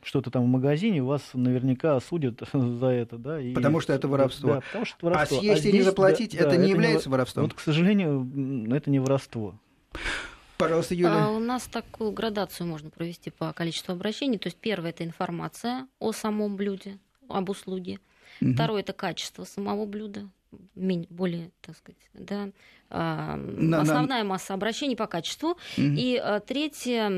что-то 0.04 0.32
там 0.32 0.44
в 0.46 0.48
магазине, 0.48 1.04
вас 1.04 1.22
наверняка 1.34 1.98
осудят 1.98 2.42
за 2.54 2.88
это, 2.88 3.18
да. 3.18 3.42
И, 3.42 3.54
Потому 3.54 3.82
что 3.82 3.92
это 3.92 4.08
воровство. 4.08 4.54
Да, 4.54 4.62
потому 4.62 4.86
что 4.86 4.96
это 5.00 5.08
А 5.08 5.10
воровство. 5.10 5.40
съесть 5.40 5.64
и 5.66 5.68
не 5.68 5.72
здесь, 5.74 5.86
заплатить 5.86 6.32
да, 6.32 6.38
это 6.40 6.50
да, 6.52 6.56
не 6.58 6.64
не 6.64 6.70
является 6.72 7.10
во- 7.10 7.14
воровством? 7.18 7.44
Вот, 7.44 7.54
к 7.56 7.60
сожалению, 7.60 8.74
это 8.74 8.90
не 8.90 9.00
воровство. 9.00 9.60
Пожалуйста, 10.64 10.94
А 10.94 10.98
Юлия. 10.98 11.28
у 11.28 11.40
нас 11.40 11.64
такую 11.68 12.12
градацию 12.12 12.68
можно 12.68 12.90
провести 12.90 13.30
по 13.30 13.54
количеству 13.54 13.92
обращений. 13.94 14.38
То 14.38 14.48
есть 14.48 14.58
первое 14.58 14.90
это 14.92 15.04
информация 15.04 15.88
о 16.00 16.12
самом 16.12 16.56
блюде, 16.56 16.98
об 17.30 17.50
услуге. 17.50 18.00
Мгм. 18.42 18.54
Второе 18.56 18.82
это 18.82 18.94
качество 18.94 19.44
самого 19.44 19.86
блюда, 19.86 20.28
более, 20.76 21.52
так 21.62 21.78
сказать, 21.78 21.98
да, 22.14 22.50
а, 22.90 23.36
На- 23.36 23.78
на- 23.78 23.82
основная 23.82 24.24
масса 24.24 24.54
обращений 24.54 24.96
по 24.96 25.08
качеству. 25.08 25.58
Мгм. 25.78 25.96
И 25.98 26.16
а, 26.18 26.40
третье 26.40 27.10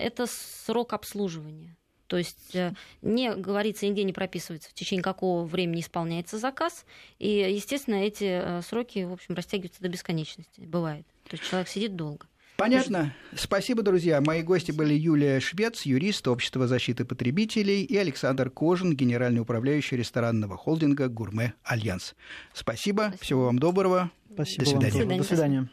это 0.00 0.26
срок 0.26 0.92
обслуживания. 0.92 1.74
То 2.06 2.16
есть 2.16 2.54
э, 2.54 2.72
не 3.02 3.34
говорится, 3.34 3.84
нигде 3.86 4.02
не 4.02 4.14
прописывается, 4.14 4.70
в 4.70 4.72
течение 4.72 5.02
какого 5.02 5.44
времени 5.44 5.80
исполняется 5.82 6.38
заказ. 6.38 6.86
И, 7.18 7.28
естественно, 7.28 7.96
эти 7.96 8.24
э, 8.24 8.62
сроки, 8.62 9.04
в 9.04 9.12
общем, 9.12 9.34
растягиваются 9.34 9.82
до 9.82 9.90
бесконечности. 9.90 10.62
Бывает. 10.62 11.06
То 11.28 11.36
есть 11.36 11.44
человек 11.46 11.68
сидит 11.68 11.96
долго. 11.96 12.26
Понятно. 12.58 13.14
Спасибо, 13.36 13.82
друзья. 13.82 14.20
Мои 14.20 14.42
гости 14.42 14.72
были 14.72 14.92
Юлия 14.92 15.38
Швец, 15.38 15.82
юрист 15.82 16.26
Общества 16.26 16.66
защиты 16.66 17.04
потребителей, 17.04 17.84
и 17.84 17.96
Александр 17.96 18.50
Кожин, 18.50 18.96
генеральный 18.96 19.40
управляющий 19.40 19.96
ресторанного 19.96 20.56
холдинга 20.56 21.08
«Гурме 21.08 21.54
Альянс». 21.62 22.16
Спасибо. 22.52 23.02
Спасибо. 23.10 23.24
Всего 23.24 23.44
вам 23.44 23.60
доброго. 23.60 24.10
Спасибо 24.34 24.64
До 24.64 24.70
вам. 24.72 24.90
свидания. 24.90 25.18
До 25.18 25.24
свидания. 25.24 25.68